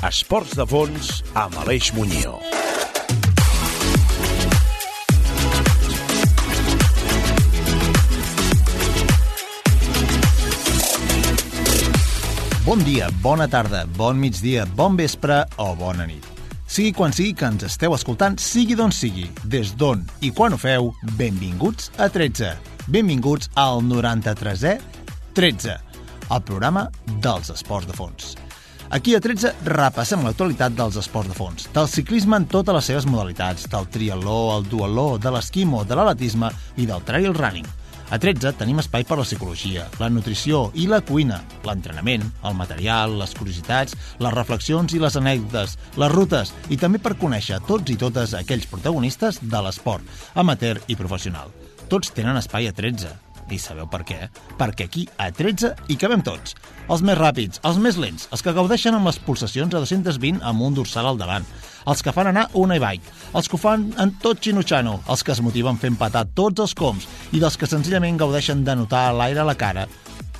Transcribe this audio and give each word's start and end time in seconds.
13. 0.00 0.08
Esports 0.08 0.56
de 0.56 0.64
fons 0.64 1.08
amb 1.36 1.56
Aleix 1.60 1.90
Muñoz. 1.92 2.40
Bon 12.64 12.80
dia, 12.84 13.10
bona 13.20 13.48
tarda, 13.48 13.84
bon 13.96 14.16
migdia, 14.16 14.64
bon 14.76 14.96
vespre 14.96 15.42
o 15.58 15.74
bona 15.76 16.06
nit. 16.06 16.24
Sigui 16.70 16.92
quan 16.94 17.12
sigui 17.12 17.34
que 17.34 17.48
ens 17.50 17.64
esteu 17.66 17.92
escoltant, 17.96 18.38
sigui 18.38 18.76
d'on 18.78 18.94
sigui, 18.94 19.26
des 19.44 19.74
d'on 19.76 20.04
i 20.22 20.30
quan 20.30 20.54
ho 20.54 20.60
feu, 20.60 20.92
benvinguts 21.18 21.90
a 21.98 22.08
13. 22.08 22.54
Benvinguts 22.88 23.50
al 23.58 23.82
93è 23.84 24.78
13, 25.34 25.80
el 26.30 26.46
programa 26.46 26.88
dels 27.20 27.50
esports 27.50 27.90
de 27.90 27.98
fons. 27.98 28.39
Aquí 28.90 29.14
a 29.14 29.20
13 29.22 29.52
repassem 29.70 30.24
l'actualitat 30.26 30.74
dels 30.74 30.96
esports 30.98 31.30
de 31.30 31.34
fons, 31.38 31.68
del 31.70 31.86
ciclisme 31.86 32.40
en 32.40 32.48
totes 32.50 32.74
les 32.74 32.88
seves 32.90 33.04
modalitats, 33.06 33.68
del 33.70 33.86
triatló, 33.86 34.56
el 34.56 34.66
dualó, 34.66 35.12
de 35.14 35.30
l'esquimo, 35.30 35.84
de 35.86 35.94
l'atletisme 35.94 36.50
i 36.74 36.88
del 36.90 37.04
trail 37.06 37.30
running. 37.36 37.68
A 38.10 38.18
13 38.18 38.50
tenim 38.58 38.82
espai 38.82 39.06
per 39.06 39.20
la 39.20 39.28
psicologia, 39.28 39.86
la 40.02 40.10
nutrició 40.10 40.64
i 40.74 40.88
la 40.90 40.98
cuina, 41.06 41.38
l'entrenament, 41.62 42.26
el 42.42 42.58
material, 42.58 43.14
les 43.22 43.36
curiositats, 43.38 43.94
les 44.18 44.34
reflexions 44.34 44.90
i 44.90 44.98
les 44.98 45.22
anècdotes, 45.22 45.78
les 45.94 46.14
rutes 46.16 46.50
i 46.74 46.82
també 46.82 46.98
per 46.98 47.14
conèixer 47.22 47.62
tots 47.70 47.94
i 47.94 47.98
totes 48.00 48.34
aquells 48.34 48.66
protagonistes 48.74 49.38
de 49.46 49.64
l'esport, 49.68 50.02
amateur 50.34 50.82
i 50.90 50.98
professional. 50.98 51.54
Tots 51.86 52.10
tenen 52.18 52.42
espai 52.42 52.66
a 52.66 52.74
13. 52.74 53.29
I 53.50 53.58
sabeu 53.58 53.88
per 53.90 54.02
què? 54.06 54.18
Perquè 54.58 54.86
aquí, 54.86 55.06
a 55.18 55.30
13, 55.34 55.72
hi 55.90 55.96
cabem 55.98 56.22
tots. 56.26 56.54
Els 56.90 57.02
més 57.06 57.18
ràpids, 57.18 57.60
els 57.66 57.80
més 57.82 57.98
lents, 57.98 58.28
els 58.30 58.42
que 58.46 58.54
gaudeixen 58.54 58.94
amb 58.94 59.10
les 59.10 59.18
pulsacions 59.26 59.74
a 59.74 59.82
220 59.82 60.44
amb 60.46 60.66
un 60.66 60.76
dorsal 60.78 61.08
al 61.10 61.18
davant, 61.18 61.46
els 61.90 62.02
que 62.04 62.14
fan 62.14 62.30
anar 62.30 62.48
una 62.58 62.76
e-bike, 62.78 63.14
els 63.34 63.48
que 63.48 63.58
ho 63.58 63.62
fan 63.62 63.88
en 64.02 64.14
tot 64.22 64.42
xinutxano, 64.42 65.00
els 65.10 65.24
que 65.26 65.34
es 65.34 65.42
motiven 65.42 65.78
fent 65.82 65.98
patar 65.98 66.26
tots 66.38 66.62
els 66.62 66.76
coms 66.78 67.08
i 67.32 67.42
dels 67.42 67.58
que 67.58 67.68
senzillament 67.70 68.20
gaudeixen 68.20 68.62
de 68.66 68.76
notar 68.78 69.08
l'aire 69.16 69.42
a 69.42 69.48
la 69.48 69.58
cara, 69.58 69.86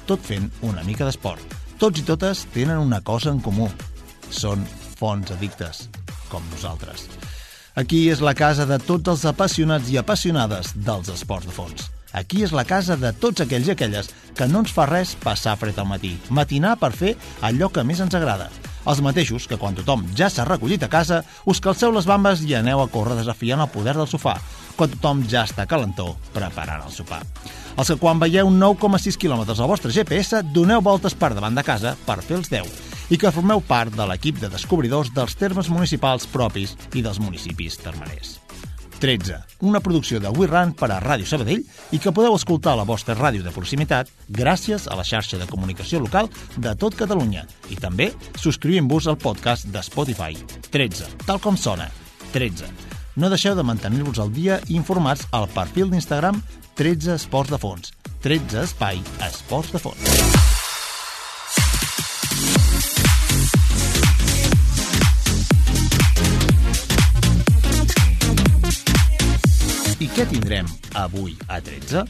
tot 0.07 0.23
fent 0.27 0.51
una 0.67 0.85
mica 0.87 1.07
d'esport. 1.07 1.59
Tots 1.81 2.03
i 2.03 2.05
totes 2.07 2.45
tenen 2.55 2.79
una 2.79 3.01
cosa 3.01 3.31
en 3.33 3.41
comú. 3.41 3.71
Són 4.31 4.67
fons 4.99 5.33
addictes, 5.33 5.87
com 6.29 6.45
nosaltres. 6.53 7.07
Aquí 7.81 8.09
és 8.11 8.21
la 8.21 8.35
casa 8.35 8.67
de 8.69 8.77
tots 8.83 9.09
els 9.09 9.25
apassionats 9.31 9.89
i 9.91 9.97
apassionades 9.97 10.75
dels 10.75 11.09
esports 11.15 11.49
de 11.49 11.55
fons. 11.55 11.89
Aquí 12.13 12.43
és 12.43 12.55
la 12.57 12.65
casa 12.67 12.97
de 12.99 13.13
tots 13.13 13.45
aquells 13.45 13.69
i 13.69 13.75
aquelles 13.75 14.11
que 14.35 14.49
no 14.51 14.65
ens 14.65 14.73
fa 14.75 14.87
res 14.91 15.15
passar 15.23 15.57
fred 15.61 15.79
al 15.79 15.87
matí, 15.87 16.17
matinar 16.31 16.77
per 16.81 16.91
fer 16.97 17.15
allò 17.47 17.71
que 17.71 17.85
més 17.87 18.03
ens 18.03 18.17
agrada. 18.19 18.49
Els 18.89 19.03
mateixos 19.05 19.45
que 19.47 19.59
quan 19.61 19.77
tothom 19.77 20.07
ja 20.17 20.31
s'ha 20.33 20.47
recollit 20.49 20.83
a 20.83 20.89
casa, 20.89 21.21
us 21.45 21.61
calceu 21.61 21.93
les 21.93 22.09
bambes 22.09 22.43
i 22.49 22.55
aneu 22.57 22.81
a 22.81 22.89
córrer 22.89 23.19
desafiant 23.19 23.61
el 23.61 23.71
poder 23.71 23.95
del 23.95 24.09
sofà, 24.09 24.39
quan 24.77 24.91
tothom 24.95 25.23
ja 25.29 25.45
està 25.45 25.69
calentó 25.69 26.15
preparant 26.33 26.87
el 26.87 26.95
sopar. 26.95 27.21
Els 27.77 27.93
que 27.93 27.99
quan 28.01 28.19
veieu 28.19 28.49
9,6 28.51 29.21
quilòmetres 29.21 29.61
al 29.61 29.71
vostre 29.71 29.93
GPS 29.93 30.43
doneu 30.55 30.83
voltes 30.83 31.15
per 31.15 31.35
davant 31.37 31.55
de 31.55 31.65
casa 31.67 31.95
per 32.07 32.23
fer 32.25 32.41
els 32.41 32.51
10 32.51 32.89
i 33.11 33.19
que 33.19 33.33
formeu 33.35 33.61
part 33.61 33.95
de 33.95 34.07
l'equip 34.07 34.41
de 34.41 34.51
descobridors 34.51 35.13
dels 35.15 35.37
termes 35.39 35.69
municipals 35.69 36.27
propis 36.31 36.77
i 36.95 37.03
dels 37.05 37.21
municipis 37.23 37.79
termeners. 37.83 38.39
13, 39.01 39.39
una 39.61 39.81
producció 39.81 40.21
de 40.21 40.29
We 40.29 40.47
Run 40.47 40.75
per 40.77 40.91
a 40.93 41.01
Ràdio 41.01 41.27
Sabadell 41.27 41.65
i 41.91 41.99
que 41.99 42.13
podeu 42.13 42.37
escoltar 42.37 42.75
a 42.75 42.81
la 42.83 42.87
vostra 42.87 43.17
ràdio 43.17 43.43
de 43.43 43.53
proximitat 43.55 44.13
gràcies 44.29 44.87
a 44.87 44.99
la 44.99 45.07
xarxa 45.09 45.41
de 45.41 45.49
comunicació 45.51 46.03
local 46.05 46.29
de 46.57 46.75
tot 46.77 46.95
Catalunya 46.99 47.47
i 47.73 47.81
també 47.81 48.11
subscrivint-vos 48.37 49.09
al 49.09 49.19
podcast 49.19 49.67
de 49.73 49.83
Spotify. 49.83 50.37
13, 50.71 51.09
tal 51.27 51.41
com 51.41 51.57
sona, 51.57 51.89
13. 52.37 52.69
No 53.17 53.33
deixeu 53.33 53.57
de 53.57 53.65
mantenir-vos 53.67 54.21
al 54.23 54.31
dia 54.37 54.61
i 54.69 54.77
informats 54.77 55.27
al 55.33 55.49
perfil 55.51 55.91
d'Instagram 55.91 56.43
13 56.77 57.17
Esports 57.17 57.51
de 57.51 57.59
Fons. 57.59 57.93
13 58.23 58.63
Espai 58.69 59.01
Esports 59.27 59.73
de 59.73 59.81
Fons. 59.81 60.51
Què 70.21 70.27
tindrem 70.29 70.67
avui 71.01 71.31
a 71.49 71.63
13? 71.65 72.03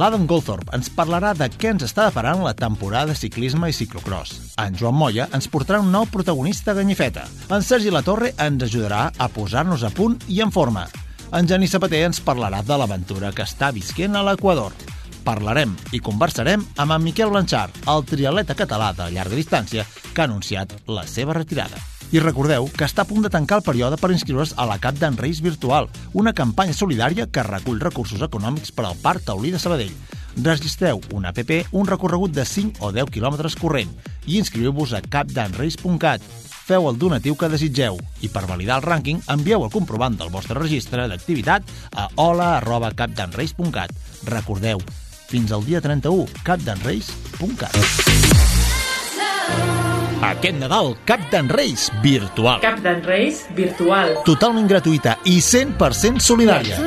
L'Adam 0.00 0.22
Goldthorpe 0.24 0.72
ens 0.72 0.86
parlarà 0.96 1.34
de 1.36 1.44
què 1.52 1.74
ens 1.74 1.84
està 1.84 2.06
deparant 2.06 2.40
la 2.40 2.54
temporada 2.56 3.12
de 3.12 3.18
ciclisme 3.18 3.68
i 3.68 3.76
ciclocross. 3.76 4.54
En 4.64 4.78
Joan 4.80 4.96
Moya 4.96 5.26
ens 5.36 5.50
portarà 5.52 5.82
un 5.84 5.92
nou 5.92 6.08
protagonista 6.08 6.72
ganyifeta. 6.72 7.26
En 7.52 7.60
Sergi 7.60 7.92
Latorre 7.92 8.32
ens 8.40 8.64
ajudarà 8.64 9.10
a 9.12 9.28
posar-nos 9.28 9.84
a 9.84 9.92
punt 9.92 10.16
i 10.32 10.40
en 10.40 10.54
forma. 10.56 10.86
En 11.36 11.44
Geni 11.44 11.68
Sabater 11.68 12.06
ens 12.08 12.24
parlarà 12.24 12.64
de 12.64 12.80
l'aventura 12.80 13.34
que 13.36 13.44
està 13.44 13.74
visquent 13.76 14.16
a 14.16 14.24
l'Equador. 14.24 14.72
Parlarem 15.28 15.76
i 15.92 16.00
conversarem 16.00 16.64
amb 16.80 16.96
en 16.96 17.10
Miquel 17.10 17.28
Blanchard, 17.28 17.76
el 17.84 18.08
triatleta 18.08 18.56
català 18.56 18.94
de 18.96 19.12
llarga 19.12 19.36
distància 19.36 19.84
que 20.14 20.22
ha 20.22 20.30
anunciat 20.32 20.78
la 20.88 21.04
seva 21.04 21.36
retirada. 21.36 21.90
I 22.14 22.20
recordeu 22.22 22.68
que 22.70 22.86
està 22.86 23.02
a 23.02 23.08
punt 23.10 23.24
de 23.24 23.30
tancar 23.32 23.56
el 23.58 23.64
període 23.66 23.96
per 23.98 24.12
inscriure's 24.14 24.52
a 24.54 24.68
la 24.70 24.76
Cap 24.78 24.94
d'en 25.00 25.16
Reis 25.18 25.40
Virtual, 25.42 25.88
una 26.14 26.30
campanya 26.30 26.70
solidària 26.70 27.26
que 27.26 27.42
recull 27.42 27.80
recursos 27.82 28.22
econòmics 28.22 28.70
per 28.70 28.84
al 28.86 28.94
Parc 29.02 29.24
Taulí 29.26 29.50
de 29.50 29.58
Sabadell. 29.58 29.90
Registreu 30.36 31.00
un 31.10 31.26
app, 31.26 31.40
un 31.72 31.88
recorregut 31.90 32.30
de 32.30 32.44
5 32.46 32.86
o 32.86 32.92
10 32.94 33.10
quilòmetres 33.16 33.58
corrent 33.58 33.90
i 34.30 34.38
inscriu-vos 34.38 34.94
a 34.94 35.02
capdanreis.cat. 35.02 36.22
Feu 36.68 36.86
el 36.86 37.00
donatiu 37.02 37.34
que 37.34 37.50
desitgeu 37.50 37.98
i 38.22 38.30
per 38.30 38.46
validar 38.46 38.78
el 38.78 38.86
rànquing 38.86 39.18
envieu 39.34 39.66
el 39.66 39.74
comprovant 39.74 40.14
del 40.14 40.30
vostre 40.30 40.54
registre 40.60 41.08
d'activitat 41.10 41.66
a 41.98 42.06
hola.capdanreis.cat. 42.14 43.90
Recordeu, 44.30 44.78
fins 45.26 45.50
al 45.50 45.66
dia 45.66 45.82
31, 45.82 46.30
capdanreis.cat. 46.46 47.74
Aquest 50.24 50.56
Nadal, 50.56 50.94
Cap 51.04 51.20
d'en 51.32 51.50
Reis 51.52 51.90
virtual. 52.00 52.62
Cap 52.62 52.78
d'en 52.80 53.02
Reis 53.04 53.42
virtual. 53.52 54.14
Totalment 54.24 54.70
gratuïta 54.70 55.18
i 55.28 55.36
100% 55.44 56.24
solidària. 56.24 56.78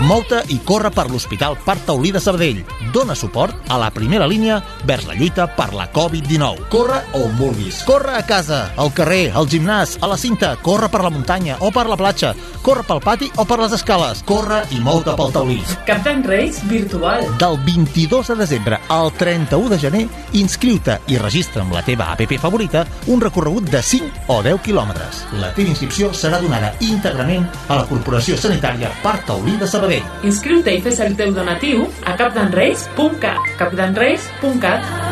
Mouta 0.00 0.38
i 0.48 0.56
corre 0.64 0.88
per 0.88 1.10
l'Hospital 1.10 1.58
Parc 1.60 1.82
Taulí 1.84 2.08
de 2.10 2.20
Sabadell. 2.24 2.62
Dóna 2.94 3.12
suport 3.14 3.68
a 3.68 3.76
la 3.76 3.90
primera 3.92 4.24
línia 4.26 4.56
vers 4.88 5.04
la 5.04 5.12
lluita 5.12 5.44
per 5.44 5.74
la 5.76 5.90
Covid-19. 5.92 6.70
Corre 6.72 7.02
on 7.18 7.34
vulguis. 7.36 7.82
Corre 7.84 8.14
a 8.16 8.22
casa, 8.24 8.62
al 8.80 8.94
carrer, 8.96 9.28
al 9.36 9.48
gimnàs, 9.50 9.98
a 10.00 10.08
la 10.08 10.16
cinta, 10.16 10.54
corre 10.64 10.88
per 10.88 11.02
la 11.04 11.10
muntanya 11.12 11.58
o 11.60 11.68
per 11.70 11.84
la 11.90 11.98
platja, 12.00 12.32
corre 12.64 12.86
pel 12.88 13.02
pati 13.04 13.28
o 13.36 13.44
per 13.44 13.58
les 13.60 13.74
escales. 13.76 14.22
Corre 14.24 14.62
i 14.72 14.80
mouta 14.80 15.14
pel 15.20 15.34
taulí. 15.36 15.58
Cap 15.84 16.00
d'en 16.06 16.24
Reis 16.24 16.62
virtual. 16.70 17.26
Del 17.42 17.58
22 17.68 18.32
de 18.32 18.38
desembre 18.40 18.80
al 18.88 19.12
31 19.12 19.68
de 19.68 19.80
gener, 19.84 20.02
inscriu-te 20.40 20.96
i 21.12 21.20
registra 21.20 21.60
amb 21.66 21.76
la 21.76 21.84
teva 21.84 22.08
app 22.14 22.24
favorita 22.40 22.86
un 23.12 23.20
recorregut 23.20 23.68
de 23.68 23.84
5 23.84 24.32
o 24.32 24.40
10 24.48 24.64
quilòmetres. 24.64 25.26
La 25.44 25.52
teva 25.52 25.74
inscripció 25.76 26.14
serà 26.16 26.40
donada 26.40 26.72
íntegrament 26.80 27.44
a 27.68 27.82
la 27.82 27.86
Corporació 27.90 28.40
Sanitària 28.40 28.88
Parc 29.04 29.28
Taulí 29.28 29.60
de 29.60 29.68
Sabadell. 29.68 29.89
Inscriu-te 30.26 30.76
i 30.76 30.82
fes 30.84 31.00
el 31.02 31.16
teu 31.18 31.32
donatiu 31.34 31.86
a 32.06 32.14
capdanreis.cat 32.18 33.54
capdanreis.cat 33.58 35.08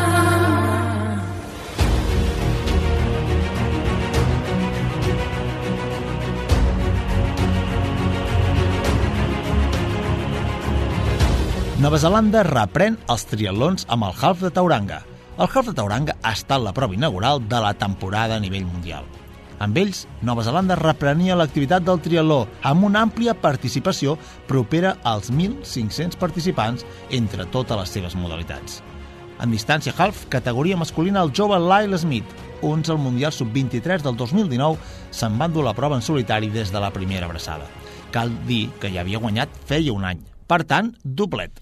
Nova 11.79 11.95
Zelanda 11.95 12.41
reprèn 12.43 12.97
els 13.07 13.21
triatlons 13.29 13.85
amb 13.87 14.03
el 14.09 14.17
Half 14.19 14.41
de 14.43 14.49
Tauranga. 14.51 14.97
El 15.39 15.47
Half 15.47 15.69
de 15.69 15.77
Tauranga 15.77 16.17
ha 16.19 16.35
estat 16.35 16.59
la 16.59 16.75
prova 16.75 16.95
inaugural 16.97 17.39
de 17.47 17.63
la 17.63 17.71
temporada 17.71 18.35
a 18.35 18.43
nivell 18.43 18.67
mundial. 18.67 19.07
Amb 19.59 19.77
ells, 19.77 20.05
Nova 20.23 20.43
Zelanda 20.47 20.77
reprenia 20.79 21.35
l'activitat 21.35 21.83
del 21.83 21.99
triatló 21.99 22.45
amb 22.63 22.85
una 22.87 23.01
àmplia 23.03 23.35
participació 23.35 24.15
propera 24.47 24.95
als 25.03 25.27
1.500 25.33 26.15
participants 26.19 26.85
entre 27.11 27.47
totes 27.51 27.77
les 27.81 27.91
seves 27.97 28.15
modalitats. 28.15 28.79
En 29.39 29.51
distància 29.51 29.93
half, 29.95 30.25
categoria 30.31 30.79
masculina, 30.79 31.21
el 31.23 31.31
jove 31.35 31.59
Lyle 31.59 31.99
Smith, 31.99 32.27
uns 32.61 32.89
al 32.89 32.99
Mundial 32.99 33.31
Sub-23 33.35 34.03
del 34.03 34.17
2019, 34.19 34.79
se'n 35.11 35.37
va 35.39 35.47
endur 35.47 35.63
la 35.67 35.75
prova 35.75 35.99
en 35.99 36.03
solitari 36.03 36.51
des 36.51 36.71
de 36.71 36.79
la 36.79 36.91
primera 36.95 37.27
abraçada. 37.27 37.67
Cal 38.11 38.31
dir 38.47 38.67
que 38.79 38.91
ja 38.91 39.03
havia 39.03 39.19
guanyat 39.19 39.51
feia 39.67 39.95
un 39.95 40.07
any. 40.07 40.23
Per 40.47 40.63
tant, 40.67 40.95
doblet. 41.03 41.59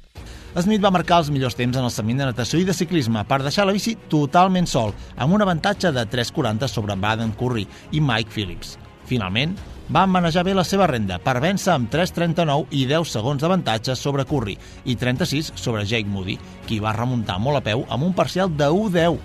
Smith 0.56 0.82
va 0.82 0.90
marcar 0.94 1.20
els 1.22 1.30
millors 1.30 1.58
temps 1.58 1.76
en 1.78 1.86
el 1.86 1.92
semi 1.94 2.16
de 2.18 2.26
natació 2.26 2.58
i 2.62 2.66
de 2.66 2.74
ciclisme 2.74 3.22
per 3.28 3.44
deixar 3.44 3.68
la 3.68 3.76
bici 3.76 3.98
totalment 4.10 4.66
sol, 4.66 4.94
amb 5.18 5.36
un 5.36 5.44
avantatge 5.44 5.92
de 5.94 6.06
3.40 6.10 6.70
sobre 6.72 6.96
Baden 6.96 7.36
Curry 7.38 7.68
i 7.92 8.02
Mike 8.02 8.34
Phillips. 8.34 8.78
Finalment, 9.08 9.54
va 9.94 10.08
manejar 10.10 10.44
bé 10.44 10.56
la 10.58 10.66
seva 10.68 10.88
renda 10.90 11.20
per 11.24 11.38
vèncer 11.44 11.72
amb 11.76 11.92
3.39 11.94 12.74
i 12.76 12.86
10 12.90 13.12
segons 13.12 13.44
d'avantatge 13.44 13.96
sobre 13.96 14.26
Curry 14.28 14.58
i 14.86 14.98
36 15.00 15.54
sobre 15.56 15.86
Jake 15.86 16.10
Moody, 16.10 16.40
qui 16.68 16.82
va 16.84 16.96
remuntar 16.96 17.38
molt 17.40 17.62
a 17.62 17.64
peu 17.70 17.86
amb 17.88 18.08
un 18.10 18.16
parcial 18.18 18.50
de 18.50 18.72
1-10. 18.72 19.20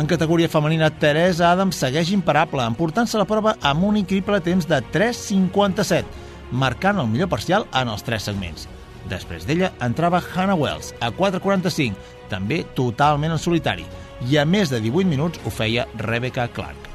En 0.00 0.10
categoria 0.10 0.48
femenina, 0.48 0.90
Teresa 0.90 1.50
Adams 1.52 1.78
segueix 1.80 2.12
imparable, 2.14 2.66
emportant-se 2.66 3.18
la 3.18 3.28
prova 3.28 3.56
amb 3.60 3.86
un 3.88 4.02
increïble 4.02 4.42
temps 4.44 4.68
de 4.68 4.82
3.57, 4.92 6.04
marcant 6.50 7.00
el 7.00 7.08
millor 7.08 7.30
parcial 7.32 7.66
en 7.72 7.90
els 7.92 8.04
tres 8.06 8.28
segments. 8.28 8.68
Després 9.10 9.46
d'ella 9.46 9.72
entrava 9.82 10.20
Hannah 10.22 10.56
Wells, 10.58 10.92
a 11.02 11.10
4.45, 11.10 11.98
també 12.30 12.62
totalment 12.78 13.34
en 13.34 13.42
solitari, 13.42 13.86
i 14.30 14.38
a 14.38 14.46
més 14.46 14.70
de 14.70 14.78
18 14.80 15.10
minuts 15.10 15.40
ho 15.44 15.50
feia 15.50 15.88
Rebecca 15.98 16.46
Clark. 16.54 16.88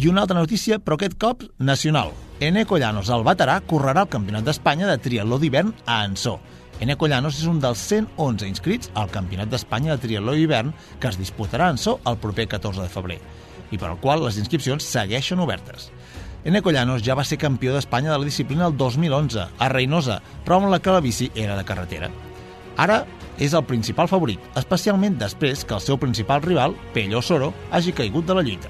I 0.00 0.08
una 0.10 0.24
altra 0.24 0.40
notícia, 0.40 0.80
però 0.80 0.96
aquest 0.98 1.18
cop 1.20 1.44
nacional. 1.58 2.10
Eneco 2.40 2.80
Llanos, 2.80 3.12
el 3.14 3.22
veterà, 3.26 3.60
correrà 3.68 4.02
el 4.02 4.10
Campionat 4.10 4.48
d'Espanya 4.48 4.88
de 4.90 4.98
triatló 4.98 5.38
d'hivern 5.38 5.70
a 5.84 6.00
Ansó. 6.02 6.38
Eneco 6.82 7.06
Llanos 7.06 7.38
és 7.38 7.46
un 7.46 7.60
dels 7.62 7.78
111 7.92 8.48
inscrits 8.48 8.90
al 8.98 9.12
Campionat 9.12 9.52
d'Espanya 9.52 9.94
de 9.94 10.02
triatló 10.02 10.34
d'hivern 10.34 10.72
que 10.98 11.12
es 11.12 11.20
disputarà 11.20 11.68
a 11.68 11.76
Ansó 11.76 12.00
el 12.10 12.18
proper 12.18 12.48
14 12.56 12.82
de 12.82 12.90
febrer 12.90 13.20
i 13.70 13.78
per 13.78 13.88
al 13.90 14.00
qual 14.02 14.24
les 14.24 14.38
inscripcions 14.40 14.86
segueixen 14.86 15.40
obertes. 15.42 15.88
Eneco 16.44 16.70
Llanos 16.70 17.00
ja 17.00 17.14
va 17.16 17.24
ser 17.24 17.38
campió 17.40 17.72
d'Espanya 17.72 18.10
de 18.12 18.18
la 18.20 18.26
disciplina 18.28 18.66
el 18.68 18.76
2011, 18.76 19.46
a 19.56 19.68
Reinosa, 19.72 20.18
però 20.44 20.58
amb 20.58 20.68
la 20.68 20.78
que 20.78 20.92
la 20.92 21.00
bici 21.00 21.30
era 21.34 21.56
de 21.56 21.64
carretera. 21.64 22.10
Ara 22.76 22.98
és 23.40 23.54
el 23.56 23.64
principal 23.64 24.10
favorit, 24.12 24.42
especialment 24.60 25.16
després 25.16 25.64
que 25.64 25.72
el 25.72 25.80
seu 25.80 25.96
principal 25.96 26.42
rival, 26.44 26.76
Pello 26.92 27.22
Soro, 27.24 27.54
hagi 27.72 27.96
caigut 27.96 28.28
de 28.28 28.36
la 28.36 28.44
lluita. 28.44 28.68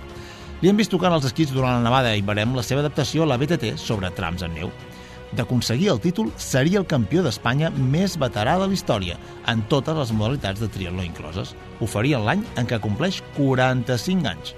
Li 0.62 0.70
hem 0.70 0.78
vist 0.78 0.94
tocant 0.94 1.16
els 1.16 1.26
esquits 1.26 1.50
durant 1.50 1.74
la 1.74 1.82
nevada 1.82 2.14
i 2.14 2.22
veurem 2.22 2.54
la 2.54 2.62
seva 2.62 2.84
adaptació 2.84 3.24
a 3.24 3.32
la 3.32 3.40
BTT 3.42 3.74
sobre 3.80 4.12
trams 4.14 4.46
en 4.46 4.54
neu. 4.54 4.70
D'aconseguir 5.34 5.90
el 5.90 5.98
títol, 5.98 6.30
seria 6.38 6.78
el 6.78 6.86
campió 6.86 7.24
d'Espanya 7.26 7.72
més 7.74 8.14
veterà 8.22 8.54
de 8.60 8.68
la 8.68 8.76
història, 8.78 9.18
en 9.50 9.66
totes 9.66 9.98
les 9.98 10.14
modalitats 10.14 10.62
de 10.62 10.70
triatló 10.70 11.02
incloses. 11.02 11.56
Ho 11.82 11.90
faria 11.90 12.22
l'any 12.22 12.46
en 12.54 12.70
què 12.70 12.78
compleix 12.78 13.18
45 13.34 14.30
anys. 14.30 14.54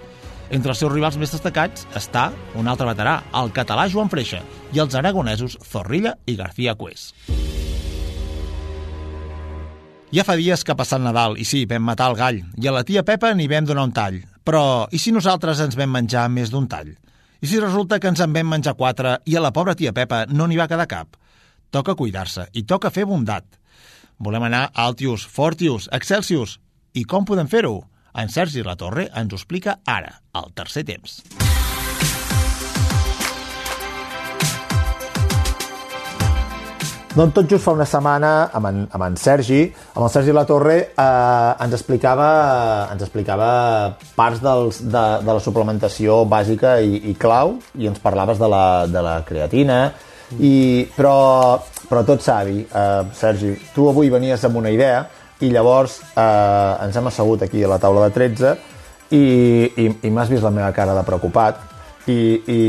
Entre 0.51 0.71
els 0.71 0.79
seus 0.79 0.93
rivals 0.93 1.17
més 1.19 1.33
destacats 1.35 1.89
està 1.99 2.29
un 2.55 2.69
altre 2.71 2.87
veterà, 2.87 3.17
el 3.35 3.51
català 3.55 3.89
Joan 3.91 4.11
Freixa, 4.13 4.45
i 4.73 4.79
els 4.79 4.95
aragonesos 4.95 5.59
Zorrilla 5.67 6.15
i 6.27 6.37
García 6.39 6.77
Cués. 6.79 7.11
Ja 10.15 10.23
fa 10.23 10.37
dies 10.39 10.63
que 10.63 10.71
ha 10.71 10.79
passat 10.79 11.03
Nadal, 11.03 11.35
i 11.35 11.45
sí, 11.45 11.65
vam 11.67 11.83
matar 11.83 12.13
el 12.13 12.17
gall, 12.17 12.39
i 12.63 12.69
a 12.69 12.75
la 12.77 12.85
tia 12.87 13.03
Pepa 13.03 13.33
n'hi 13.35 13.49
vam 13.51 13.67
donar 13.67 13.89
un 13.89 13.95
tall. 13.97 14.21
Però, 14.47 14.87
i 14.95 15.01
si 15.03 15.11
nosaltres 15.11 15.59
ens 15.65 15.75
vam 15.75 15.91
menjar 15.91 16.29
més 16.31 16.53
d'un 16.55 16.69
tall? 16.71 16.95
I 17.43 17.51
si 17.51 17.59
resulta 17.61 17.99
que 17.99 18.09
ens 18.09 18.23
en 18.23 18.33
vam 18.33 18.47
menjar 18.55 18.77
quatre 18.79 19.19
i 19.27 19.35
a 19.37 19.43
la 19.43 19.51
pobra 19.53 19.75
tia 19.75 19.93
Pepa 19.93 20.25
no 20.31 20.47
n'hi 20.47 20.57
va 20.57 20.69
quedar 20.71 20.87
cap? 20.87 21.19
Toca 21.75 21.97
cuidar-se 21.99 22.47
i 22.55 22.63
toca 22.63 22.95
fer 22.95 23.05
bondat. 23.05 23.45
Volem 24.23 24.47
anar 24.47 24.63
a 24.71 24.87
Altius, 24.87 25.27
Fortius, 25.27 25.91
Excelsius. 25.93 26.57
I 26.95 27.03
com 27.05 27.27
podem 27.27 27.51
fer-ho? 27.51 27.83
En 28.17 28.31
Sergi 28.33 28.63
La 28.65 28.79
Torre 28.81 29.11
ens 29.13 29.35
ho 29.35 29.37
explica 29.37 29.75
ara, 29.85 30.09
al 30.33 30.47
tercer 30.57 30.87
temps. 30.89 31.19
Doncs 37.17 37.35
tot 37.37 37.51
just 37.51 37.65
fa 37.65 37.75
una 37.77 37.85
setmana 37.89 38.31
amb 38.57 38.71
en, 38.71 38.79
amb 38.97 39.05
en 39.05 39.19
Sergi, 39.21 39.59
amb 39.93 40.07
el 40.07 40.09
Sergi 40.15 40.33
La 40.33 40.47
Torre, 40.49 40.79
eh, 40.97 41.67
ens, 41.67 41.77
explicava, 41.77 42.31
ens 42.95 43.05
explicava 43.05 43.51
parts 44.17 44.41
dels, 44.45 44.81
de, 44.89 45.05
de 45.21 45.37
la 45.37 45.45
suplementació 45.45 46.23
bàsica 46.25 46.79
i, 46.81 47.03
i 47.13 47.15
clau 47.21 47.59
i 47.77 47.93
ens 47.93 48.01
parlaves 48.01 48.41
de 48.41 48.49
la, 48.49 48.65
de 48.89 49.05
la 49.05 49.19
creatina, 49.29 49.79
i, 50.41 50.89
però, 50.97 51.61
però 51.85 52.05
tot 52.09 52.25
savi, 52.25 52.63
eh, 52.65 53.05
Sergi, 53.21 53.53
tu 53.77 53.91
avui 53.93 54.09
venies 54.13 54.49
amb 54.49 54.65
una 54.65 54.73
idea 54.73 55.05
i 55.45 55.51
llavors 55.53 56.01
eh, 56.15 56.85
ens 56.87 56.97
hem 56.97 57.11
assegut 57.11 57.43
aquí 57.45 57.63
a 57.65 57.71
la 57.75 57.81
taula 57.83 58.09
de 58.09 58.15
13 58.15 58.53
i, 59.11 59.23
i, 59.77 59.87
i 60.09 60.11
m'has 60.11 60.33
vist 60.33 60.45
la 60.45 60.55
meva 60.55 60.73
cara 60.77 60.97
de 60.97 61.05
preocupat 61.07 61.63
i, 62.07 62.19
i, 62.47 62.61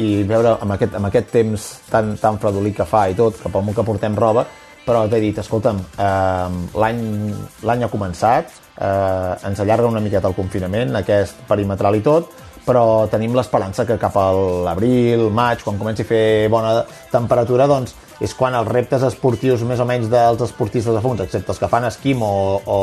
i 0.00 0.08
veure 0.28 0.56
amb 0.62 0.76
aquest, 0.76 0.94
amb 0.96 1.10
aquest 1.10 1.32
temps 1.34 1.66
tan, 1.90 2.14
tan 2.20 2.38
fredolí 2.42 2.72
que 2.74 2.86
fa 2.86 3.08
i 3.10 3.16
tot, 3.18 3.40
que 3.42 3.50
pel 3.50 3.72
que 3.74 3.86
portem 3.86 4.16
roba, 4.16 4.46
però 4.84 5.04
t'he 5.10 5.20
dit, 5.22 5.38
escolta'm, 5.40 5.80
eh, 5.98 6.78
l'any 6.78 7.84
ha 7.84 7.90
començat, 7.90 8.54
eh, 8.76 9.48
ens 9.48 9.60
allarga 9.60 9.90
una 9.90 10.02
miqueta 10.04 10.30
el 10.30 10.36
confinament, 10.38 10.94
aquest 11.00 11.42
perimetral 11.48 11.98
i 11.98 12.04
tot, 12.04 12.30
però 12.64 13.06
tenim 13.12 13.34
l'esperança 13.36 13.84
que 13.84 13.98
cap 14.00 14.14
a 14.16 14.30
l'abril, 14.64 15.28
maig, 15.34 15.64
quan 15.64 15.80
comenci 15.80 16.04
a 16.04 16.08
fer 16.08 16.24
bona 16.52 16.78
temperatura, 17.12 17.66
doncs 17.68 17.96
és 18.22 18.34
quan 18.38 18.54
els 18.54 18.68
reptes 18.70 19.02
esportius 19.02 19.64
més 19.66 19.80
o 19.82 19.86
menys 19.88 20.10
dels 20.12 20.42
esportistes 20.46 20.94
de 20.94 21.02
fons, 21.02 21.24
excepte 21.24 21.50
els 21.54 21.60
que 21.60 21.70
fan 21.70 21.88
esquim 21.88 22.22
o, 22.22 22.34
o 22.64 22.78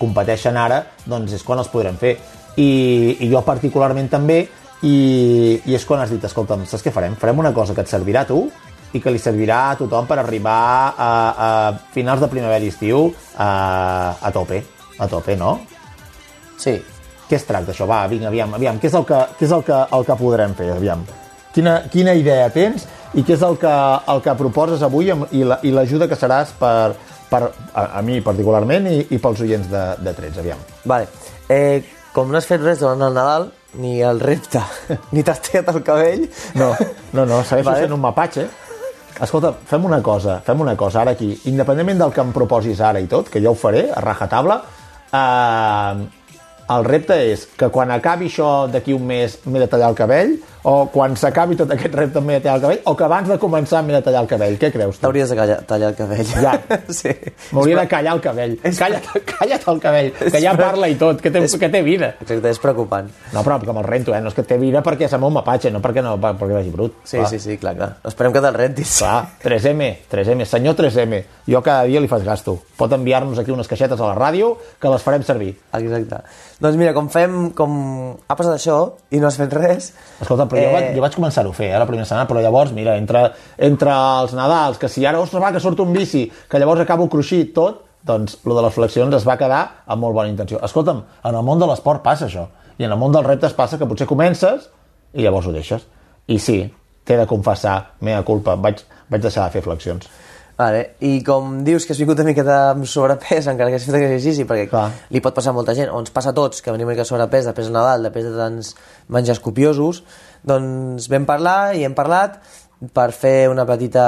competeixen 0.00 0.58
ara, 0.58 0.82
doncs 1.06 1.36
és 1.36 1.44
quan 1.46 1.62
els 1.62 1.70
podrem 1.70 1.98
fer. 2.00 2.16
I, 2.56 2.68
i 3.20 3.30
jo 3.30 3.42
particularment 3.46 4.10
també 4.10 4.44
i, 4.84 4.96
i 5.64 5.74
és 5.74 5.86
quan 5.86 6.02
has 6.02 6.12
dit, 6.12 6.22
escolta'm, 6.22 6.66
saps 6.70 6.84
què 6.84 6.92
farem? 6.94 7.16
Farem 7.18 7.40
una 7.42 7.54
cosa 7.54 7.74
que 7.74 7.82
et 7.82 7.90
servirà 7.90 8.24
a 8.24 8.30
tu 8.30 8.44
i 8.94 9.00
que 9.02 9.10
li 9.10 9.18
servirà 9.18 9.60
a 9.72 9.76
tothom 9.78 10.06
per 10.06 10.20
arribar 10.22 10.58
a, 10.94 11.10
a 11.46 11.48
finals 11.94 12.22
de 12.22 12.30
primavera 12.30 12.62
i 12.62 12.70
estiu 12.70 13.08
a, 13.36 13.48
a 14.20 14.34
tope, 14.34 14.62
a 14.98 15.08
tope, 15.10 15.38
no? 15.38 15.56
Sí. 16.58 16.76
Què 17.24 17.38
es 17.38 17.46
tracta 17.48 17.72
això? 17.72 17.86
Va, 17.88 18.02
vinga, 18.10 18.28
aviam, 18.28 18.52
aviam, 18.54 18.76
què 18.78 18.90
és 18.90 18.94
el 18.98 19.06
que, 19.08 19.18
què 19.38 19.46
és 19.46 19.54
el 19.56 19.62
que, 19.64 19.78
el 19.96 20.04
que 20.04 20.16
podrem 20.20 20.52
fer, 20.58 20.68
aviam? 20.74 21.06
Quina, 21.54 21.78
quina 21.90 22.12
idea 22.18 22.50
tens 22.52 22.84
i 23.14 23.22
què 23.22 23.36
és 23.36 23.42
el 23.46 23.58
que, 23.62 23.72
el 24.12 24.22
que 24.24 24.34
proposes 24.38 24.82
avui 24.82 25.10
i 25.10 25.44
l'ajuda 25.46 26.04
la, 26.04 26.08
que 26.10 26.18
seràs 26.18 26.54
per, 26.58 26.94
per 27.30 27.42
a, 27.46 27.84
a 28.00 28.02
mi 28.06 28.20
particularment 28.24 28.88
i, 28.90 28.96
i 29.14 29.20
pels 29.22 29.44
oients 29.44 29.68
de, 29.70 29.84
de 30.02 30.14
13, 30.16 30.40
aviam. 30.42 30.64
Vale. 30.90 31.06
Eh, 31.48 31.82
com 32.14 32.30
no 32.30 32.38
has 32.38 32.48
fet 32.48 32.62
res 32.62 32.82
durant 32.82 33.02
el 33.06 33.14
Nadal, 33.14 33.48
ni 33.78 34.00
el 34.02 34.20
repte, 34.22 34.62
ni 35.14 35.24
t'has 35.26 35.42
tallat 35.42 35.72
el 35.74 35.82
cabell... 35.86 36.28
No, 36.58 36.72
no, 37.12 37.24
no, 37.26 37.42
segueixo 37.42 37.70
vale. 37.70 37.86
sent 37.86 37.96
un 37.96 38.02
mapatge. 38.02 38.46
Escolta, 39.22 39.52
fem 39.70 39.84
una 39.86 40.00
cosa, 40.02 40.40
fem 40.42 40.62
una 40.62 40.74
cosa, 40.78 41.04
ara 41.04 41.14
aquí, 41.14 41.30
independentment 41.50 42.02
del 42.02 42.14
que 42.14 42.22
em 42.22 42.32
proposis 42.34 42.82
ara 42.82 43.02
i 43.02 43.06
tot, 43.10 43.30
que 43.30 43.42
ja 43.42 43.52
ho 43.52 43.58
faré, 43.58 43.86
a 43.94 44.02
rajatabla, 44.02 44.58
eh, 45.14 46.06
el 46.74 46.86
repte 46.86 47.16
és 47.30 47.44
que 47.58 47.68
quan 47.70 47.92
acabi 47.94 48.30
això 48.30 48.66
d'aquí 48.72 48.94
un 48.96 49.04
mes 49.06 49.36
m'he 49.44 49.60
de 49.60 49.68
tallar 49.70 49.90
el 49.92 49.98
cabell 49.98 50.38
o 50.64 50.88
quan 50.88 51.12
s'acabi 51.20 51.58
tot 51.60 51.70
aquest 51.74 51.92
repte 51.94 52.20
m'he 52.24 52.38
de 52.38 52.44
tallar 52.44 52.56
el 52.56 52.62
cabell 52.62 52.78
o 52.88 52.94
que 52.96 53.04
abans 53.04 53.28
de 53.28 53.36
començar 53.40 53.82
m'he 53.84 53.92
de 53.92 54.00
tallar 54.04 54.22
el 54.24 54.28
cabell. 54.30 54.56
Què 54.60 54.70
creus 54.72 54.96
tu? 54.96 55.04
T'hauries 55.04 55.28
de 55.28 55.36
callar, 55.36 55.58
tallar 55.68 55.90
el 55.92 55.98
cabell. 55.98 56.30
Ja. 56.40 56.54
sí. 57.00 57.12
M'hauria 57.52 57.82
de 57.82 57.86
callar 57.90 58.14
el 58.16 58.22
cabell. 58.24 58.56
És... 58.64 58.78
Calla't, 58.80 59.10
calla't 59.34 59.68
el 59.74 59.82
cabell, 59.82 60.10
que 60.22 60.40
ja 60.40 60.54
parla 60.56 60.88
i 60.88 60.96
tot, 61.00 61.20
que 61.20 61.32
té, 61.34 61.44
és... 61.44 61.56
que 61.60 61.68
té 61.72 61.82
vida. 61.84 62.14
Exacte, 62.24 62.54
és 62.54 62.62
preocupant. 62.62 63.10
No, 63.34 63.42
però 63.44 63.58
que 63.60 63.76
me'l 63.76 63.84
rento, 63.86 64.14
eh? 64.16 64.22
No 64.24 64.32
és 64.32 64.38
que 64.38 64.46
té 64.48 64.58
vida 64.60 64.80
perquè 64.86 65.08
és 65.08 65.16
un 65.18 65.26
mapatge, 65.36 65.72
no 65.74 65.82
perquè, 65.84 66.04
no, 66.04 66.16
perquè 66.22 66.56
vagi 66.56 66.72
brut. 66.72 66.96
Sí, 67.04 67.18
clar. 67.18 67.28
sí, 67.28 67.42
sí, 67.44 67.58
clar, 67.60 67.76
clar. 67.76 67.90
Esperem 68.08 68.32
que 68.32 68.44
te'l 68.44 68.56
rentis. 68.56 68.96
Clar, 69.02 69.20
3M, 69.44 69.90
3M, 70.12 70.48
senyor 70.48 70.78
3M. 70.80 71.20
Jo 71.50 71.60
cada 71.64 71.84
dia 71.90 72.00
li 72.00 72.08
faig 72.08 72.24
gasto. 72.24 72.56
Pot 72.78 72.96
enviar-nos 72.96 73.38
aquí 73.42 73.52
unes 73.52 73.68
caixetes 73.68 74.00
a 74.00 74.08
la 74.08 74.16
ràdio 74.16 74.54
que 74.80 74.88
les 74.88 75.04
farem 75.04 75.24
servir. 75.28 75.52
Exacte. 75.76 76.24
Doncs 76.64 76.80
mira, 76.80 76.94
com 76.96 77.12
fem, 77.12 77.50
com 77.56 77.74
ha 78.16 78.36
passat 78.38 78.56
això 78.56 78.78
i 79.12 79.20
no 79.20 79.28
has 79.28 79.36
fet 79.40 79.52
res... 79.52 79.92
Escolta, 80.24 80.48
però 80.54 80.62
eh... 80.62 80.66
jo, 80.66 80.74
vaig, 80.74 80.88
jo 80.96 81.04
vaig 81.04 81.16
començar-ho 81.18 81.52
a 81.52 81.56
fer, 81.56 81.70
eh, 81.72 81.80
la 81.82 81.88
primera 81.88 82.06
setmana, 82.08 82.28
però 82.30 82.42
llavors, 82.44 82.72
mira, 82.76 82.94
entre, 83.00 83.26
entre 83.68 83.94
els 84.22 84.36
Nadals, 84.38 84.78
que 84.80 84.90
si 84.92 85.04
ara, 85.06 85.20
ostres, 85.20 85.42
va, 85.42 85.52
que 85.54 85.62
surt 85.62 85.82
un 85.84 85.92
bici, 85.96 86.24
que 86.50 86.62
llavors 86.62 86.84
acabo 86.84 87.08
cruixit, 87.12 87.52
tot, 87.56 87.82
doncs, 88.04 88.38
lo 88.44 88.56
de 88.56 88.64
les 88.66 88.74
flexions 88.76 89.16
es 89.16 89.26
va 89.26 89.38
quedar 89.40 89.62
amb 89.84 90.04
molt 90.04 90.16
bona 90.16 90.30
intenció. 90.30 90.60
Escolta'm, 90.64 91.02
en 91.24 91.38
el 91.38 91.44
món 91.46 91.62
de 91.62 91.68
l'esport 91.70 92.04
passa 92.04 92.28
això, 92.28 92.46
i 92.78 92.86
en 92.86 92.92
el 92.92 93.00
món 93.00 93.14
dels 93.14 93.26
reptes 93.26 93.54
passa 93.56 93.78
que 93.80 93.88
potser 93.88 94.08
comences 94.10 94.68
i 95.14 95.24
llavors 95.24 95.48
ho 95.48 95.54
deixes. 95.54 95.86
I 96.26 96.38
sí, 96.42 96.58
t'he 97.04 97.16
de 97.20 97.26
confessar, 97.30 97.76
mea 98.04 98.22
culpa, 98.26 98.56
vaig, 98.60 98.82
vaig 99.12 99.24
deixar 99.24 99.46
de 99.46 99.54
fer 99.54 99.64
flexions. 99.64 100.08
Vale. 100.56 100.82
I 101.02 101.18
com 101.26 101.56
dius 101.66 101.86
que 101.86 101.94
has 101.94 101.98
vingut 101.98 102.20
una 102.22 102.30
miqueta 102.30 102.58
amb 102.70 102.86
sobrepès, 102.86 103.48
encara 103.50 103.72
que 103.72 103.80
has 103.80 103.86
fet 103.88 103.96
exercici, 103.98 104.44
perquè 104.46 104.68
Clar. 104.70 104.86
li 105.10 105.22
pot 105.24 105.34
passar 105.34 105.50
a 105.50 105.56
molta 105.56 105.74
gent, 105.74 105.90
o 105.90 105.98
ens 105.98 106.14
passa 106.14 106.30
a 106.30 106.36
tots, 106.36 106.62
que 106.62 106.70
venim 106.74 106.86
una 106.86 106.94
mica 106.94 107.06
sobrepès 107.08 107.48
després 107.48 107.70
de 107.70 107.74
Nadal, 107.74 108.06
després 108.06 108.28
de 108.28 108.36
tants 108.38 108.74
menjars 109.10 109.42
copiosos, 109.42 110.04
doncs 110.46 111.10
vam 111.10 111.26
parlar 111.26 111.74
i 111.74 111.82
hem 111.88 111.96
parlat 111.96 112.38
per 112.94 113.10
fer 113.16 113.48
una 113.50 113.66
petita 113.66 114.06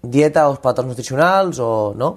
dieta 0.00 0.48
o 0.48 0.56
patrons 0.62 0.94
nutricionals 0.94 1.60
o 1.60 1.92
no? 1.98 2.14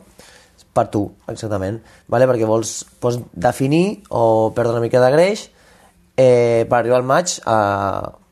Per 0.74 0.88
tu, 0.90 1.04
exactament. 1.30 1.82
Vale? 2.10 2.26
Perquè 2.30 2.48
vols, 2.50 2.80
vols 3.04 3.20
definir 3.34 4.02
o 4.10 4.54
perdre 4.56 4.78
una 4.78 4.86
mica 4.86 5.02
de 5.04 5.12
greix 5.14 5.50
eh, 6.16 6.66
per 6.70 6.80
arribar 6.80 7.02
al 7.02 7.08
maig 7.10 7.36
a, 7.46 7.58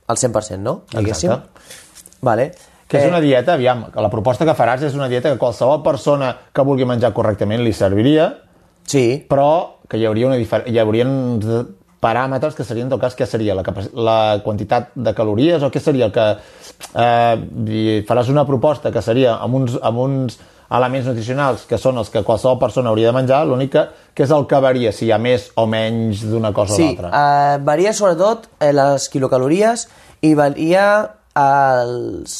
al 0.07 0.17
100%, 0.17 0.57
no? 0.63 0.81
Diguéssim. 0.95 1.29
Exacte. 1.29 2.17
Vale. 2.21 2.51
Que 2.91 2.99
és 2.99 3.07
una 3.07 3.21
dieta, 3.23 3.55
aviam, 3.55 3.85
la 3.95 4.11
proposta 4.11 4.47
que 4.47 4.55
faràs 4.57 4.83
és 4.89 4.95
una 4.97 5.07
dieta 5.11 5.31
que 5.31 5.39
qualsevol 5.39 5.79
persona 5.85 6.33
que 6.51 6.65
vulgui 6.67 6.87
menjar 6.89 7.13
correctament 7.15 7.63
li 7.63 7.71
serviria, 7.73 8.33
sí. 8.83 9.05
però 9.29 9.81
que 9.87 9.99
hi 9.99 10.07
hauria 10.07 10.27
una 10.27 10.39
hi 10.39 10.79
haurien 10.79 11.15
paràmetres 12.01 12.55
que 12.57 12.65
serien, 12.65 12.87
en 12.89 12.95
tot 12.95 13.01
cas, 13.03 13.15
què 13.15 13.27
seria? 13.29 13.55
La, 13.55 13.63
la 13.93 14.19
quantitat 14.43 14.89
de 14.95 15.13
calories 15.15 15.63
o 15.63 15.69
què 15.71 15.79
seria 15.79 16.09
el 16.09 16.15
que... 16.15 16.31
Eh, 16.97 18.01
faràs 18.09 18.31
una 18.33 18.43
proposta 18.47 18.91
que 18.91 19.03
seria 19.05 19.37
amb 19.37 19.59
uns, 19.61 19.77
amb 19.85 20.01
uns, 20.01 20.39
elements 20.71 21.09
nutricionals 21.09 21.65
que 21.67 21.77
són 21.79 21.99
els 21.99 22.09
que 22.11 22.23
qualsevol 22.23 22.59
persona 22.61 22.91
hauria 22.91 23.09
de 23.11 23.17
menjar, 23.17 23.41
l'únic 23.47 23.73
que, 23.73 23.83
que 24.15 24.23
és 24.23 24.31
el 24.31 24.47
que 24.47 24.59
varia, 24.63 24.93
si 24.95 25.07
hi 25.07 25.11
ha 25.11 25.19
més 25.21 25.49
o 25.59 25.65
menys 25.67 26.23
d'una 26.31 26.53
cosa 26.55 26.77
Sí, 26.77 26.85
o 26.85 26.87
l'altra. 26.87 27.11
eh, 27.11 27.57
varia 27.67 27.93
sobretot 27.93 28.47
eh, 28.59 28.71
les 28.75 29.09
quilocalories 29.11 29.87
i 30.23 30.33
varia 30.39 30.85
els, 31.35 32.37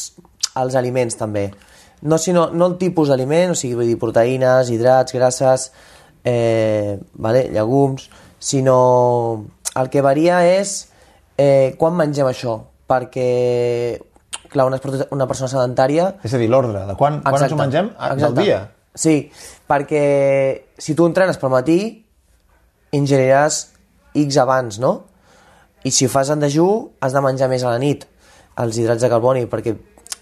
els 0.60 0.76
aliments 0.78 1.16
també. 1.18 1.48
No, 2.02 2.18
sinó, 2.18 2.48
no 2.50 2.66
el 2.72 2.78
tipus 2.80 3.12
d'aliment, 3.12 3.54
o 3.54 3.58
sigui, 3.58 3.76
vull 3.78 3.90
dir, 3.90 3.98
proteïnes, 4.00 4.72
hidrats, 4.74 5.14
grasses, 5.14 5.70
eh, 6.24 6.98
vale, 7.14 7.46
llegums, 7.54 8.08
sinó 8.42 9.44
el 9.78 9.88
que 9.88 10.02
varia 10.02 10.42
és 10.44 10.74
eh, 11.38 11.74
quan 11.78 11.94
mengem 11.96 12.26
això, 12.28 12.58
perquè 12.90 14.00
clar, 14.52 14.66
una, 14.68 14.80
una 15.14 15.26
persona 15.30 15.48
sedentària 15.48 16.10
És 16.26 16.34
a 16.34 16.40
dir, 16.42 16.50
l'ordre, 16.50 16.84
de 16.88 16.96
quan, 16.98 17.20
quan 17.24 17.38
ens 17.46 17.54
ho 17.54 17.60
mengem? 17.60 17.92
Ah, 17.96 18.12
Del 18.14 18.26
Exacte. 18.26 18.42
dia? 18.42 18.60
Sí, 18.92 19.16
perquè 19.70 20.02
si 20.76 20.96
tu 20.98 21.06
entrenes 21.08 21.38
pel 21.40 21.54
matí, 21.54 21.78
ingeriràs 22.92 23.62
X 24.26 24.36
abans, 24.42 24.82
no? 24.82 24.92
I 25.86 25.90
si 25.94 26.06
ho 26.06 26.12
fas 26.12 26.28
en 26.30 26.42
dejú, 26.42 26.66
has 27.00 27.14
de 27.16 27.22
menjar 27.24 27.48
més 27.50 27.64
a 27.64 27.72
la 27.72 27.80
nit 27.80 28.04
els 28.60 28.76
hidrats 28.76 29.00
de 29.00 29.08
carboni 29.08 29.46
perquè 29.48 29.72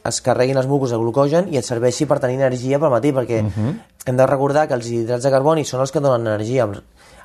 es 0.04 0.21
carreguin 0.25 0.57
els 0.57 0.66
mucos 0.66 0.90
de 0.90 0.97
glucogen 0.97 1.49
i 1.52 1.59
et 1.59 1.64
serveixi 1.64 2.07
per 2.07 2.19
tenir 2.21 2.37
energia 2.40 2.78
pel 2.78 2.90
matí, 2.90 3.12
perquè 3.12 3.42
uh 3.42 3.50
-huh. 3.50 3.75
hem 4.07 4.16
de 4.16 4.26
recordar 4.26 4.66
que 4.69 4.75
els 4.75 4.87
hidrats 4.87 5.25
de 5.25 5.30
carboni 5.30 5.64
són 5.64 5.80
els 5.80 5.92
que 5.92 6.00
donen 6.00 6.26
energia. 6.26 6.69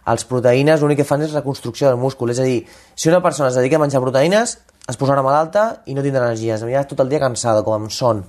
Els- 0.05 0.25
proteïnes 0.25 0.81
l'únic 0.81 0.97
que 0.97 1.03
fan 1.03 1.21
és 1.23 1.33
reconstrucció 1.33 1.87
del 1.87 1.97
múscul, 1.97 2.29
és 2.29 2.39
a 2.39 2.43
dir, 2.43 2.65
si 2.93 3.09
una 3.09 3.21
persona 3.21 3.49
es 3.49 3.55
dedica 3.55 3.77
a 3.77 3.79
menjar 3.79 4.01
proteïnes, 4.01 4.59
es 4.87 4.97
posarà 4.99 5.23
malalta 5.23 5.81
i 5.85 5.93
no 5.95 6.01
tindrà 6.03 6.25
energia, 6.25 6.55
es 6.55 6.63
anirà 6.63 6.85
tot 6.85 6.99
el 6.99 7.09
dia 7.09 7.19
cansada, 7.19 7.63
com 7.63 7.73
amb 7.73 7.89
son. 7.89 8.23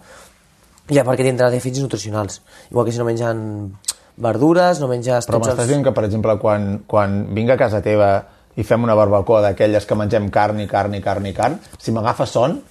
Ja, 0.88 1.05
perquè 1.05 1.23
tindrà 1.23 1.50
dèficits 1.50 1.83
nutricionals. 1.83 2.41
Igual 2.71 2.87
que 2.87 2.93
si 2.93 2.99
no 2.99 3.05
mengen 3.05 3.76
verdures, 4.17 4.81
no 4.81 4.88
menges... 4.88 5.26
Però 5.29 5.38
m'estàs 5.38 5.59
els- 5.59 5.69
dient 5.69 5.85
que, 5.85 5.93
per 5.93 6.05
exemple, 6.05 6.38
quan, 6.38 6.83
quan 6.87 7.35
vinc 7.35 7.50
a 7.50 7.57
casa 7.61 7.83
teva 7.83 8.25
i 8.57 8.65
fem 8.65 8.83
una 8.87 8.95
barbacoa 8.97 9.43
d'aquelles 9.45 9.85
que 9.85 9.95
mengem 9.99 10.31
carn 10.33 10.61
i 10.61 10.67
carn 10.67 10.95
i 10.95 11.03
carn 11.05 11.26
i 11.26 11.35
carn, 11.37 11.59
si 11.79 11.93
m'agafa 11.93 12.25
son, 12.26 12.62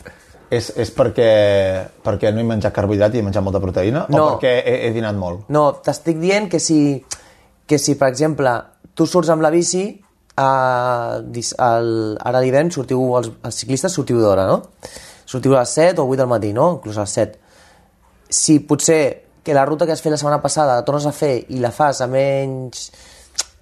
és, 0.55 0.71
és 0.81 0.91
perquè, 0.95 1.29
perquè 2.05 2.31
no 2.33 2.41
he 2.41 2.47
menjat 2.47 2.73
carbohidrat 2.75 3.15
i 3.15 3.21
he 3.21 3.25
menjat 3.25 3.43
molta 3.45 3.61
proteïna? 3.63 4.05
No. 4.13 4.23
O 4.23 4.29
perquè 4.35 4.55
he, 4.61 4.75
he 4.87 4.93
dinat 4.95 5.17
molt? 5.19 5.45
No, 5.53 5.67
t'estic 5.85 6.19
dient 6.21 6.49
que 6.51 6.61
si, 6.63 6.79
que 7.67 7.79
si, 7.81 7.97
per 7.99 8.09
exemple, 8.13 8.55
tu 8.95 9.07
surts 9.09 9.31
amb 9.33 9.45
la 9.45 9.51
bici, 9.53 9.87
a, 10.35 11.21
al, 11.63 11.89
ara 12.19 12.41
l'hivern 12.43 12.71
sortiu, 12.71 13.03
els, 13.19 13.31
els 13.43 13.61
ciclistes 13.61 13.93
sortiu 13.95 14.19
d'hora, 14.23 14.47
no? 14.49 14.61
Sortiu 15.25 15.55
a 15.55 15.63
les 15.63 15.75
7 15.79 16.01
o 16.01 16.07
8 16.09 16.21
del 16.21 16.31
matí, 16.31 16.51
no? 16.53 16.75
Inclús 16.77 16.99
a 16.99 17.07
les 17.07 17.15
7. 17.19 17.39
Si 18.29 18.59
potser 18.67 19.01
que 19.45 19.53
la 19.53 19.65
ruta 19.65 19.85
que 19.85 19.93
has 19.93 20.01
fet 20.01 20.11
la 20.11 20.17
setmana 20.17 20.41
passada 20.41 20.79
la 20.79 20.85
tornes 20.85 21.05
a 21.05 21.13
fer 21.13 21.35
i 21.53 21.61
la 21.61 21.71
fas 21.71 22.01
a 22.01 22.07
menys, 22.09 22.89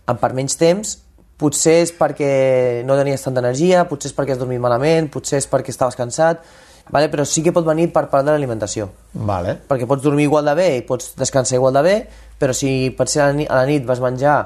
amb 0.07 0.19
per 0.21 0.31
menys 0.35 0.55
temps, 0.59 0.97
potser 1.39 1.81
és 1.83 1.91
perquè 1.95 2.83
no 2.87 2.95
tenies 2.99 3.25
tanta 3.25 3.43
energia, 3.43 3.83
potser 3.89 4.11
és 4.11 4.15
perquè 4.15 4.35
has 4.35 4.41
dormit 4.41 4.61
malament, 4.63 5.09
potser 5.11 5.41
és 5.41 5.49
perquè 5.49 5.73
estaves 5.73 5.97
cansat, 5.99 6.43
vale? 6.89 7.09
però 7.09 7.25
sí 7.25 7.43
que 7.43 7.53
pot 7.55 7.65
venir 7.65 7.89
per 7.93 8.07
part 8.11 8.25
de 8.25 8.33
l'alimentació 8.33 8.89
Vale. 9.13 9.59
perquè 9.69 9.87
pots 9.87 10.03
dormir 10.03 10.27
igual 10.27 10.45
de 10.49 10.55
bé 10.57 10.69
i 10.77 10.83
pots 10.87 11.13
descansar 11.19 11.59
igual 11.59 11.73
de 11.79 11.83
bé, 11.85 11.95
però 12.39 12.55
si 12.55 12.91
potser 12.97 13.23
a 13.23 13.29
la 13.31 13.37
nit, 13.37 13.49
a 13.49 13.61
la 13.61 13.69
nit 13.69 13.85
vas 13.87 14.01
menjar 14.03 14.37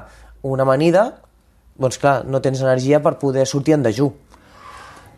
una 0.46 0.62
amanida, 0.62 1.08
doncs 1.78 1.98
clar, 1.98 2.22
no 2.26 2.40
tens 2.42 2.62
energia 2.62 3.00
per 3.02 3.16
poder 3.18 3.46
sortir 3.46 3.74
en 3.74 3.84
dejú. 3.86 4.10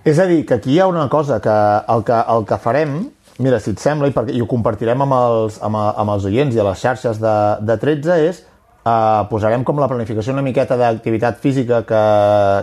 És 0.04 0.18
a 0.18 0.26
dir, 0.28 0.44
que 0.48 0.56
aquí 0.56 0.74
hi 0.74 0.78
ha 0.80 0.86
una 0.88 1.08
cosa 1.12 1.40
que 1.44 1.56
el 1.92 2.04
que, 2.04 2.20
el 2.34 2.46
que 2.48 2.58
farem, 2.60 2.94
mira, 3.38 3.60
si 3.60 3.74
et 3.74 3.82
sembla, 3.82 4.08
i, 4.08 4.14
perquè, 4.16 4.32
i 4.36 4.40
ho 4.40 4.48
compartirem 4.48 5.04
amb 5.04 5.16
els, 5.16 5.58
amb, 5.64 5.76
amb 5.76 6.14
els 6.14 6.24
oients 6.28 6.56
i 6.56 6.60
a 6.60 6.66
les 6.70 6.80
xarxes 6.80 7.20
de, 7.20 7.34
de 7.68 7.76
13, 7.82 8.16
és 8.30 8.40
eh, 8.84 9.22
posarem 9.30 9.64
com 9.66 9.80
la 9.80 9.88
planificació 9.90 10.34
una 10.34 10.44
miqueta 10.44 10.76
d'activitat 10.80 11.40
física 11.42 11.82
que, 11.88 12.04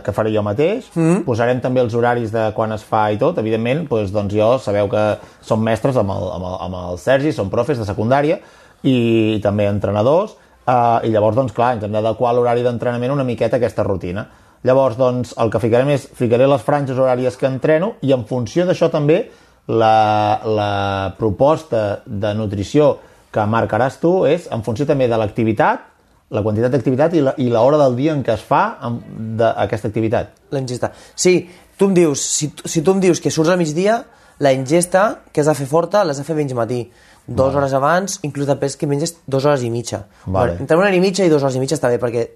que 0.06 0.16
faré 0.16 0.34
jo 0.34 0.44
mateix, 0.46 0.90
mm. 0.96 1.24
posarem 1.28 1.62
també 1.64 1.84
els 1.84 1.96
horaris 1.98 2.34
de 2.34 2.50
quan 2.58 2.74
es 2.76 2.86
fa 2.88 3.08
i 3.14 3.20
tot, 3.22 3.38
evidentment, 3.42 3.86
doncs, 3.90 4.14
doncs 4.16 4.34
jo 4.38 4.50
sabeu 4.64 4.90
que 4.92 5.06
som 5.46 5.64
mestres 5.64 6.00
amb 6.00 6.14
el, 6.16 6.28
amb, 6.38 6.50
el, 6.50 6.58
amb 6.68 6.82
el 6.84 7.00
Sergi, 7.02 7.34
som 7.36 7.52
profes 7.54 7.80
de 7.82 7.88
secundària 7.88 8.40
i 8.88 9.40
també 9.44 9.70
entrenadors, 9.70 10.36
eh, 10.66 11.08
i 11.08 11.14
llavors, 11.14 11.38
doncs 11.38 11.56
clar, 11.56 11.76
ens 11.78 11.88
hem 11.88 11.96
d'adequar 11.96 12.36
l'horari 12.36 12.66
d'entrenament 12.66 13.16
una 13.16 13.28
miqueta 13.28 13.58
a 13.58 13.62
aquesta 13.62 13.86
rutina. 13.88 14.28
Llavors, 14.66 14.98
doncs, 14.98 15.36
el 15.40 15.52
que 15.54 15.62
ficarem 15.62 15.92
és, 15.94 16.08
ficaré 16.18 16.48
les 16.50 16.64
franges 16.66 16.98
horàries 16.98 17.38
que 17.38 17.46
entreno 17.48 17.94
i 18.02 18.14
en 18.16 18.26
funció 18.28 18.66
d'això 18.66 18.90
també 18.92 19.22
la, 19.68 20.40
la 20.44 20.72
proposta 21.20 22.02
de 22.06 22.34
nutrició 22.34 22.96
que 23.32 23.44
marcaràs 23.46 24.00
tu 24.02 24.24
és 24.26 24.48
en 24.52 24.64
funció 24.66 24.88
també 24.90 25.08
de 25.12 25.20
l'activitat, 25.20 25.84
la 26.30 26.42
quantitat 26.44 26.72
d'activitat 26.74 27.14
i 27.16 27.50
l'hora 27.50 27.78
del 27.80 27.96
dia 27.96 28.14
en 28.14 28.24
què 28.24 28.34
es 28.36 28.44
fa 28.44 28.78
amb- 28.84 29.04
d'aquesta 29.40 29.88
activitat. 29.88 30.34
La 30.52 30.60
ingesta. 30.60 30.92
Sí, 31.16 31.50
tu 31.78 31.86
em 31.88 31.94
dius, 31.96 32.22
si, 32.22 32.52
si 32.66 32.82
tu 32.84 32.92
em 32.92 33.00
dius 33.00 33.22
que 33.24 33.32
surts 33.32 33.50
al 33.54 33.58
migdia, 33.58 34.02
la 34.40 34.52
ingesta 34.54 35.22
que 35.32 35.42
has 35.42 35.48
de 35.48 35.56
fer 35.56 35.68
forta 35.68 36.04
l'has 36.04 36.18
de 36.20 36.26
fer 36.28 36.36
menys 36.36 36.54
matí. 36.54 36.84
Dues 37.28 37.56
hores 37.56 37.74
abans, 37.76 38.20
inclús 38.24 38.48
després 38.48 38.78
que 38.80 38.88
menges 38.88 39.18
dues 39.28 39.44
hores 39.44 39.64
i 39.64 39.70
mitja. 39.70 40.06
Vale. 40.26 40.54
Bueno, 40.54 40.62
entre 40.64 40.78
una 40.78 40.88
hora 40.88 40.96
i 40.96 41.02
mitja 41.04 41.26
i 41.26 41.30
dues 41.30 41.44
hores 41.44 41.56
i 41.56 41.60
mitja 41.64 41.76
està 41.76 41.90
bé, 41.92 42.00
perquè 42.00 42.30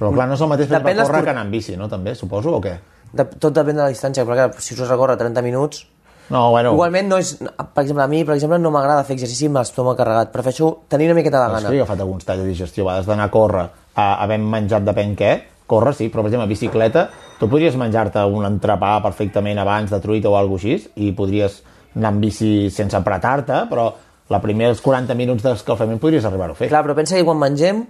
Però 0.00 0.10
clar, 0.14 0.26
no 0.28 0.34
és 0.36 0.40
el 0.40 0.48
mateix 0.48 0.68
per 0.70 0.80
córrer 0.80 1.22
que 1.24 1.30
anar 1.32 1.42
amb 1.44 1.52
bici, 1.52 1.76
no? 1.76 1.88
També, 1.88 2.14
suposo, 2.14 2.56
o 2.56 2.60
què? 2.64 2.78
de, 3.12 3.24
tot 3.42 3.52
depèn 3.52 3.74
de 3.74 3.82
la 3.82 3.88
distància, 3.90 4.24
però 4.24 4.36
clar, 4.38 4.62
si 4.62 4.76
surts 4.76 4.92
a 4.92 4.96
córrer 4.96 5.16
30 5.18 5.42
minuts, 5.42 5.82
No, 6.30 6.50
bueno... 6.54 6.72
Igualment, 6.76 7.08
no 7.10 7.18
és, 7.18 7.32
per 7.40 7.82
exemple, 7.82 8.04
a 8.04 8.10
mi, 8.10 8.22
per 8.24 8.36
exemple, 8.36 8.60
no 8.62 8.70
m'agrada 8.74 9.02
fer 9.06 9.16
exercici 9.18 9.48
amb 9.50 9.58
l'estómac 9.58 9.98
carregat. 9.98 10.30
Prefereixo 10.34 10.70
tenir 10.90 11.08
una 11.10 11.16
miqueta 11.18 11.42
de 11.42 11.54
gana. 11.56 11.68
jo 11.68 11.74
he 11.74 11.82
agafat 11.82 12.04
alguns 12.06 12.28
talls 12.28 12.44
de 12.44 12.46
digestió, 12.48 12.84
a 12.84 12.92
vegades 12.92 13.08
d'anar 13.10 13.26
a 13.26 13.32
córrer, 13.34 13.64
a, 13.94 14.06
havent 14.22 14.46
menjat 14.52 14.86
depèn 14.86 15.16
què, 15.18 15.32
córrer 15.70 15.94
sí, 15.98 16.08
però 16.10 16.22
per 16.22 16.30
exemple, 16.30 16.48
bicicleta, 16.50 17.08
tu 17.38 17.48
podries 17.50 17.76
menjar-te 17.78 18.22
un 18.30 18.46
entrepà 18.46 18.96
perfectament 19.02 19.58
abans 19.58 19.90
de 19.90 20.00
truita 20.02 20.30
o 20.30 20.38
alguna 20.38 20.62
així, 20.62 20.78
i 21.02 21.10
podries 21.18 21.60
anar 21.96 22.14
amb 22.14 22.22
bici 22.22 22.70
sense 22.70 22.94
apretar-te, 22.98 23.64
però 23.70 23.90
la 24.30 24.38
primers 24.42 24.82
40 24.82 25.16
minuts 25.18 25.42
d'escalfament 25.42 25.98
podries 26.02 26.26
arribar-ho 26.26 26.54
a 26.54 26.58
fer. 26.58 26.70
Clar, 26.70 26.84
però 26.86 26.94
pensa 26.98 27.18
que 27.18 27.26
quan 27.26 27.38
mengem, 27.42 27.82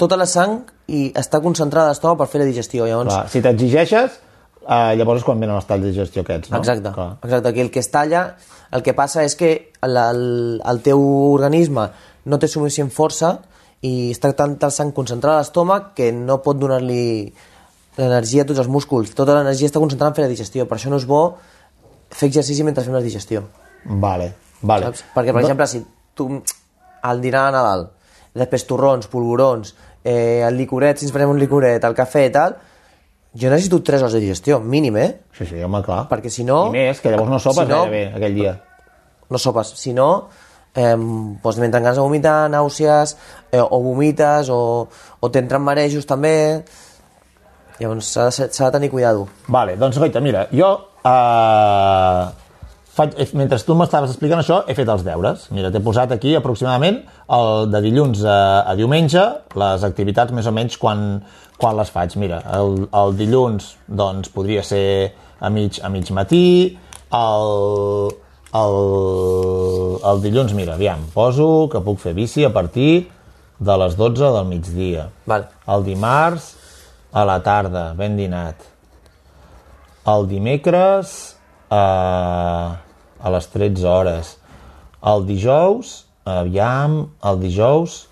tota 0.00 0.16
la 0.16 0.26
sang 0.28 0.62
i 0.92 1.10
està 1.16 1.42
concentrada 1.44 1.90
a 1.90 1.94
l'estómac 1.94 2.22
per 2.22 2.30
fer 2.32 2.40
la 2.40 2.48
digestió. 2.48 2.88
Llavors, 2.88 3.12
Clar, 3.12 3.28
si 3.32 3.42
t'exigeixes, 3.44 4.16
eh, 4.68 4.92
llavors 4.98 5.22
és 5.22 5.26
quan 5.26 5.40
venen 5.40 5.56
els 5.56 5.66
talls 5.68 5.84
de 5.84 5.92
digestió 5.92 6.22
aquests, 6.22 6.50
no? 6.52 6.60
Exacte, 6.60 6.92
Clar. 6.94 7.10
exacte. 7.22 7.48
Aquí 7.52 7.64
el 7.64 7.70
que 7.70 7.82
es 7.82 7.90
talla, 7.90 8.26
el 8.74 8.82
que 8.82 8.94
passa 8.94 9.24
és 9.24 9.36
que 9.38 9.52
la, 9.82 10.10
el, 10.10 10.60
el 10.64 10.82
teu 10.84 11.02
organisme 11.32 11.88
no 12.26 12.38
té 12.42 12.50
suficient 12.50 12.90
força 12.90 13.36
i 13.86 14.10
està 14.10 14.32
tanta 14.36 14.70
sang 14.74 14.92
concentrada 14.96 15.40
a 15.40 15.44
l'estómac 15.44 15.92
que 15.98 16.10
no 16.14 16.40
pot 16.42 16.58
donar-li 16.58 17.32
l'energia 17.96 18.44
a 18.44 18.48
tots 18.48 18.60
els 18.62 18.70
músculs. 18.72 19.12
Tota 19.16 19.38
l'energia 19.38 19.70
està 19.70 19.80
concentrada 19.82 20.12
en 20.12 20.16
fer 20.18 20.26
la 20.26 20.32
digestió. 20.32 20.66
Per 20.68 20.76
això 20.78 20.92
no 20.92 20.98
és 21.00 21.06
bo 21.08 21.22
fer 22.12 22.28
exercici 22.28 22.64
mentre 22.66 22.84
fem 22.84 22.96
la 22.96 23.04
digestió. 23.04 23.44
Vale, 23.84 24.32
vale. 24.62 24.90
Saps? 24.90 25.04
Perquè, 25.14 25.32
per 25.32 25.42
exemple, 25.44 25.68
si 25.70 25.82
tu 26.16 26.28
al 27.06 27.20
dinar 27.22 27.46
de 27.46 27.56
Nadal, 27.56 27.84
després 28.36 28.66
torrons, 28.68 29.08
polvorons, 29.08 29.74
eh, 30.04 30.42
el 30.46 30.56
licoret, 30.58 30.98
si 30.98 31.06
ens 31.06 31.14
prenem 31.14 31.34
un 31.34 31.40
licoret, 31.40 31.84
el 31.84 31.96
cafè 31.96 32.26
i 32.28 32.32
tal, 32.34 32.56
jo 33.36 33.50
necessito 33.50 33.82
3 33.82 34.02
hores 34.02 34.14
de 34.14 34.20
digestió, 34.20 34.58
mínim, 34.60 34.96
eh? 34.96 35.20
Sí, 35.36 35.44
sí, 35.46 35.62
home, 35.62 35.82
clar. 35.84 36.06
Perquè 36.08 36.30
si 36.32 36.44
no... 36.44 36.66
I 36.68 36.76
més, 36.78 37.00
que 37.00 37.10
llavors 37.12 37.30
no 37.30 37.38
sopes 37.42 37.64
si 37.66 37.70
no- 37.72 37.82
gairebé 37.84 38.14
aquell 38.16 38.34
dia. 38.34 38.54
no 39.30 39.38
sopes, 39.38 39.72
si 39.76 39.92
no 39.92 40.28
eh, 40.74 40.94
doncs 40.96 41.58
mentre 41.58 41.80
ganes 41.80 41.96
de 41.96 42.02
vomitar, 42.04 42.48
nàusees 42.52 43.16
eh, 43.50 43.60
o 43.60 43.80
vomites 43.82 44.48
o, 44.52 44.86
o 45.20 45.30
t'entren 45.30 45.62
marejos 45.64 46.06
també 46.06 46.62
llavors 47.80 48.08
s'ha 48.12 48.24
de, 48.28 48.32
ser- 48.32 48.50
de 48.52 48.70
tenir 48.78 48.90
cuidado 48.90 49.26
Vale, 49.48 49.76
doncs 49.76 49.98
goita, 49.98 50.20
mira, 50.20 50.46
jo 50.52 50.70
eh, 51.04 52.24
faig, 52.96 53.14
eh, 53.20 53.28
mentre 53.38 53.58
tu 53.64 53.76
m'estaves 53.78 54.12
explicant 54.12 54.40
això 54.40 54.62
he 54.66 54.74
fet 54.76 54.88
els 54.92 55.04
deures, 55.06 55.46
mira, 55.54 55.70
t'he 55.72 55.82
posat 55.84 56.12
aquí 56.16 56.34
aproximadament 56.36 57.02
el 57.36 57.70
de 57.72 57.82
dilluns 57.84 58.24
a, 58.24 58.38
a 58.66 58.74
diumenge 58.78 59.24
les 59.58 59.86
activitats 59.86 60.34
més 60.36 60.48
o 60.48 60.54
menys 60.56 60.78
quan, 60.80 61.06
quan 61.60 61.76
les 61.78 61.92
faig, 61.92 62.16
mira 62.20 62.42
el, 62.56 62.86
el 62.90 63.16
dilluns 63.18 63.74
doncs 63.86 64.32
podria 64.34 64.64
ser 64.66 65.12
a 65.40 65.52
mig, 65.52 65.80
a 65.84 65.92
mig 65.92 66.10
matí 66.16 66.46
el, 67.12 68.14
el, 68.56 68.78
el 70.12 70.24
dilluns, 70.24 70.56
mira, 70.56 70.74
aviam, 70.74 71.04
poso 71.14 71.68
que 71.72 71.84
puc 71.84 72.00
fer 72.02 72.16
bici 72.16 72.46
a 72.48 72.52
partir 72.54 73.06
de 73.58 73.76
les 73.80 73.96
12 73.96 74.32
del 74.36 74.48
migdia 74.48 75.10
vale. 75.24 75.48
el 75.72 75.84
dimarts 75.84 76.54
a 77.16 77.24
la 77.24 77.38
tarda, 77.40 77.94
ben 77.96 78.16
dinat. 78.16 78.60
El 80.06 80.26
dimecres 80.28 81.36
a, 81.72 82.76
a 83.26 83.32
les 83.34 83.48
13 83.50 83.86
hores. 83.90 84.36
El 85.02 85.26
dijous, 85.26 85.96
aviam, 86.26 87.00
el 87.26 87.40
dijous 87.42 88.04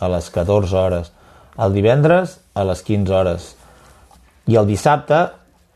a 0.00 0.08
les 0.12 0.30
14 0.32 0.76
hores. 0.80 1.12
El 1.60 1.76
divendres 1.76 2.38
a 2.56 2.64
les 2.68 2.82
15 2.84 3.12
hores. 3.12 3.50
I 4.48 4.56
el 4.60 4.68
dissabte 4.68 5.20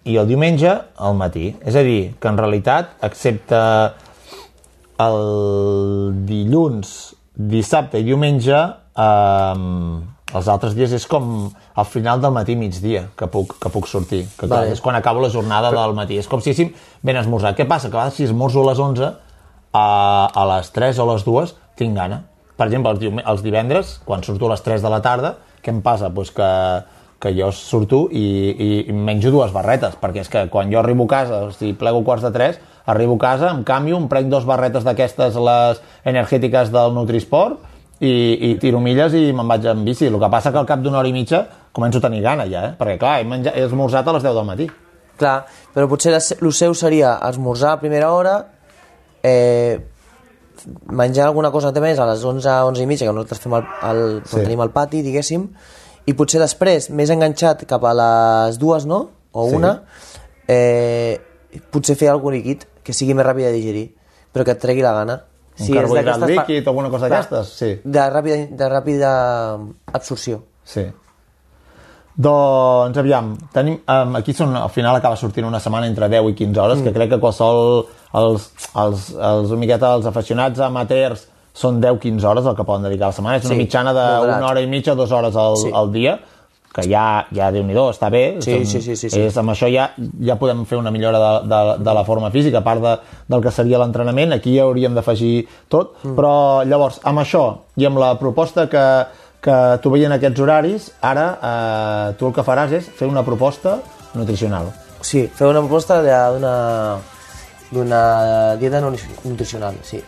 i 0.08 0.16
el 0.20 0.28
diumenge 0.28 0.72
al 0.96 1.16
matí. 1.18 1.50
És 1.60 1.76
a 1.76 1.84
dir, 1.84 2.14
que 2.20 2.32
en 2.32 2.40
realitat, 2.40 2.96
excepte 3.04 3.60
el 5.00 5.20
dilluns 6.28 6.94
dissabte 7.40 8.00
i 8.00 8.04
diumenge, 8.04 8.60
eh, 9.04 9.54
els 10.34 10.48
altres 10.48 10.76
dies 10.78 10.92
és 10.94 11.06
com 11.10 11.50
al 11.50 11.86
final 11.88 12.20
del 12.22 12.32
matí 12.34 12.54
migdia 12.56 13.06
que 13.18 13.26
puc, 13.30 13.56
que 13.60 13.72
puc 13.72 13.88
sortir, 13.90 14.22
que 14.36 14.46
clar, 14.46 14.64
Vale. 14.64 14.76
és 14.76 14.82
quan 14.84 14.98
acabo 14.98 15.22
la 15.22 15.30
jornada 15.32 15.72
del 15.74 15.94
matí. 15.96 16.18
És 16.20 16.28
com 16.30 16.42
si 16.42 16.52
haguéssim 16.52 16.72
ben 17.02 17.18
esmorzat. 17.18 17.56
Què 17.58 17.66
passa? 17.66 17.90
Que 17.90 17.98
a 17.98 18.04
vegades 18.04 18.20
si 18.20 18.28
esmorzo 18.28 18.62
a 18.62 18.70
les 18.70 18.78
11, 18.78 19.10
a, 19.72 19.86
a 20.30 20.46
les 20.54 20.70
3 20.76 20.98
o 20.98 21.06
a 21.06 21.14
les 21.14 21.26
2 21.26 21.54
tinc 21.80 21.96
gana. 21.96 22.22
Per 22.56 22.68
exemple, 22.68 22.92
els, 22.92 23.22
els 23.24 23.42
divendres, 23.42 23.98
quan 24.04 24.22
surto 24.22 24.46
a 24.46 24.54
les 24.54 24.62
3 24.62 24.82
de 24.84 24.92
la 24.92 25.00
tarda, 25.02 25.36
què 25.64 25.72
em 25.72 25.80
passa? 25.84 26.10
Pues 26.14 26.30
que, 26.36 26.48
que 27.20 27.32
jo 27.36 27.50
surto 27.56 28.06
i, 28.12 28.24
i, 28.52 28.68
i 28.88 28.96
menjo 28.96 29.32
dues 29.32 29.52
barretes, 29.52 29.96
perquè 30.00 30.24
és 30.24 30.30
que 30.32 30.46
quan 30.52 30.70
jo 30.72 30.80
arribo 30.80 31.08
a 31.08 31.14
casa, 31.14 31.40
si 31.56 31.72
plego 31.78 32.04
quarts 32.04 32.24
de 32.26 32.32
3, 32.36 32.60
arribo 32.90 33.16
a 33.18 33.22
casa, 33.22 33.50
em 33.54 33.64
canvio, 33.64 33.98
em 34.00 34.08
prenc 34.12 34.30
dos 34.32 34.46
barretes 34.48 34.86
d'aquestes, 34.86 35.36
les 35.36 35.82
energètiques 36.08 36.72
del 36.74 36.94
Nutrisport, 36.96 37.60
i, 38.00 38.12
i 38.50 38.54
tiro 38.60 38.80
milles 38.80 39.12
i 39.14 39.32
me'n 39.36 39.48
vaig 39.48 39.66
en 39.70 39.84
bici. 39.84 40.06
El 40.08 40.18
que 40.20 40.30
passa 40.32 40.52
que 40.52 40.58
al 40.58 40.66
cap 40.68 40.80
d'una 40.80 40.98
hora 41.02 41.08
i 41.08 41.12
mitja 41.12 41.44
començo 41.72 41.98
a 42.00 42.06
tenir 42.06 42.22
gana 42.24 42.46
ja, 42.50 42.64
eh? 42.70 42.74
perquè 42.78 42.98
clar, 42.98 43.18
he, 43.20 43.24
menjat, 43.28 43.56
he 43.56 43.66
esmorzat 43.68 44.08
a 44.08 44.12
les 44.16 44.22
10 44.24 44.34
del 44.34 44.46
matí. 44.48 44.66
Clar, 45.20 45.44
però 45.74 45.86
potser 45.88 46.14
el 46.16 46.52
seu 46.56 46.74
seria 46.74 47.18
esmorzar 47.28 47.74
a 47.76 47.80
primera 47.80 48.08
hora, 48.12 48.38
eh, 49.22 49.78
menjar 50.88 51.26
alguna 51.26 51.50
cosa 51.52 51.72
més 51.80 51.98
a 51.98 52.06
les 52.08 52.24
11, 52.24 52.48
11 52.72 52.82
i 52.82 52.86
mitja, 52.88 53.06
que 53.06 53.12
nosaltres 53.12 53.40
fem 53.40 53.54
el, 53.54 53.64
el, 53.90 54.02
Sí. 54.24 54.36
sí. 54.36 54.42
tenim 54.44 54.60
el 54.64 54.70
pati, 54.70 55.02
diguéssim, 55.02 55.48
i 56.06 56.14
potser 56.16 56.40
després, 56.40 56.88
més 56.90 57.10
enganxat 57.12 57.66
cap 57.68 57.84
a 57.84 57.92
les 57.94 58.58
dues, 58.58 58.86
no? 58.86 59.10
O 59.32 59.48
Sí. 59.48 59.56
una, 59.56 59.82
eh, 60.48 61.20
potser 61.70 61.96
fer 61.96 62.08
alguna 62.08 62.36
líquid 62.36 62.64
que 62.82 62.92
sigui 62.92 63.14
més 63.14 63.26
ràpid 63.26 63.44
de 63.44 63.52
digerir, 63.52 63.94
però 64.32 64.44
que 64.44 64.52
et 64.52 64.58
tregui 64.60 64.82
la 64.82 64.92
gana. 64.92 65.20
Un 65.60 65.66
és 65.68 65.74
carbohidrat 65.76 66.24
líquid 66.30 66.66
o 66.66 66.72
alguna 66.72 66.90
cosa 66.90 67.08
d'aquestes? 67.08 67.52
Sí. 67.60 67.70
De 67.84 68.08
ràpida, 68.12 68.40
de 68.56 68.68
ràpida 68.72 69.12
absorció. 69.92 70.42
Sí. 70.64 70.86
Doncs, 72.20 72.98
aviam, 73.00 73.30
tenim, 73.54 73.78
um, 73.88 74.16
aquí 74.18 74.34
són, 74.36 74.52
al 74.58 74.68
final 74.74 74.98
acaba 74.98 75.16
sortint 75.16 75.46
una 75.46 75.60
setmana 75.62 75.86
entre 75.88 76.08
10 76.10 76.32
i 76.32 76.34
15 76.36 76.60
hores, 76.60 76.80
mm. 76.80 76.84
que 76.84 76.92
crec 76.92 77.12
que 77.14 77.20
qualsevol, 77.22 77.86
els, 78.20 78.48
els, 78.82 79.06
els, 79.14 79.52
una 79.54 79.60
miqueta, 79.62 79.94
els 79.96 80.08
aficionats 80.10 80.60
amateurs 80.66 81.28
són 81.56 81.80
10-15 81.82 82.26
hores 82.28 82.46
el 82.46 82.58
que 82.58 82.66
poden 82.66 82.84
dedicar 82.88 83.08
a 83.08 83.14
la 83.14 83.16
setmana. 83.16 83.38
És 83.38 83.46
una 83.48 83.54
Sí, 83.54 83.62
mitjana 83.62 83.94
d'una 83.94 84.50
hora 84.50 84.60
i 84.60 84.68
mitja, 84.70 84.94
dues 84.98 85.12
hores 85.12 85.36
al, 85.36 85.56
Sí. 85.62 85.70
al 85.74 85.90
dia, 85.92 86.18
que 86.74 86.84
ja, 86.86 87.26
ja 87.34 87.48
déu 87.50 87.64
nhi 87.66 87.74
està 87.74 88.10
bé. 88.10 88.36
Sí, 88.40 88.52
és, 88.60 88.68
sí, 88.70 88.80
sí, 88.80 88.94
sí, 88.96 89.10
sí. 89.10 89.20
És, 89.26 89.36
amb 89.40 89.50
això 89.50 89.66
ja, 89.72 89.88
ja 90.22 90.36
podem 90.38 90.64
fer 90.66 90.78
una 90.78 90.92
millora 90.94 91.18
de, 91.18 91.30
de, 91.50 91.60
de 91.84 91.94
la 91.94 92.04
forma 92.04 92.30
física, 92.30 92.58
a 92.58 92.66
part 92.66 92.80
de, 92.84 92.92
del 93.28 93.42
que 93.42 93.50
seria 93.50 93.78
l'entrenament, 93.82 94.32
aquí 94.36 94.54
ja 94.56 94.68
hauríem 94.68 94.94
d'afegir 94.94 95.48
tot, 95.68 95.96
mm. 96.04 96.14
però 96.14 96.62
llavors, 96.64 97.00
amb 97.04 97.24
això 97.24 97.44
i 97.76 97.86
amb 97.90 97.98
la 97.98 98.12
proposta 98.20 98.68
que, 98.70 98.84
que 99.42 99.56
tu 99.82 99.90
veient 99.90 100.12
aquests 100.14 100.40
horaris, 100.46 100.90
ara 101.02 101.26
eh, 101.42 102.14
tu 102.20 102.28
el 102.30 102.34
que 102.36 102.46
faràs 102.46 102.72
és 102.78 102.86
fer 102.94 103.08
una 103.10 103.24
proposta 103.26 103.80
nutricional. 104.14 104.70
Sí, 105.02 105.26
fer 105.26 105.48
una 105.48 105.62
proposta 105.64 106.02
de- 106.04 106.98
d'una 107.70 108.56
dieta 108.58 108.80
nutri- 108.82 109.18
nutricional, 109.24 109.74
sí. 109.82 110.02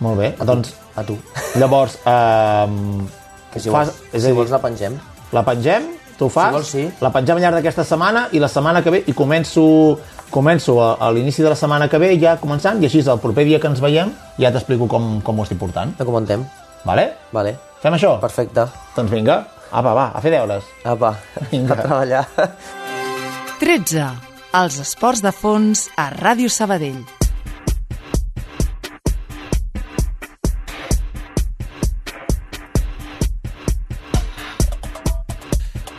Molt 0.00 0.18
bé, 0.20 0.34
doncs 0.44 0.74
A 0.96 1.02
tu. 1.04 1.16
llavors 1.58 1.98
eh, 2.06 2.66
Que 3.52 3.60
si, 3.60 3.70
fas, 3.70 3.88
vols, 3.88 4.02
és 4.12 4.20
si 4.22 4.26
a 4.26 4.30
dir, 4.30 4.36
vols 4.36 4.50
la 4.50 4.58
pengem. 4.62 4.96
La 5.32 5.44
pengem, 5.44 5.90
tu 6.18 6.26
ho 6.26 6.32
fas, 6.32 6.52
vols, 6.52 6.70
sí. 6.74 6.86
la 7.00 7.10
pengem 7.14 7.36
al 7.38 7.42
llarg 7.44 7.58
d'aquesta 7.60 7.84
setmana 7.86 8.26
i 8.32 8.40
la 8.42 8.48
setmana 8.50 8.82
que 8.82 8.90
ve, 8.90 9.02
i 9.06 9.14
començo, 9.14 9.98
començo 10.30 10.78
a, 10.82 10.94
a 11.00 11.10
l'inici 11.14 11.44
de 11.44 11.52
la 11.52 11.58
setmana 11.58 11.88
que 11.88 12.00
ve 12.00 12.14
ja 12.20 12.36
començant, 12.40 12.80
i 12.82 12.88
així 12.88 13.04
el 13.04 13.20
proper 13.22 13.44
dia 13.46 13.60
que 13.60 13.70
ens 13.70 13.82
veiem 13.84 14.10
ja 14.38 14.52
t'explico 14.54 14.88
com, 14.90 15.20
com 15.22 15.38
ho 15.38 15.46
estic 15.46 15.60
portant. 15.60 15.94
No 15.98 16.08
comentem. 16.08 16.46
Vale? 16.88 17.10
Vale, 17.32 17.56
Fem 17.82 17.94
això? 17.94 18.16
perfecte. 18.18 18.66
Doncs 18.96 19.12
vinga, 19.12 19.44
apa, 19.70 19.92
va, 19.94 20.08
a 20.14 20.20
fer 20.24 20.32
deures. 20.34 20.64
Apa, 20.84 21.14
Vinga. 21.52 21.74
a 21.76 21.82
treballar. 21.84 22.24
13. 23.60 24.08
Els 24.58 24.80
esports 24.80 25.22
de 25.22 25.32
fons 25.34 25.88
a 25.98 26.08
Ràdio 26.14 26.48
Sabadell. 26.50 27.17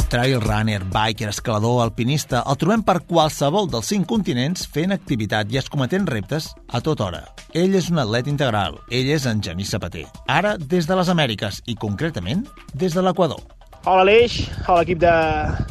Trail 0.09 0.41
runner, 0.41 0.81
biker, 0.89 1.29
escalador, 1.29 1.83
alpinista, 1.83 2.39
el 2.49 2.57
trobem 2.57 2.81
per 2.81 2.95
qualsevol 3.05 3.67
dels 3.69 3.91
cinc 3.91 4.07
continents 4.09 4.63
fent 4.73 4.89
activitat 4.95 5.51
i 5.53 5.59
escometent 5.61 6.07
reptes 6.09 6.47
a 6.65 6.81
tota 6.81 7.05
hora. 7.05 7.19
Ell 7.53 7.77
és 7.77 7.91
un 7.93 8.01
atlet 8.01 8.25
integral, 8.31 8.79
ell 8.89 9.11
és 9.13 9.27
en 9.29 9.37
Genís 9.45 9.69
Sabater. 9.69 10.07
Ara 10.25 10.55
des 10.57 10.89
de 10.89 10.97
les 10.97 11.11
Amèriques 11.13 11.59
i 11.69 11.75
concretament 11.77 12.41
des 12.73 12.97
de 12.97 13.03
l'Equador. 13.05 13.43
Hola 13.85 14.01
Aleix, 14.01 14.39
hola 14.65 14.81
equip 14.81 14.97
de 15.05 15.13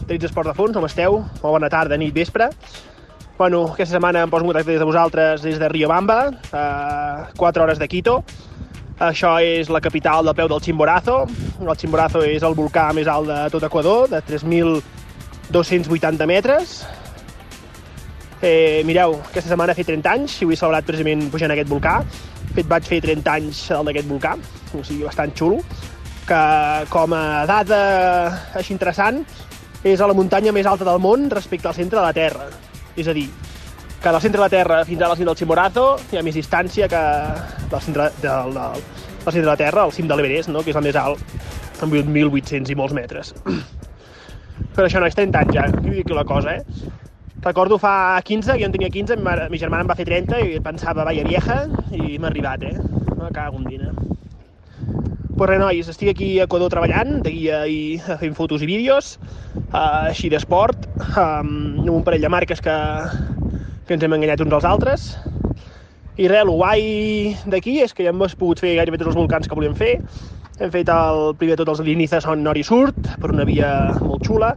Trits 0.04 0.30
Esports 0.30 0.52
de 0.52 0.54
Fons, 0.54 0.78
com 0.78 0.86
esteu? 0.86 1.18
Molt 1.42 1.56
bona 1.56 1.74
tarda, 1.74 1.98
nit, 1.98 2.14
vespre. 2.14 2.46
Bueno, 3.40 3.64
aquesta 3.72 3.96
setmana 3.96 4.22
em 4.22 4.30
poso 4.30 4.46
en 4.46 4.52
contacte 4.52 4.70
des 4.70 4.78
de 4.78 4.86
vosaltres 4.86 5.42
des 5.42 5.58
de 5.58 5.66
Riobamba, 5.74 6.20
a 6.54 7.34
4 7.34 7.66
hores 7.66 7.82
de 7.82 7.90
Quito. 7.90 8.20
Això 8.98 9.36
és 9.38 9.68
la 9.70 9.80
capital 9.80 10.26
del 10.26 10.34
peu 10.34 10.48
del 10.50 10.60
Chimborazo. 10.60 11.20
El 11.62 11.76
Chimborazo 11.78 12.24
és 12.26 12.42
el 12.42 12.54
volcà 12.58 12.88
més 12.96 13.06
alt 13.06 13.28
de 13.30 13.50
tot 13.54 13.62
Equador, 13.68 14.08
de 14.10 14.18
3.280 14.26 16.26
metres. 16.26 16.80
Eh, 18.42 18.82
mireu, 18.86 19.14
aquesta 19.30 19.50
setmana 19.50 19.72
he 19.72 19.78
fet 19.78 19.86
30 19.90 20.10
anys 20.10 20.42
i 20.42 20.46
ho 20.46 20.50
he 20.50 20.58
celebrat 20.58 20.84
precisament 20.86 21.30
pujant 21.30 21.50
a 21.50 21.54
aquest 21.54 21.70
volcà. 21.70 22.02
De 22.48 22.54
fet, 22.56 22.66
vaig 22.66 22.90
fer 22.90 23.00
30 23.06 23.36
anys 23.36 23.70
el 23.76 23.86
d'aquest 23.86 24.10
volcà, 24.10 24.34
o 24.74 24.82
sigui, 24.82 25.04
bastant 25.06 25.32
xulo 25.38 25.62
que 26.28 26.84
com 26.92 27.14
a 27.16 27.46
dada 27.48 27.78
així 28.58 28.74
interessant 28.74 29.22
és 29.86 30.00
a 30.00 30.08
la 30.10 30.16
muntanya 30.16 30.52
més 30.52 30.66
alta 30.68 30.84
del 30.84 31.00
món 31.00 31.30
respecte 31.32 31.70
al 31.70 31.76
centre 31.76 31.96
de 31.96 32.04
la 32.04 32.12
Terra. 32.12 32.50
És 32.98 33.08
a 33.08 33.14
dir, 33.16 33.28
que 34.02 34.10
del 34.10 34.20
centre 34.20 34.38
de 34.38 34.44
la 34.44 34.52
Terra 34.52 34.84
fins 34.86 35.02
a 35.02 35.08
la 35.10 35.16
cim 35.16 35.26
del 35.26 35.36
Chimborazo 35.36 35.86
hi 36.12 36.18
ha 36.18 36.22
més 36.22 36.36
distància 36.38 36.86
que 36.90 37.02
del 37.70 37.82
centre, 37.82 38.10
del, 38.22 38.54
del, 38.54 38.84
del 39.24 39.32
centre 39.32 39.46
de 39.46 39.50
la 39.50 39.58
Terra, 39.58 39.82
al 39.82 39.92
cim 39.92 40.08
de 40.08 40.16
l'Everest, 40.16 40.52
no? 40.54 40.62
que 40.62 40.70
és 40.70 40.78
el 40.78 40.86
més 40.86 40.98
alt, 40.98 41.22
amb 41.82 41.94
1.800 41.94 42.70
i 42.70 42.78
molts 42.78 42.94
metres. 42.94 43.34
Però 44.76 44.86
això 44.86 45.02
no 45.02 45.10
és 45.10 45.18
30 45.18 45.42
anys 45.42 45.54
ja, 45.56 45.66
que 45.74 45.98
dic 45.98 46.14
la 46.14 46.26
cosa, 46.26 46.58
eh? 46.58 46.94
Recordo 47.42 47.78
fa 47.78 48.18
15, 48.26 48.54
que 48.54 48.62
jo 48.62 48.66
en 48.66 48.74
tenia 48.74 48.90
15, 48.90 49.18
ma, 49.22 49.34
mi 49.50 49.58
germana 49.58 49.86
en 49.86 49.90
va 49.90 49.96
fer 49.98 50.06
30 50.08 50.40
i 50.42 50.58
pensava, 50.62 51.06
vaya 51.06 51.26
vieja, 51.26 51.64
i 51.94 52.18
m'ha 52.18 52.30
arribat, 52.30 52.66
eh? 52.66 52.74
Me 53.18 53.30
cago 53.34 53.58
en 53.58 53.66
dina. 53.70 53.92
Pues 55.38 55.50
res, 55.52 55.60
nois, 55.62 55.90
estic 55.90 56.10
aquí 56.10 56.32
a 56.40 56.48
Equador 56.48 56.70
treballant, 56.72 57.20
de 57.22 57.30
guia 57.30 57.60
i 57.70 57.80
fent 58.22 58.34
fotos 58.34 58.62
i 58.62 58.70
vídeos, 58.70 59.16
uh, 59.68 60.08
així 60.10 60.30
d'esport, 60.32 60.88
um, 61.12 61.52
amb 61.84 61.92
un 61.94 62.02
parell 62.06 62.26
de 62.26 62.32
marques 62.34 62.62
que, 62.62 62.74
que 63.88 63.96
ens 63.96 64.04
hem 64.04 64.14
enganyat 64.14 64.42
uns 64.44 64.52
als 64.52 64.66
altres. 64.68 65.06
I 66.18 66.26
res, 66.28 66.42
el 66.44 66.50
guai 66.52 66.82
d'aquí 67.48 67.78
és 67.80 67.94
que 67.94 68.04
ja 68.04 68.12
hem 68.12 68.20
pogut 68.20 68.60
fer 68.60 68.74
gairebé 68.76 68.98
tots 69.00 69.14
els 69.14 69.18
volcans 69.18 69.48
que 69.48 69.56
volíem 69.56 69.76
fer. 69.78 69.94
Hem 70.58 70.72
fet 70.74 70.90
el, 70.92 71.32
primer 71.40 71.56
de 71.56 71.62
tot 71.62 71.72
els 71.72 71.80
Liniza 71.86 72.20
Son 72.20 72.42
Nord 72.44 72.60
i 72.60 72.66
Surt, 72.66 72.98
per 73.22 73.30
una 73.32 73.46
via 73.48 73.70
molt 74.02 74.26
xula, 74.26 74.52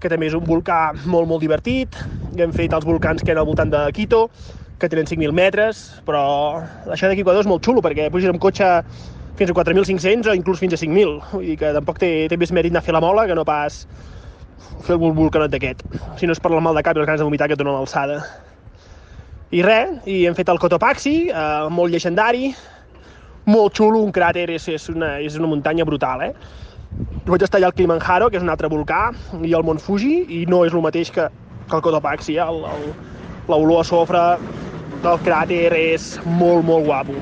que 0.00 0.08
també 0.08 0.30
és 0.30 0.36
un 0.38 0.46
volcà 0.46 0.94
molt, 1.04 1.28
molt 1.28 1.44
divertit. 1.44 1.98
I 2.38 2.46
hem 2.46 2.54
fet 2.56 2.72
els 2.72 2.86
volcans 2.88 3.22
que 3.26 3.34
ha 3.34 3.38
al 3.42 3.48
voltant 3.48 3.72
de 3.74 3.82
Quito, 3.92 4.28
que 4.80 4.88
tenen 4.88 5.10
5.000 5.10 5.34
metres, 5.36 5.82
però 6.06 6.22
això 6.88 7.10
d'aquí 7.10 7.26
a 7.26 7.40
és 7.40 7.50
molt 7.50 7.66
xulo, 7.66 7.82
perquè 7.84 8.08
puges 8.10 8.30
amb 8.30 8.40
cotxe 8.40 8.70
fins 9.36 9.50
a 9.50 9.54
4.500 9.54 10.30
o 10.30 10.34
inclús 10.34 10.60
fins 10.62 10.72
a 10.72 10.80
5.000. 10.80 11.18
Vull 11.32 11.44
dir 11.50 11.58
que 11.60 11.74
tampoc 11.76 11.98
té, 11.98 12.28
té 12.30 12.38
més 12.38 12.52
mèrit 12.52 12.72
anar 12.72 12.80
a 12.80 12.86
fer 12.86 12.94
la 12.94 13.00
mola 13.04 13.26
que 13.26 13.34
no 13.34 13.44
pas 13.44 13.84
fer 14.86 14.94
el 14.94 15.12
volcanot 15.12 15.50
d'aquest. 15.50 15.82
Si 16.16 16.26
no 16.26 16.32
és 16.32 16.40
per 16.40 16.54
la 16.54 16.62
mal 16.64 16.78
de 16.78 16.82
cap 16.86 16.96
i 16.96 17.02
les 17.02 17.10
ganes 17.10 17.20
de 17.20 17.28
vomitar 17.28 17.48
que 17.48 17.58
et 17.58 17.60
donen 17.60 17.76
l'alçada. 17.76 18.22
I 19.50 19.64
res, 19.66 19.96
i 20.06 20.20
hem 20.28 20.34
fet 20.38 20.50
el 20.52 20.60
Cotopaxi, 20.62 21.14
eh, 21.26 21.68
molt 21.74 21.90
llegendari, 21.90 22.52
molt 23.50 23.74
xulo, 23.74 23.98
un 24.06 24.12
cràter, 24.14 24.46
és, 24.54 24.68
és, 24.70 24.84
una, 24.92 25.16
és 25.18 25.34
una 25.40 25.50
muntanya 25.50 25.86
brutal, 25.88 26.22
eh? 26.22 26.30
Vaig 27.26 27.42
estar 27.42 27.58
allà 27.58 27.70
al 27.70 27.74
Kilimanjaro, 27.74 28.28
que 28.30 28.38
és 28.38 28.46
un 28.46 28.52
altre 28.52 28.70
volcà, 28.70 29.08
i 29.42 29.50
el 29.58 29.66
Mont 29.66 29.82
Fuji, 29.82 30.20
i 30.30 30.44
no 30.46 30.62
és 30.68 30.76
el 30.76 30.86
mateix 30.86 31.10
que, 31.10 31.26
que 31.66 31.76
el 31.80 31.82
Cotopaxi, 31.82 32.38
eh? 32.38 32.46
L'olor 33.50 33.82
a 33.82 33.88
sofre 33.90 34.22
del 35.02 35.20
cràter 35.26 35.74
és 35.74 36.12
molt, 36.28 36.62
molt 36.70 36.86
guapo. 36.86 37.18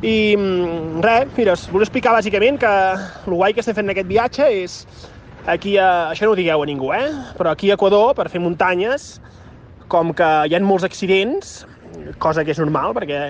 I 0.00 0.16
mm, 0.40 1.04
res, 1.04 1.36
mira, 1.36 1.58
us 1.58 1.68
vull 1.68 1.84
explicar 1.84 2.16
bàsicament 2.16 2.62
que 2.64 2.74
el 2.96 3.34
guai 3.34 3.52
que 3.52 3.60
estem 3.60 3.76
fent 3.76 3.90
en 3.90 3.96
aquest 3.96 4.08
viatge 4.08 4.48
és 4.62 4.82
aquí, 5.44 5.76
a, 5.76 6.14
això 6.14 6.24
no 6.24 6.32
ho 6.32 6.38
digueu 6.38 6.64
a 6.64 6.68
ningú, 6.70 6.94
eh? 6.96 7.10
però 7.36 7.52
aquí 7.52 7.68
a 7.68 7.76
Equador, 7.76 8.14
per 8.16 8.30
fer 8.32 8.40
muntanyes, 8.40 9.18
com 9.88 10.12
que 10.16 10.28
hi 10.46 10.54
ha 10.54 10.60
molts 10.64 10.84
accidents, 10.86 11.62
cosa 12.22 12.44
que 12.44 12.52
és 12.54 12.60
normal, 12.60 12.94
perquè 12.96 13.20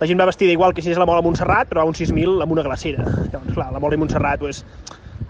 la 0.00 0.08
gent 0.08 0.20
va 0.20 0.28
vestida 0.30 0.54
igual 0.54 0.72
que 0.72 0.82
si 0.82 0.92
és 0.94 0.98
la 1.00 1.06
Mola 1.08 1.22
Montserrat, 1.26 1.68
però 1.68 1.82
a 1.82 1.88
un 1.88 1.96
6.000 1.96 2.40
amb 2.40 2.54
una 2.54 2.64
glacera. 2.64 3.04
Llavors, 3.04 3.52
clar, 3.52 3.68
la 3.74 3.82
Mola 3.82 3.98
i 3.98 4.00
Montserrat 4.00 4.40
pues, 4.40 4.62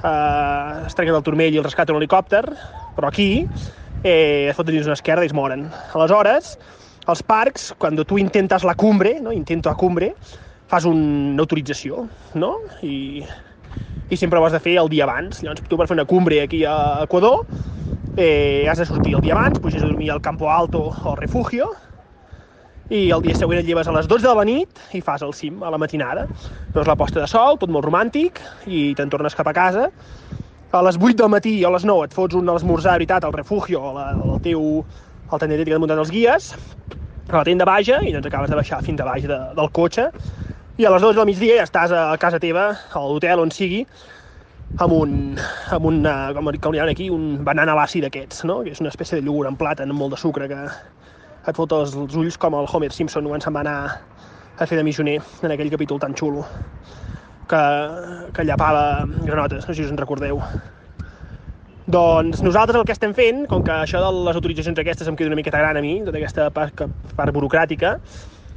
eh, 0.04 0.87
es 0.87 0.94
trenquen 0.94 1.16
el 1.16 1.24
turmell 1.26 1.56
i 1.56 1.59
el 1.59 1.66
rescaten 1.66 1.96
un 1.96 2.02
helicòpter, 2.02 2.44
però 2.94 3.11
aquí 3.11 3.30
eh, 4.04 4.50
es 4.50 4.56
foten 4.56 4.76
dins 4.76 4.87
una 4.87 4.98
esquerda 4.98 5.26
i 5.26 5.33
es 5.33 5.35
moren. 5.35 5.66
Aleshores, 5.96 6.54
els 7.11 7.24
parcs, 7.26 7.72
quan 7.80 7.98
tu 7.98 8.20
intentes 8.22 8.64
la 8.64 8.76
cumbre, 8.78 9.16
no? 9.24 9.33
intento 9.33 9.72
a 9.72 9.76
cumbre, 9.76 10.12
fas 10.70 10.87
una 10.87 11.42
autorització, 11.42 12.06
no? 12.38 12.56
I, 12.87 13.24
i 14.11 14.16
sempre 14.16 14.38
ho 14.38 14.46
has 14.46 14.56
de 14.56 14.61
fer 14.61 14.76
el 14.80 14.88
dia 14.90 15.04
abans. 15.06 15.42
Llavors, 15.42 15.62
tu 15.68 15.78
per 15.78 15.87
fer 15.87 15.96
una 15.98 16.06
cumbre 16.09 16.42
aquí 16.42 16.64
a 16.64 17.04
Equador, 17.04 17.46
eh, 18.16 18.66
has 18.68 18.78
de 18.78 18.87
sortir 18.87 19.14
el 19.14 19.22
dia 19.22 19.37
abans, 19.37 19.61
puges 19.61 19.83
a 19.83 19.87
dormir 19.87 20.11
al 20.11 20.20
Campo 20.20 20.50
Alto 20.50 20.88
o 20.90 21.12
al 21.12 21.16
Refugio, 21.16 21.70
i 22.90 23.04
el 23.14 23.22
dia 23.22 23.37
següent 23.38 23.61
et 23.61 23.68
lleves 23.68 23.87
a 23.87 23.94
les 23.94 24.09
12 24.11 24.26
de 24.26 24.33
la 24.35 24.44
nit 24.44 24.80
i 24.98 25.00
fas 25.00 25.22
el 25.22 25.33
cim 25.33 25.62
a 25.62 25.70
la 25.70 25.78
matinada. 25.78 26.26
Veus 26.74 26.88
la 26.90 26.96
posta 26.98 27.22
de 27.22 27.28
sol, 27.30 27.54
tot 27.61 27.70
molt 27.70 27.87
romàntic, 27.87 28.40
i 28.66 28.90
te'n 28.98 29.12
tornes 29.12 29.37
cap 29.38 29.46
a 29.46 29.54
casa. 29.54 29.87
A 30.74 30.83
les 30.83 30.98
8 30.98 31.14
del 31.22 31.30
matí 31.30 31.54
o 31.62 31.68
a 31.68 31.74
les 31.76 31.87
9 31.87 32.09
et 32.09 32.14
fots 32.14 32.35
un 32.35 32.50
esmorzar, 32.50 32.96
veritat, 32.98 33.24
al 33.24 33.35
refugio, 33.37 33.80
o 33.92 33.98
al 33.98 34.40
teu 34.42 34.85
al 35.30 35.38
tendètic 35.38 35.70
de 35.70 35.78
muntar 35.78 35.98
els 36.02 36.11
guies, 36.11 36.50
a 37.30 37.37
la 37.37 37.46
tenda 37.46 37.66
baixa, 37.68 38.00
i 38.02 38.11
doncs 38.11 38.26
acabes 38.26 38.50
de 38.50 38.59
baixar 38.59 38.80
fins 38.83 39.00
a 39.00 39.06
baix 39.06 39.26
de, 39.30 39.38
del 39.54 39.70
cotxe, 39.70 40.09
i 40.81 40.85
a 40.87 40.90
les 40.90 41.03
12 41.05 41.19
del 41.19 41.27
migdia 41.29 41.59
ja 41.59 41.64
estàs 41.66 41.93
a 41.93 42.16
casa 42.16 42.38
teva, 42.40 42.71
a 42.73 43.01
l'hotel 43.05 43.43
on 43.43 43.51
sigui, 43.53 43.83
amb 44.81 44.95
un, 44.97 45.11
amb 45.77 45.88
un, 45.90 45.99
com, 46.37 46.49
com 46.64 46.77
hi 46.77 46.81
ha 46.81 46.87
aquí, 46.88 47.11
un 47.12 47.43
banana 47.45 47.75
lassi 47.77 48.01
d'aquests, 48.01 48.47
no? 48.49 48.62
que 48.64 48.73
és 48.73 48.81
una 48.81 48.88
espècie 48.88 49.19
de 49.19 49.27
llúgur 49.27 49.45
en 49.51 49.59
plàtan 49.61 49.93
amb 49.93 50.01
molt 50.01 50.16
de 50.16 50.21
sucre 50.23 50.49
que, 50.49 50.62
et 51.51 51.59
fot 51.59 51.75
els, 51.77 51.93
els 52.01 52.16
ulls 52.16 52.40
com 52.40 52.57
el 52.57 52.71
Homer 52.73 52.88
Simpson 52.97 53.29
quan 53.29 53.45
se'n 53.45 53.59
va 53.59 53.61
anar 53.61 53.77
a 54.57 54.71
fer 54.71 54.79
de 54.81 54.87
missioner 54.87 55.19
en 55.21 55.53
aquell 55.53 55.75
capítol 55.75 56.01
tan 56.01 56.16
xulo 56.16 56.47
que, 57.51 57.62
que 58.33 58.49
llapava 58.49 59.05
granotes, 59.21 59.69
no 59.69 59.75
sé 59.75 59.83
si 59.83 59.85
us 59.85 59.93
en 59.93 60.01
recordeu. 60.01 60.40
Doncs 61.93 62.40
nosaltres 62.47 62.81
el 62.81 62.88
que 62.88 62.97
estem 62.97 63.12
fent, 63.12 63.45
com 63.53 63.69
que 63.69 63.83
això 63.85 64.01
de 64.01 64.16
les 64.31 64.40
autoritzacions 64.40 64.81
aquestes 64.81 65.12
em 65.12 65.21
queda 65.21 65.29
una 65.29 65.43
miqueta 65.43 65.61
gran 65.61 65.77
a 65.77 65.85
mi, 65.85 65.99
tota 66.09 66.23
aquesta 66.23 66.49
part, 66.57 66.87
part 67.21 67.37
burocràtica, 67.37 67.99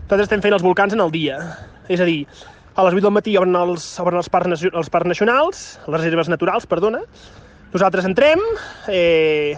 nosaltres 0.04 0.28
estem 0.30 0.48
fent 0.48 0.56
els 0.56 0.64
volcans 0.64 0.96
en 0.96 1.04
el 1.04 1.12
dia. 1.12 1.42
És 1.92 2.00
a 2.00 2.08
dir, 2.08 2.24
a 2.76 2.86
les 2.88 2.96
8 2.96 3.06
del 3.06 3.14
matí 3.14 3.36
obren 3.38 3.56
els, 3.60 3.86
obren 4.02 4.22
els, 4.22 4.30
parcs, 4.34 4.66
els 4.70 4.90
parcs 4.94 5.10
nacionals, 5.10 5.64
les 5.88 6.00
reserves 6.00 6.32
naturals, 6.32 6.66
perdona, 6.70 7.04
nosaltres 7.74 8.06
entrem, 8.06 8.42
eh, 8.88 9.58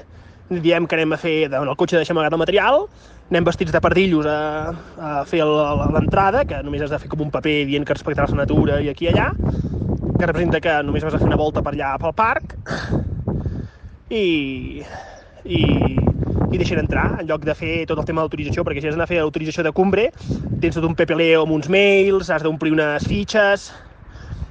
diem 0.49 0.87
que 0.87 0.97
anem 0.97 1.15
a 1.15 1.19
fer, 1.19 1.35
en 1.47 1.61
el 1.61 1.77
cotxe 1.79 1.99
deixem 1.99 2.17
amagat 2.17 2.35
el 2.35 2.41
material, 2.41 2.87
anem 3.31 3.47
vestits 3.47 3.73
de 3.73 3.81
pardillos 3.81 4.27
a, 4.29 4.39
a 5.01 5.13
fer 5.29 5.41
l'entrada, 5.45 6.43
que 6.45 6.61
només 6.63 6.83
has 6.85 6.93
de 6.93 6.99
fer 7.01 7.09
com 7.11 7.23
un 7.25 7.31
paper 7.33 7.57
dient 7.69 7.87
que 7.87 7.97
respectaràs 7.97 8.35
la 8.35 8.43
natura 8.43 8.81
i 8.83 8.91
aquí 8.91 9.07
i 9.07 9.13
allà, 9.13 9.31
que 9.35 10.27
representa 10.27 10.61
que 10.61 10.75
només 10.85 11.03
vas 11.03 11.17
a 11.17 11.21
fer 11.21 11.29
una 11.29 11.39
volta 11.39 11.63
per 11.65 11.73
allà 11.73 11.95
pel 12.01 12.13
parc, 12.15 12.55
i, 14.13 14.83
i, 15.43 15.61
i 16.55 16.59
deixen 16.61 16.79
entrar, 16.79 17.07
en 17.19 17.27
lloc 17.29 17.43
de 17.45 17.55
fer 17.57 17.73
tot 17.89 17.99
el 17.99 18.07
tema 18.07 18.23
d'autorització, 18.23 18.63
perquè 18.65 18.81
si 18.81 18.89
has 18.89 18.95
d'anar 18.95 19.09
a 19.09 19.11
fer 19.11 19.19
l'autorització 19.19 19.65
de 19.65 19.73
cumbre, 19.75 20.07
tens 20.61 20.77
tot 20.77 20.87
un 20.87 20.95
papeleo 20.97 21.43
amb 21.43 21.57
uns 21.57 21.67
mails, 21.71 22.31
has 22.31 22.45
d'omplir 22.45 22.73
unes 22.75 23.07
fitxes, 23.09 23.69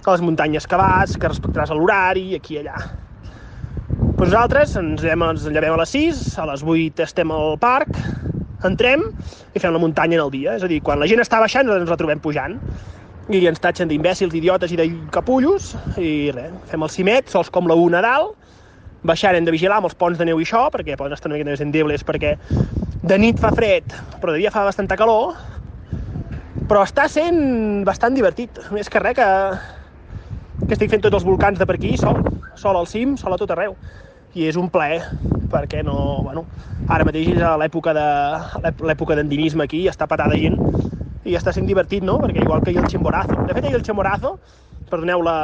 a 0.05 0.13
les 0.13 0.23
muntanyes 0.25 0.69
que 0.69 0.77
vas, 0.77 1.17
que 1.17 1.31
respectaràs 1.31 1.73
l'horari, 1.73 2.35
aquí 2.37 2.59
i 2.59 2.63
allà. 2.63 2.77
Pues 4.19 4.29
nosaltres 4.29 4.77
ens, 4.79 5.01
llevem, 5.03 5.25
ens 5.33 5.47
llevem 5.49 5.75
a 5.75 5.81
les 5.81 5.95
6, 5.97 6.25
a 6.39 6.45
les 6.51 6.63
8 6.63 7.07
estem 7.07 7.33
al 7.35 7.57
parc, 7.63 7.97
entrem 8.69 9.03
i 9.55 9.63
fem 9.63 9.73
la 9.73 9.81
muntanya 9.81 10.21
en 10.21 10.27
el 10.27 10.33
dia. 10.35 10.59
És 10.59 10.65
a 10.67 10.71
dir, 10.71 10.83
quan 10.85 11.01
la 11.01 11.09
gent 11.11 11.25
està 11.25 11.41
baixant, 11.43 11.67
nosaltres 11.67 11.89
ens 11.89 11.95
la 11.95 12.01
trobem 12.01 12.23
pujant. 12.23 12.59
I 13.33 13.41
ens 13.49 13.63
tatxen 13.65 13.89
d'imbècils, 13.89 14.35
d'idiotes 14.35 14.73
i 14.75 14.79
de 14.79 14.87
capullos, 15.15 15.73
i 15.97 16.31
res, 16.37 16.53
fem 16.69 16.85
el 16.85 16.93
cimet, 16.93 17.33
sols 17.33 17.49
com 17.51 17.71
la 17.71 17.77
una 17.81 18.03
a 18.03 18.05
dalt, 18.05 18.44
baixant 19.05 19.37
hem 19.37 19.47
de 19.47 19.53
vigilar 19.55 19.79
amb 19.79 19.89
els 19.91 19.97
ponts 20.01 20.19
de 20.19 20.27
neu 20.29 20.41
i 20.41 20.47
això, 20.47 20.67
perquè 20.73 20.97
poden 20.99 21.17
estar 21.17 21.31
una 21.31 21.39
mica 21.39 21.51
més 21.51 21.63
endebles, 21.65 22.05
perquè 22.07 22.35
de 23.05 23.19
nit 23.21 23.41
fa 23.41 23.53
fred, 23.55 23.93
però 24.21 24.33
de 24.33 24.41
dia 24.41 24.53
fa 24.55 24.65
bastanta 24.65 24.97
calor, 24.97 25.35
però 26.69 26.85
està 26.85 27.07
sent 27.13 27.85
bastant 27.85 28.17
divertit. 28.17 28.63
Més 28.73 28.89
que 28.89 29.03
res 29.03 29.19
que, 29.19 29.29
que 30.65 30.73
estic 30.77 30.95
fent 30.95 31.05
tots 31.05 31.21
els 31.21 31.29
volcans 31.29 31.61
de 31.61 31.69
per 31.69 31.77
aquí 31.77 31.95
sol, 32.01 32.23
sol 32.57 32.81
al 32.81 32.89
cim, 32.89 33.19
sol 33.21 33.37
a 33.37 33.41
tot 33.41 33.53
arreu 33.53 33.77
i 34.35 34.49
és 34.49 34.57
un 34.59 34.67
plaer, 34.73 34.99
perquè 35.53 35.85
no, 35.87 35.95
bueno, 36.27 36.43
ara 36.91 37.07
mateix 37.07 37.29
és 37.37 37.43
l'època 37.61 37.93
de 37.95 38.07
l'època 38.83 39.15
d'endinisme 39.15 39.63
aquí, 39.69 39.85
està 39.87 40.09
patada 40.11 40.35
gent, 40.41 40.59
i 41.25 41.37
està 41.39 41.53
sent 41.55 41.69
divertit, 41.69 42.03
no? 42.03 42.19
Perquè 42.23 42.43
igual 42.43 42.65
que 42.65 42.73
ahir 42.73 42.83
el 42.83 42.91
Chimborazo. 42.91 43.37
De 43.47 43.55
fet, 43.55 43.65
ahir 43.65 43.79
el 43.79 43.85
Chimborazo, 43.87 44.35
perdoneu 44.95 45.23
la... 45.27 45.37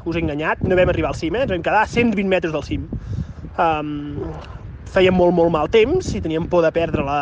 us 0.00 0.16
he 0.16 0.22
enganyat, 0.24 0.62
no 0.64 0.76
vam 0.78 0.90
arribar 0.90 1.12
al 1.12 1.18
cim, 1.18 1.36
eh? 1.36 1.44
Ens 1.44 1.52
vam 1.52 1.62
quedar 1.64 1.84
a 1.84 1.88
120 1.88 2.28
metres 2.28 2.54
del 2.54 2.64
cim. 2.64 2.86
Um, 3.60 3.90
fèiem 4.90 5.14
molt, 5.14 5.34
molt 5.36 5.52
mal 5.54 5.68
temps 5.70 6.14
i 6.16 6.22
teníem 6.24 6.46
por 6.50 6.64
de 6.64 6.70
perdre 6.74 7.04
la, 7.06 7.20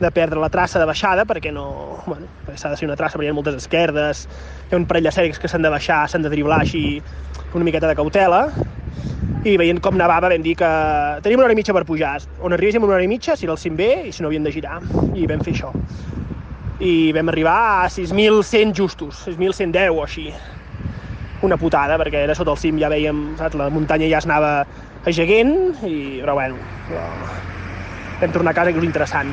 de 0.00 0.10
perdre 0.14 0.40
la 0.40 0.50
traça 0.52 0.80
de 0.80 0.86
baixada 0.88 1.26
perquè 1.28 1.52
no... 1.52 1.66
Bueno, 2.06 2.28
s'ha 2.54 2.70
de 2.70 2.78
ser 2.78 2.88
una 2.88 2.96
traça 2.96 3.18
perquè 3.18 3.28
hi 3.28 3.34
ha 3.34 3.36
moltes 3.36 3.58
esquerdes, 3.58 4.26
hi 4.68 4.74
ha 4.74 4.80
un 4.80 4.86
parell 4.88 5.08
de 5.08 5.14
sèries 5.14 5.40
que 5.42 5.50
s'han 5.50 5.64
de 5.66 5.72
baixar, 5.72 6.04
s'han 6.08 6.24
de 6.24 6.32
driblar 6.32 6.62
així 6.62 7.00
una 7.54 7.64
miqueta 7.64 7.88
de 7.88 7.96
cautela 7.98 8.46
i 9.46 9.56
veient 9.60 9.80
com 9.82 9.96
nevava 9.98 10.30
vam 10.32 10.42
dir 10.42 10.56
que 10.58 10.70
tenim 11.24 11.40
una 11.40 11.46
hora 11.46 11.54
i 11.54 11.58
mitja 11.58 11.74
per 11.76 11.84
pujar. 11.88 12.16
On 12.42 12.54
arribéssim 12.54 12.82
una 12.82 12.96
hora 12.96 13.04
i 13.04 13.10
mitja, 13.10 13.36
si 13.36 13.46
era 13.46 13.54
el 13.54 13.60
cim 13.62 13.76
bé 13.78 13.90
i 14.08 14.12
si 14.12 14.22
no 14.22 14.30
havíem 14.30 14.46
de 14.46 14.52
girar. 14.54 14.80
I 15.14 15.28
vam 15.30 15.44
fer 15.46 15.54
això. 15.54 15.70
I 16.80 17.12
vam 17.16 17.30
arribar 17.32 17.56
a 17.84 17.88
6.100 17.88 18.74
justos, 18.76 19.22
6.110 19.26 19.94
o 19.94 20.02
així. 20.04 20.26
Una 21.46 21.56
putada, 21.56 21.96
perquè 22.00 22.24
era 22.24 22.34
sota 22.36 22.52
el 22.52 22.60
cim, 22.60 22.80
ja 22.80 22.90
veiem, 22.92 23.22
saps, 23.38 23.56
la 23.56 23.70
muntanya 23.72 24.08
ja 24.10 24.20
es 24.20 24.28
anava 24.28 24.66
ageguent, 25.06 25.54
i, 25.86 26.20
però 26.20 26.36
bueno, 26.36 26.60
però... 26.88 27.06
vam 28.20 28.32
tornar 28.32 28.52
a 28.52 28.58
casa, 28.60 28.72
que 28.72 28.80
és 28.80 28.88
interessant. 28.88 29.32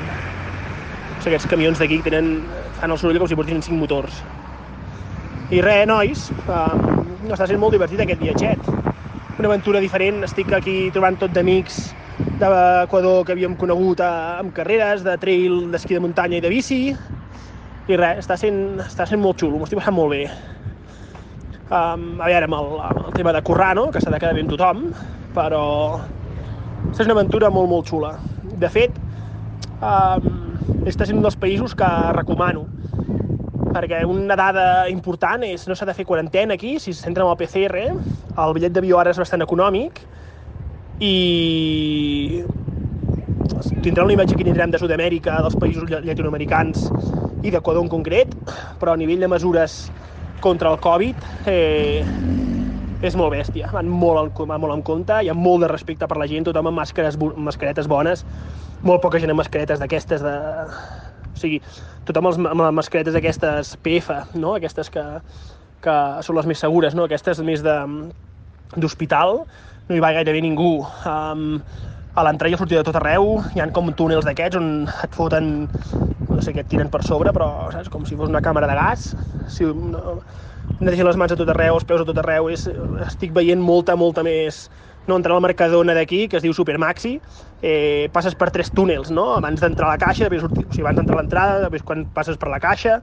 Sigui, 1.19 1.34
aquests 1.34 1.49
camions 1.51 1.79
d'aquí 1.79 2.01
tenen, 2.03 2.34
fan 2.79 2.91
el 2.91 2.99
soroll 2.99 3.19
com 3.23 3.32
si 3.32 3.39
portin 3.39 3.63
cinc 3.63 3.79
motors. 3.79 4.23
I 5.51 5.62
res, 5.63 5.88
nois, 5.88 6.29
eh, 6.47 7.32
està 7.32 7.47
sent 7.47 7.60
molt 7.60 7.75
divertit 7.75 8.03
aquest 8.03 8.23
viatget 8.23 8.73
una 9.39 9.47
aventura 9.47 9.79
diferent. 9.79 10.23
Estic 10.23 10.51
aquí 10.53 10.77
trobant 10.93 11.17
tot 11.19 11.34
d'amics 11.34 11.79
d'Equador 12.39 13.23
que 13.25 13.34
havíem 13.36 13.58
conegut 13.60 14.03
a, 14.03 14.39
amb 14.41 14.53
carreres, 14.56 15.03
de 15.06 15.17
trail, 15.21 15.60
d'esquí 15.73 15.97
de 15.97 16.03
muntanya 16.03 16.39
i 16.39 16.43
de 16.43 16.51
bici. 16.53 16.82
I 17.84 17.98
res, 18.00 18.22
està 18.24 18.38
sent, 18.39 18.60
està 18.80 19.08
sent 19.10 19.19
molt 19.19 19.41
xulo, 19.41 19.58
m'ho 19.60 19.67
estic 19.67 19.82
passant 19.82 19.96
molt 19.98 20.13
bé. 20.13 20.22
Um, 21.74 22.22
a 22.22 22.30
veure, 22.30 22.48
amb 22.48 22.56
el, 22.56 22.69
amb 22.80 23.02
el 23.08 23.15
tema 23.17 23.34
de 23.36 23.41
currar, 23.43 23.74
no? 23.76 23.89
que 23.91 24.00
s'ha 24.00 24.13
de 24.13 24.19
quedar 24.22 24.38
bé 24.38 24.43
amb 24.46 24.54
tothom, 24.54 24.86
però 25.36 25.63
és 26.93 27.04
una 27.04 27.17
aventura 27.17 27.50
molt, 27.52 27.67
molt 27.72 27.89
xula. 27.91 28.13
De 28.62 28.69
fet, 28.72 28.96
um, 29.82 30.30
està 30.88 31.08
sent 31.10 31.19
un 31.19 31.28
dels 31.28 31.39
països 31.39 31.76
que 31.76 31.91
recomano 32.15 32.67
perquè 33.74 34.04
una 34.06 34.36
dada 34.38 34.88
important 34.91 35.41
és 35.48 35.63
no 35.65 35.76
s'ha 35.76 35.88
de 35.89 35.96
fer 35.98 36.06
quarantena 36.06 36.54
aquí, 36.54 36.76
si 36.80 36.93
s'entra 36.93 37.26
amb 37.26 37.34
el 37.34 37.39
PCR, 37.41 37.88
el 37.89 38.54
bitllet 38.54 38.76
d'avió 38.76 39.00
ara 39.02 39.10
és 39.10 39.17
bastant 39.17 39.41
econòmic 39.41 40.04
i 41.02 42.43
tindrà 43.83 44.05
una 44.05 44.15
imatge 44.15 44.37
que 44.37 44.45
tindrem 44.47 44.71
de 44.73 44.79
Sud-amèrica, 44.81 45.41
dels 45.45 45.57
països 45.59 45.89
llatinoamericans 45.91 46.87
i 47.43 47.51
d'Equador 47.51 47.83
en 47.83 47.91
concret, 47.91 48.33
però 48.79 48.93
a 48.93 48.99
nivell 48.99 49.23
de 49.23 49.29
mesures 49.31 49.85
contra 50.43 50.71
el 50.71 50.79
Covid 50.83 51.47
eh, 51.47 52.03
és 53.03 53.15
molt 53.19 53.33
bèstia, 53.35 53.69
van 53.73 53.89
molt, 53.91 54.37
van 54.47 54.61
molt 54.63 54.75
en 54.77 54.83
compte, 54.85 55.19
hi 55.23 55.31
ha 55.31 55.35
molt 55.37 55.65
de 55.65 55.71
respecte 55.71 56.07
per 56.07 56.19
la 56.19 56.27
gent, 56.29 56.47
tothom 56.47 56.71
amb 56.71 56.79
màscares, 56.79 57.17
mascaretes 57.19 57.89
bones, 57.91 58.23
molt 58.83 59.03
poca 59.03 59.19
gent 59.19 59.31
amb 59.31 59.43
mascaretes 59.43 59.79
d'aquestes 59.81 60.23
de, 60.23 60.35
o 61.33 61.39
sigui, 61.39 61.59
tothom 62.07 62.31
amb 62.31 62.63
les 62.63 62.77
mascaretes 62.79 63.15
aquestes 63.19 63.75
PF, 63.83 64.11
no? 64.39 64.55
aquestes 64.57 64.91
que, 64.93 65.03
que 65.83 65.97
són 66.23 66.39
les 66.39 66.49
més 66.49 66.63
segures, 66.63 66.95
no? 66.95 67.07
aquestes 67.07 67.39
més 67.43 67.63
d'hospital, 67.63 69.43
no 69.89 69.97
hi 69.97 70.03
va 70.03 70.13
gairebé 70.15 70.43
ningú. 70.43 70.77
Um, 71.03 71.59
a 72.13 72.23
l'entrada 72.26 72.52
i 72.52 72.56
a 72.56 72.62
sortida 72.62 72.82
de 72.84 72.88
tot 72.88 72.97
arreu 72.99 73.39
hi 73.56 73.62
han 73.63 73.73
com 73.73 73.89
túnels 73.97 74.26
d'aquests 74.28 74.60
on 74.60 74.69
et 74.86 75.15
foten, 75.17 75.52
no 76.30 76.41
sé 76.45 76.54
què 76.54 76.62
et 76.62 76.69
tiren 76.69 76.91
per 76.93 77.02
sobre, 77.08 77.34
però 77.34 77.71
saps? 77.73 77.89
com 77.93 78.06
si 78.06 78.17
fos 78.19 78.30
una 78.30 78.43
càmera 78.45 78.69
de 78.69 78.78
gas. 78.78 79.12
Si, 79.49 79.65
no, 79.65 80.19
deixen 80.80 81.08
les 81.08 81.17
mans 81.19 81.34
a 81.34 81.38
tot 81.39 81.49
arreu, 81.49 81.78
els 81.80 81.88
peus 81.89 82.04
a 82.04 82.08
tot 82.08 82.19
arreu, 82.21 82.49
és, 82.54 82.67
estic 83.08 83.34
veient 83.34 83.62
molta, 83.62 83.97
molta 83.99 84.23
més 84.26 84.67
no, 85.08 85.17
entrant 85.17 85.36
al 85.36 85.43
Mercadona 85.43 85.95
d'aquí, 85.97 86.28
que 86.32 86.38
es 86.39 86.45
diu 86.45 86.54
Supermaxi, 86.56 87.17
eh, 87.62 88.10
passes 88.13 88.38
per 88.39 88.52
tres 88.56 88.69
túnels, 88.71 89.12
no? 89.12 89.34
Abans 89.39 89.60
d'entrar 89.63 89.89
a 89.89 89.97
la 89.97 89.99
caixa, 89.99 90.28
després 90.28 90.45
sortir, 90.45 90.63
o 90.67 90.71
sigui, 90.71 90.86
abans 90.86 91.02
d'entrar 91.02 91.17
a 91.17 91.21
l'entrada, 91.21 91.58
després 91.65 91.84
quan 91.89 92.06
passes 92.15 92.39
per 92.39 92.52
la 92.54 92.62
caixa, 92.63 93.02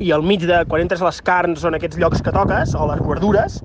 i 0.00 0.10
al 0.12 0.24
mig 0.26 0.44
de, 0.48 0.62
quan 0.68 0.84
entres 0.84 1.00
a 1.00 1.08
les 1.08 1.22
carns, 1.24 1.62
són 1.62 1.76
aquests 1.78 2.00
llocs 2.00 2.20
que 2.24 2.34
toques, 2.34 2.74
o 2.76 2.88
les 2.90 3.00
guardures, 3.04 3.60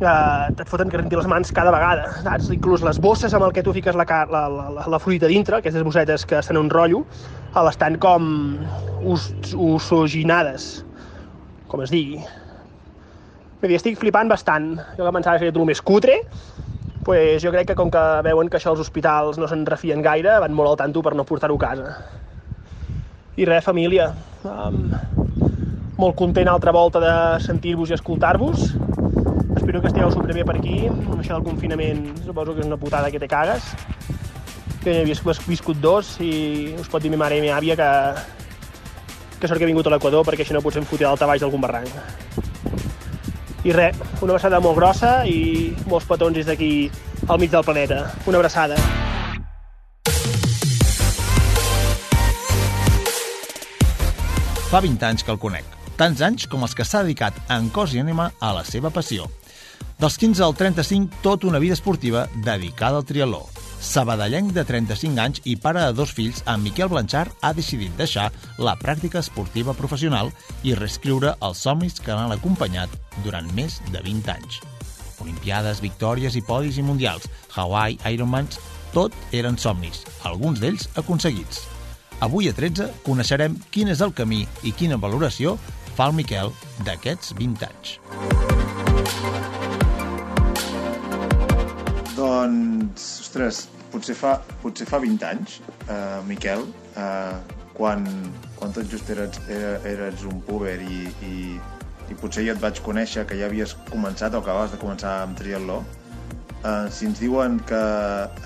eh, 0.00 0.50
et 0.50 0.64
foten 0.68 0.90
que 0.90 1.00
rentir 1.00 1.18
les 1.18 1.28
mans 1.30 1.52
cada 1.54 1.72
vegada, 1.74 2.08
saps? 2.24 2.50
Inclús 2.54 2.84
les 2.86 3.00
bosses 3.02 3.34
amb 3.34 3.48
el 3.48 3.54
que 3.56 3.64
tu 3.66 3.74
fiques 3.76 3.96
la, 3.98 4.06
la, 4.30 4.42
la, 4.48 4.86
la 4.86 5.00
fruita 5.02 5.30
dintre, 5.30 5.58
aquestes 5.58 5.84
bossetes 5.86 6.26
que 6.26 6.38
estan 6.38 6.60
un 6.60 6.70
rotllo, 6.70 7.04
estan 7.66 7.98
com 7.98 8.58
us, 9.02 9.30
usoginades, 9.54 10.68
com 11.68 11.82
es 11.82 11.94
digui. 11.94 12.22
Vull 13.58 13.72
dir, 13.72 13.78
estic 13.80 13.98
flipant 13.98 14.30
bastant. 14.30 14.76
Jo 14.94 15.02
que 15.02 15.12
pensava 15.16 15.34
que 15.34 15.42
seria 15.42 15.54
tot 15.56 15.66
més 15.66 15.82
cutre, 15.82 16.20
pues 17.08 17.42
jo 17.42 17.50
crec 17.50 17.70
que 17.70 17.74
com 17.78 17.90
que 17.90 18.04
veuen 18.26 18.50
que 18.52 18.58
això 18.60 18.70
els 18.74 18.84
hospitals 18.84 19.38
no 19.40 19.48
se'n 19.50 19.64
refien 19.66 20.04
gaire, 20.04 20.36
van 20.44 20.54
molt 20.54 20.74
al 20.74 20.80
tanto 20.84 21.02
per 21.02 21.16
no 21.18 21.26
portar-ho 21.26 21.56
a 21.58 21.62
casa. 21.64 21.94
I 23.38 23.46
res, 23.48 23.64
família, 23.66 24.12
um, 24.46 24.92
molt 25.98 26.14
content 26.18 26.50
altra 26.50 26.74
volta 26.74 27.02
de 27.02 27.14
sentir-vos 27.42 27.90
i 27.90 27.96
escoltar-vos. 27.96 28.68
Espero 29.68 29.82
que 29.82 29.88
estigueu 29.88 30.08
superbé 30.08 30.42
per 30.48 30.54
aquí. 30.56 30.76
Això 31.18 31.34
del 31.36 31.42
confinament 31.44 31.98
suposo 32.24 32.54
que 32.56 32.62
és 32.62 32.68
una 32.70 32.78
putada 32.80 33.10
que 33.12 33.18
te 33.20 33.26
cagues. 33.28 33.66
Que 34.80 35.02
he 35.02 35.04
viscut 35.04 35.76
dos 35.76 36.14
i 36.24 36.72
us 36.80 36.86
pot 36.88 37.02
dir 37.04 37.10
mi 37.12 37.18
mare 37.20 37.36
i 37.36 37.42
mi 37.44 37.50
àvia 37.52 37.74
que, 37.76 37.88
que 39.36 39.50
sort 39.50 39.60
que 39.60 39.66
he 39.66 39.68
vingut 39.68 39.84
a 39.84 39.92
l'Equador 39.92 40.24
perquè 40.24 40.40
així 40.40 40.54
no 40.56 40.62
potser 40.64 40.80
em 40.80 40.86
fotia 40.88 41.10
d'alta 41.10 41.28
baix 41.28 41.44
d'algun 41.44 41.60
barranc. 41.60 41.92
I 43.68 43.74
res, 43.76 43.98
una 44.22 44.38
abraçada 44.38 44.56
molt 44.64 44.78
grossa 44.80 45.10
i 45.28 45.74
molts 45.84 46.08
petons 46.08 46.38
des 46.40 46.48
d'aquí 46.48 46.88
al 47.28 47.36
mig 47.36 47.52
del 47.52 47.66
planeta. 47.66 47.98
Una 48.24 48.40
abraçada. 48.40 48.78
Fa 54.70 54.80
20 54.80 55.04
anys 55.10 55.28
que 55.28 55.36
el 55.36 55.42
conec, 55.44 55.68
tants 56.00 56.24
anys 56.24 56.48
com 56.48 56.64
els 56.64 56.72
que 56.72 56.88
s'ha 56.88 57.04
dedicat 57.04 57.36
en 57.52 57.68
cos 57.68 57.92
i 57.92 58.00
ànima 58.00 58.30
a 58.40 58.54
la 58.56 58.64
seva 58.64 58.88
passió. 58.88 59.28
Dels 59.98 60.14
15 60.16 60.44
al 60.44 60.54
35, 60.54 61.16
tota 61.22 61.48
una 61.48 61.58
vida 61.58 61.74
esportiva 61.74 62.28
dedicada 62.36 62.98
al 62.98 63.04
triatló. 63.04 63.48
Sabadellenc 63.82 64.52
de 64.54 64.62
35 64.64 65.18
anys 65.18 65.40
i 65.42 65.56
pare 65.58 65.82
de 65.82 65.92
dos 65.92 66.12
fills, 66.14 66.44
en 66.46 66.62
Miquel 66.62 66.86
Blanchard 66.92 67.34
ha 67.42 67.50
decidit 67.52 67.96
deixar 67.98 68.28
la 68.62 68.76
pràctica 68.78 69.18
esportiva 69.18 69.74
professional 69.74 70.30
i 70.62 70.76
reescriure 70.78 71.34
els 71.42 71.64
somnis 71.66 71.98
que 71.98 72.14
l'han 72.14 72.30
acompanyat 72.30 72.94
durant 73.24 73.50
més 73.58 73.80
de 73.90 73.98
20 74.06 74.30
anys. 74.36 74.60
Olimpiades, 75.18 75.82
victòries 75.82 76.38
i 76.38 76.46
podis 76.46 76.78
i 76.78 76.86
mundials, 76.86 77.26
Hawaii, 77.56 77.98
Ironmans, 78.06 78.62
tot 78.94 79.14
eren 79.34 79.58
somnis, 79.58 80.04
alguns 80.22 80.62
d'ells 80.62 80.86
aconseguits. 80.94 81.64
Avui 82.22 82.46
a 82.46 82.54
13 82.54 82.92
coneixerem 83.02 83.58
quin 83.74 83.90
és 83.90 83.98
el 84.02 84.14
camí 84.14 84.44
i 84.62 84.70
quina 84.70 84.98
valoració 84.98 85.58
fa 85.98 86.06
el 86.06 86.18
Miquel 86.22 86.54
d'aquests 86.86 87.34
20 87.34 87.72
anys. 87.72 89.57
Doncs, 92.18 93.02
ostres, 93.22 93.68
potser 93.92 94.16
fa, 94.18 94.32
potser 94.58 94.88
fa 94.90 94.98
20 94.98 95.22
anys, 95.28 95.60
eh, 95.86 96.18
Miquel, 96.26 96.64
eh, 96.98 97.36
quan, 97.76 98.02
quan 98.58 98.74
tot 98.74 98.88
just 98.90 99.10
eres, 99.14 99.38
eres 99.46 100.24
un 100.26 100.40
puber 100.42 100.80
i, 100.82 101.04
i, 101.22 101.36
i 102.10 102.16
potser 102.18 102.42
ja 102.48 102.56
et 102.56 102.62
vaig 102.64 102.80
conèixer 102.82 103.22
que 103.28 103.38
ja 103.38 103.46
havies 103.46 103.76
començat 103.92 104.34
o 104.34 104.40
acabaves 104.42 104.74
de 104.74 104.80
començar 104.82 105.12
amb 105.28 105.38
triatló, 105.38 105.78
eh, 106.58 106.88
si 106.90 107.06
ens 107.06 107.22
diuen 107.22 107.60
que 107.70 107.82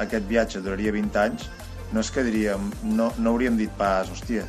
aquest 0.04 0.28
viatge 0.28 0.60
duraria 0.60 0.92
20 0.92 1.20
anys, 1.24 1.48
no 1.96 2.04
és 2.04 2.12
que 2.12 2.28
diríem, 2.28 2.68
no, 2.92 3.08
no 3.16 3.32
hauríem 3.32 3.56
dit 3.56 3.72
pas, 3.80 4.10
hòstia, 4.12 4.44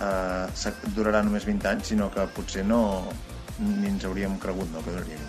eh, 0.00 0.72
durarà 0.96 1.20
només 1.20 1.44
20 1.44 1.68
anys, 1.74 1.92
sinó 1.92 2.08
que 2.16 2.24
potser 2.38 2.64
no 2.64 2.80
ni 3.60 3.92
ens 3.92 4.08
hauríem 4.08 4.40
cregut 4.40 4.72
no, 4.72 4.80
que 4.80 4.96
duraria 4.96 5.20
20 5.20 5.26
anys. 5.26 5.27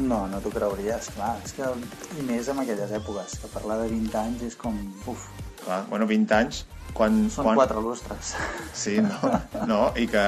No, 0.00 0.24
no 0.30 0.40
t'ho 0.40 0.52
creuries, 0.54 1.10
clar. 1.16 1.34
És 1.44 1.54
que, 1.56 1.68
I 2.16 2.26
més 2.28 2.48
en 2.48 2.62
aquelles 2.62 2.92
èpoques, 2.96 3.36
que 3.42 3.50
parlar 3.52 3.80
de 3.82 3.88
20 3.92 4.18
anys 4.22 4.44
és 4.48 4.56
com... 4.58 4.76
Uf. 5.10 5.28
Clar, 5.64 5.82
bueno, 5.90 6.08
20 6.08 6.36
anys... 6.38 6.64
Quan, 6.96 7.20
Són 7.30 7.46
quan... 7.46 7.58
quatre 7.60 7.82
lustres. 7.84 8.32
Sí, 8.74 8.96
no, 9.04 9.34
no, 9.70 9.82
i 10.00 10.08
que... 10.10 10.24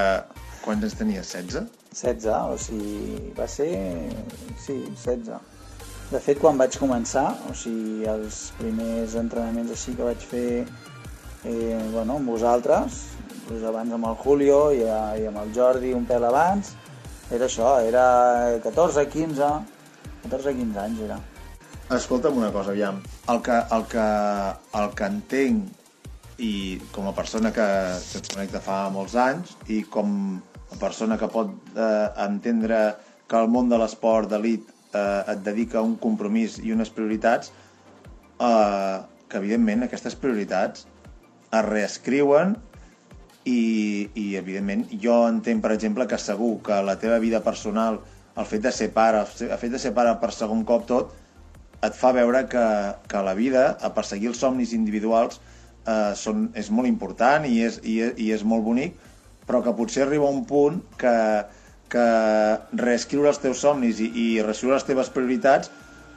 Quants 0.63 0.85
anys 0.87 0.95
tenies? 0.95 1.33
16? 1.35 1.81
16, 1.91 2.53
o 2.53 2.59
sigui, 2.61 3.33
va 3.39 3.49
ser... 3.51 3.73
Sí, 4.63 4.77
16. 4.93 5.33
De 6.13 6.21
fet, 6.21 6.39
quan 6.39 6.61
vaig 6.61 6.77
començar, 6.79 7.25
o 7.49 7.57
sigui, 7.57 8.05
els 8.13 8.45
primers 8.61 9.17
entrenaments 9.19 9.73
així 9.75 9.97
que 9.97 10.07
vaig 10.07 10.29
fer 10.29 10.47
eh, 11.49 11.81
bueno, 11.91 12.19
amb 12.21 12.29
vosaltres, 12.29 13.01
doncs 13.49 13.65
abans 13.73 13.97
amb 13.97 14.11
el 14.11 14.19
Julio 14.21 14.61
i, 14.77 14.85
a, 14.87 15.01
i 15.19 15.27
amb 15.31 15.41
el 15.43 15.55
Jordi 15.57 15.95
un 15.97 16.05
pèl 16.07 16.29
abans, 16.29 16.75
era 17.33 17.49
això, 17.49 17.75
era 17.81 18.07
14, 18.65 19.07
15, 19.13 19.53
14, 20.25 20.57
15 20.59 20.83
anys 20.85 21.05
era. 21.09 21.21
Escolta'm 21.93 22.37
una 22.39 22.51
cosa, 22.53 22.73
aviam. 22.73 23.01
El 23.33 23.41
que, 23.45 23.57
el 23.77 23.87
que, 23.93 24.09
el 24.81 24.91
que 24.97 25.09
entenc 25.09 26.43
i 26.43 26.53
com 26.95 27.09
a 27.09 27.15
persona 27.17 27.53
que, 27.55 27.67
que 28.11 28.21
et 28.21 28.31
conec 28.35 28.53
de 28.55 28.61
fa 28.65 28.79
molts 28.93 29.17
anys 29.21 29.55
i 29.71 29.83
com 29.97 30.15
a 30.73 30.79
persona 30.81 31.19
que 31.21 31.29
pot 31.33 31.53
eh, 31.77 32.09
entendre 32.25 32.81
que 33.29 33.41
el 33.41 33.51
món 33.53 33.69
de 33.71 33.79
l'esport 33.81 34.31
d'elit 34.31 34.69
eh, 34.93 35.33
et 35.35 35.45
dedica 35.45 35.85
un 35.85 35.97
compromís 36.01 36.59
i 36.63 36.73
unes 36.75 36.91
prioritats 36.93 37.53
eh, 38.41 38.97
que 39.29 39.41
evidentment 39.41 39.87
aquestes 39.87 40.17
prioritats 40.19 40.87
es 41.53 41.65
reescriuen 41.69 42.57
i, 43.49 44.09
i 44.15 44.27
evidentment 44.39 44.87
jo 45.03 45.17
entenc 45.29 45.63
per 45.65 45.73
exemple 45.75 46.07
que 46.11 46.19
segur 46.19 46.55
que 46.67 46.83
la 46.87 46.99
teva 47.01 47.19
vida 47.23 47.43
personal 47.43 48.01
el 48.39 48.47
fet 48.49 48.63
de 48.65 48.73
ser 48.73 48.93
pare, 48.95 49.25
el 49.25 49.59
fet 49.61 49.73
de 49.75 49.81
ser 49.83 49.93
pare 49.97 50.15
per 50.21 50.31
segon 50.33 50.63
cop 50.69 50.87
tot 50.89 51.13
et 51.83 51.97
fa 51.99 52.13
veure 52.15 52.45
que, 52.49 52.67
que 53.11 53.23
la 53.27 53.35
vida, 53.35 53.65
a 53.83 53.91
perseguir 53.95 54.31
els 54.31 54.41
somnis 54.45 54.73
individuals, 54.77 55.41
eh, 55.87 56.13
són, 56.19 56.47
és 56.55 56.71
molt 56.71 56.89
important 56.89 57.47
i 57.49 57.59
és, 57.67 57.81
i, 57.83 57.99
és, 58.07 58.13
i 58.23 58.31
és 58.37 58.45
molt 58.47 58.63
bonic, 58.65 58.95
però 59.49 59.63
que 59.65 59.75
potser 59.75 60.05
arriba 60.07 60.31
un 60.31 60.45
punt 60.47 60.79
que, 61.01 61.15
que 61.91 62.07
reescriure 62.79 63.33
els 63.33 63.43
teus 63.43 63.65
somnis 63.67 63.99
i, 64.01 64.09
i 64.15 64.27
reescriure 64.47 64.79
les 64.79 64.87
teves 64.87 65.11
prioritats 65.11 65.73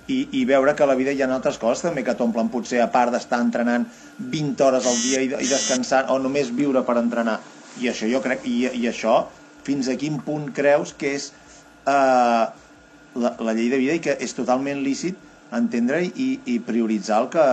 i, 0.07 0.17
i 0.39 0.43
veure 0.45 0.75
que 0.75 0.83
a 0.83 0.89
la 0.89 0.95
vida 0.97 1.13
hi 1.13 1.21
ha 1.23 1.29
altres 1.33 1.57
coses 1.61 1.83
també 1.85 2.03
que 2.05 2.15
t'omplen 2.17 2.51
potser 2.53 2.81
a 2.83 2.91
part 2.93 3.13
d'estar 3.13 3.41
entrenant 3.41 3.87
20 4.19 4.61
hores 4.67 4.85
al 4.85 4.99
dia 5.01 5.23
i, 5.23 5.31
i 5.33 5.49
descansant 5.49 6.11
o 6.13 6.19
només 6.21 6.53
viure 6.53 6.85
per 6.85 6.99
entrenar. 7.01 7.39
I 7.81 7.89
això 7.91 8.07
jo 8.11 8.21
crec 8.23 8.45
i, 8.47 8.61
i 8.69 8.85
això 8.91 9.23
fins 9.65 9.89
a 9.89 9.97
quin 9.99 10.21
punt 10.23 10.51
creus 10.55 10.93
que 10.93 11.15
és 11.17 11.31
eh, 11.89 12.45
la, 13.15 13.33
la 13.39 13.53
llei 13.57 13.71
de 13.73 13.81
vida 13.81 13.97
i 13.97 14.03
que 14.03 14.17
és 14.21 14.37
totalment 14.37 14.83
lícit 14.85 15.17
entendre 15.55 16.03
i, 16.05 16.29
i 16.45 16.59
prioritzar 16.63 17.23
el 17.23 17.29
que, 17.33 17.45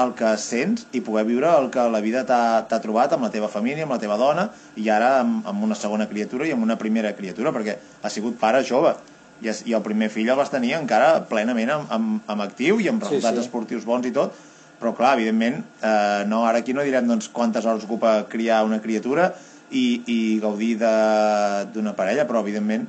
el 0.00 0.12
que 0.16 0.34
sents 0.40 0.88
i 0.96 1.02
poder 1.04 1.26
viure 1.28 1.52
el 1.60 1.70
que 1.74 1.84
la 1.92 2.00
vida 2.04 2.24
t'ha 2.28 2.80
trobat 2.82 3.12
amb 3.14 3.28
la 3.28 3.32
teva 3.34 3.52
família, 3.52 3.84
amb 3.84 3.96
la 3.96 4.00
teva 4.02 4.16
dona 4.20 4.48
i 4.80 4.88
ara 4.88 5.18
amb, 5.20 5.42
amb 5.50 5.66
una 5.68 5.76
segona 5.78 6.08
criatura 6.08 6.48
i 6.48 6.54
amb 6.56 6.64
una 6.64 6.78
primera 6.80 7.12
criatura, 7.18 7.52
perquè 7.52 7.76
ha 8.02 8.12
sigut 8.12 8.40
pare 8.40 8.64
jove 8.64 8.94
i, 9.42 9.50
i 9.50 9.74
el 9.76 9.82
primer 9.84 10.10
fill 10.12 10.30
el 10.30 10.38
vas 10.38 10.52
tenir 10.52 10.74
encara 10.78 11.24
plenament 11.30 11.72
amb, 11.74 11.94
amb, 11.96 12.18
amb 12.30 12.44
actiu 12.44 12.80
i 12.80 12.90
amb 12.90 13.02
resultats 13.02 13.38
sí, 13.38 13.42
sí. 13.42 13.46
esportius 13.48 13.86
bons 13.88 14.06
i 14.08 14.12
tot, 14.14 14.36
però 14.80 14.94
clar, 14.96 15.14
evidentment, 15.18 15.62
eh, 15.80 16.22
no, 16.28 16.44
ara 16.46 16.60
aquí 16.62 16.74
no 16.76 16.84
direm 16.86 17.08
doncs, 17.08 17.30
quantes 17.32 17.66
hores 17.66 17.86
ocupa 17.86 18.24
criar 18.30 18.64
una 18.66 18.80
criatura 18.84 19.30
i, 19.70 20.02
i 20.06 20.18
gaudir 20.42 20.74
d'una 20.78 21.94
parella, 21.96 22.26
però 22.28 22.42
evidentment 22.44 22.86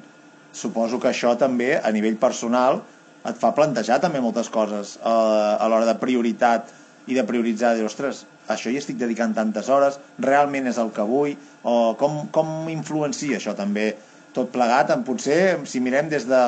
suposo 0.55 0.99
que 1.01 1.11
això 1.11 1.35
també 1.39 1.75
a 1.77 1.91
nivell 1.91 2.17
personal 2.19 2.81
et 3.25 3.37
fa 3.41 3.51
plantejar 3.57 3.99
també 4.03 4.21
moltes 4.21 4.49
coses 4.53 4.95
eh, 5.01 5.09
a 5.09 5.69
l'hora 5.69 5.87
de 5.87 5.97
prioritat 6.01 6.71
i 7.05 7.13
de 7.13 7.23
prioritzar, 7.27 7.75
dir, 7.77 7.85
ostres, 7.85 8.23
això 8.49 8.71
hi 8.71 8.79
estic 8.79 8.97
dedicant 8.97 9.33
tantes 9.37 9.69
hores, 9.69 9.99
realment 10.21 10.69
és 10.69 10.79
el 10.81 10.91
que 10.93 11.05
vull, 11.05 11.35
o 11.63 11.93
com, 11.99 12.25
com 12.33 12.69
influencia 12.71 13.37
això 13.37 13.53
també 13.57 13.91
tot 14.35 14.51
plegat, 14.53 14.91
en 14.91 15.05
potser, 15.07 15.57
si 15.69 15.81
mirem 15.83 16.11
des, 16.11 16.27
de, 16.27 16.43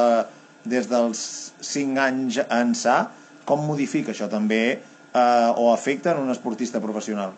des 0.67 0.89
dels 0.91 1.23
5 1.63 2.03
anys 2.03 2.41
ençà, 2.43 2.99
com 3.47 3.63
modifica 3.63 4.11
això 4.13 4.27
també 4.31 4.61
eh, 4.75 5.49
o 5.55 5.71
afecta 5.71 6.13
en 6.13 6.25
un 6.25 6.33
esportista 6.33 6.83
professional? 6.83 7.33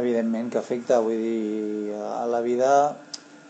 Evidentment 0.00 0.50
que 0.52 0.60
afecta, 0.60 1.00
vull 1.04 1.20
dir, 1.20 1.94
a 1.98 2.24
la 2.30 2.40
vida 2.44 2.70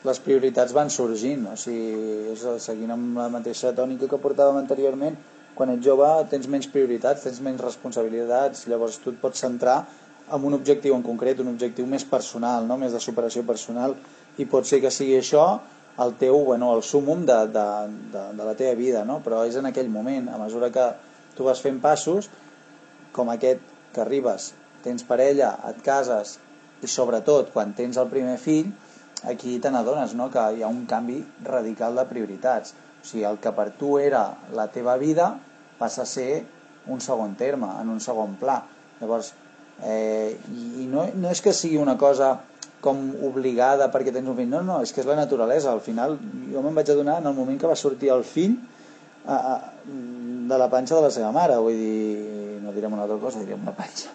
les 0.09 0.21
prioritats 0.25 0.73
van 0.73 0.89
sorgint, 0.91 1.45
o 1.53 1.57
sigui, 1.61 2.35
seguint 2.65 2.95
amb 2.95 3.19
la 3.21 3.29
mateixa 3.33 3.75
tònica 3.77 4.09
que 4.09 4.21
portàvem 4.21 4.57
anteriorment, 4.63 5.19
quan 5.55 5.75
ets 5.75 5.85
jove 5.85 6.09
tens 6.31 6.47
menys 6.49 6.71
prioritats, 6.73 7.27
tens 7.27 7.41
menys 7.45 7.61
responsabilitats, 7.61 8.65
llavors 8.71 8.97
tu 9.03 9.13
et 9.13 9.19
pots 9.21 9.43
centrar 9.45 9.83
en 10.33 10.47
un 10.47 10.57
objectiu 10.57 10.95
en 10.97 11.05
concret, 11.05 11.43
un 11.43 11.51
objectiu 11.53 11.85
més 11.91 12.07
personal, 12.09 12.65
no? 12.65 12.79
més 12.81 12.95
de 12.97 13.03
superació 13.03 13.45
personal, 13.45 13.97
i 14.41 14.47
pot 14.49 14.65
ser 14.65 14.81
que 14.81 14.93
sigui 14.95 15.19
això 15.19 15.45
el 15.99 16.15
teu, 16.21 16.39
bueno, 16.45 16.75
el 16.77 16.83
súmum 16.87 17.25
de, 17.27 17.39
de, 17.53 17.67
de, 18.13 18.25
de 18.37 18.45
la 18.45 18.55
teva 18.57 18.75
vida, 18.79 19.05
no? 19.05 19.21
però 19.25 19.43
és 19.49 19.57
en 19.61 19.67
aquell 19.69 19.91
moment, 19.93 20.31
a 20.31 20.39
mesura 20.41 20.71
que 20.75 20.87
tu 21.37 21.49
vas 21.49 21.61
fent 21.61 21.81
passos, 21.83 22.31
com 23.13 23.33
aquest 23.33 23.65
que 23.95 24.05
arribes, 24.05 24.53
tens 24.85 25.05
parella, 25.05 25.57
et 25.69 25.83
cases, 25.85 26.39
i 26.81 26.89
sobretot 26.89 27.51
quan 27.53 27.75
tens 27.77 27.99
el 28.01 28.09
primer 28.13 28.39
fill, 28.41 28.71
aquí 29.29 29.59
te 29.61 29.73
n'adones 29.73 30.15
no? 30.17 30.31
que 30.33 30.47
hi 30.57 30.63
ha 30.63 30.71
un 30.71 30.87
canvi 30.89 31.19
radical 31.45 31.99
de 31.99 32.07
prioritats 32.09 32.73
o 33.01 33.07
sigui, 33.07 33.25
el 33.25 33.39
que 33.41 33.53
per 33.57 33.71
tu 33.81 33.97
era 33.99 34.25
la 34.57 34.67
teva 34.73 34.97
vida 35.01 35.33
passa 35.79 36.03
a 36.03 36.09
ser 36.09 36.45
un 36.87 37.01
segon 37.01 37.35
terme, 37.37 37.69
en 37.81 37.89
un 37.89 38.01
segon 38.01 38.37
pla. 38.41 38.59
Llavors, 39.01 39.33
eh, 39.85 40.37
i 40.53 40.87
no, 40.91 41.07
no 41.17 41.31
és 41.33 41.41
que 41.41 41.55
sigui 41.57 41.81
una 41.81 41.97
cosa 42.01 42.35
com 42.81 42.99
obligada 43.29 43.91
perquè 43.93 44.13
tens 44.13 44.29
un 44.29 44.37
fill, 44.39 44.49
no, 44.49 44.63
no, 44.65 44.81
és 44.83 44.93
que 44.93 45.03
és 45.03 45.07
la 45.07 45.17
naturalesa. 45.19 45.73
Al 45.73 45.81
final, 45.85 46.19
jo 46.53 46.63
me'n 46.65 46.75
vaig 46.75 46.89
adonar 46.91 47.19
en 47.21 47.27
el 47.29 47.35
moment 47.37 47.59
que 47.61 47.67
va 47.69 47.77
sortir 47.77 48.09
el 48.15 48.25
fill 48.25 48.57
a, 49.27 49.35
a, 49.37 49.55
de 49.85 50.59
la 50.59 50.69
panxa 50.73 50.97
de 50.97 51.03
la 51.03 51.11
seva 51.11 51.31
mare, 51.33 51.57
vull 51.61 51.77
dir, 51.77 52.61
no 52.65 52.73
direm 52.73 52.93
una 52.97 53.03
altra 53.05 53.19
cosa, 53.21 53.39
diríem 53.45 53.61
una 53.63 53.77
panxa. 53.77 54.09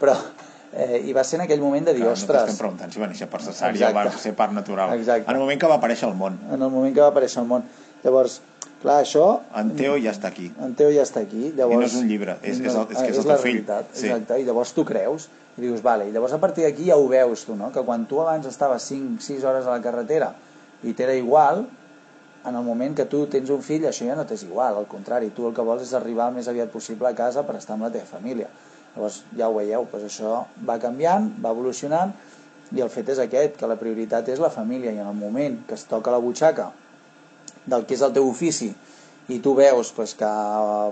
Però 0.00 0.14
Eh, 0.74 1.04
I 1.06 1.12
va 1.14 1.22
ser 1.22 1.36
en 1.38 1.44
aquell 1.44 1.60
moment 1.62 1.84
de 1.86 1.92
dir, 1.94 2.00
Clar, 2.02 2.12
ostres... 2.16 2.34
No 2.40 2.46
t'estem 2.48 2.58
preguntant 2.58 2.90
si 2.90 2.98
va 2.98 3.06
néixer 3.06 3.28
per 3.30 3.38
cesària 3.44 3.92
o 3.92 3.94
va 3.94 4.02
ser 4.18 4.32
part 4.34 4.50
natural. 4.56 4.90
Exacte. 4.98 5.28
En 5.30 5.36
el 5.36 5.40
moment 5.44 5.60
que 5.62 5.68
va 5.70 5.76
aparèixer 5.78 6.08
al 6.08 6.16
món. 6.18 6.34
En 6.50 6.56
el 6.66 6.68
moment 6.72 6.90
que 6.96 6.98
va 7.04 7.12
aparèixer 7.12 7.38
al 7.38 7.46
món. 7.46 7.62
Llavors, 8.02 8.40
clar, 8.82 8.96
això... 9.04 9.28
En 9.54 9.70
Teo 9.78 9.94
ja 10.02 10.10
està 10.10 10.32
aquí. 10.32 10.48
En 10.66 10.74
Teo 10.74 10.90
ja 10.90 11.04
està 11.06 11.22
aquí. 11.22 11.52
Llavors, 11.54 11.78
I 11.78 11.78
no 11.78 11.86
és 11.86 11.94
un 12.00 12.08
llibre, 12.10 12.34
és- 12.42 12.58
és 12.58 12.74
el- 12.74 12.90
és 12.90 12.98
que 13.04 13.12
és 13.12 13.20
el 13.22 13.28
la 13.30 13.36
teu 13.36 13.42
fill. 13.44 13.52
realitat, 13.60 13.92
Sí. 13.94 14.08
exacte. 14.08 14.40
I 14.42 14.48
llavors 14.50 14.72
tu 14.74 14.84
creus, 14.90 15.28
i 15.56 15.62
dius, 15.62 15.82
vale, 15.82 16.08
i 16.08 16.12
llavors 16.12 16.34
a 16.34 16.40
partir 16.42 16.64
d'aquí 16.66 16.88
ja 16.88 16.98
ho 16.98 17.06
veus 17.08 17.44
tu, 17.46 17.54
no? 17.54 17.70
Que 17.72 17.84
quan 17.86 18.08
tu 18.10 18.18
abans 18.20 18.46
estaves 18.50 18.90
5-6 18.90 19.44
hores 19.46 19.68
a 19.68 19.76
la 19.76 19.82
carretera 19.82 20.32
i 20.82 20.92
t'era 20.92 21.14
igual, 21.14 21.64
en 22.44 22.56
el 22.56 22.64
moment 22.64 22.94
que 22.96 23.06
tu 23.08 23.24
tens 23.32 23.48
un 23.50 23.62
fill, 23.64 23.86
això 23.88 24.04
ja 24.04 24.16
no 24.18 24.26
t'és 24.28 24.44
igual, 24.44 24.76
al 24.76 24.88
contrari, 24.90 25.30
tu 25.32 25.46
el 25.48 25.54
que 25.56 25.64
vols 25.64 25.84
és 25.86 25.94
arribar 25.96 26.28
el 26.28 26.38
més 26.38 26.48
aviat 26.50 26.72
possible 26.72 27.08
a 27.08 27.16
casa 27.16 27.44
per 27.46 27.56
estar 27.56 27.78
amb 27.78 27.86
la 27.86 27.92
teva 27.94 28.04
família. 28.10 28.50
Llavors, 28.94 29.22
ja 29.38 29.48
ho 29.48 29.54
veieu, 29.56 29.86
doncs 29.90 30.10
això 30.10 30.42
va 30.68 30.76
canviant, 30.82 31.30
va 31.40 31.54
evolucionant, 31.56 32.12
i 32.74 32.82
el 32.82 32.90
fet 32.92 33.14
és 33.14 33.22
aquest, 33.22 33.56
que 33.60 33.70
la 33.70 33.78
prioritat 33.80 34.28
és 34.28 34.42
la 34.42 34.52
família, 34.52 34.92
i 34.92 35.00
en 35.00 35.08
el 35.08 35.16
moment 35.16 35.62
que 35.68 35.78
es 35.78 35.86
toca 35.88 36.12
la 36.12 36.20
butxaca 36.20 36.70
del 37.64 37.86
que 37.88 37.96
és 37.96 38.04
el 38.04 38.12
teu 38.12 38.28
ofici, 38.28 38.74
i 39.32 39.40
tu 39.40 39.54
veus 39.56 39.94
pues, 39.96 40.12
que 40.18 40.30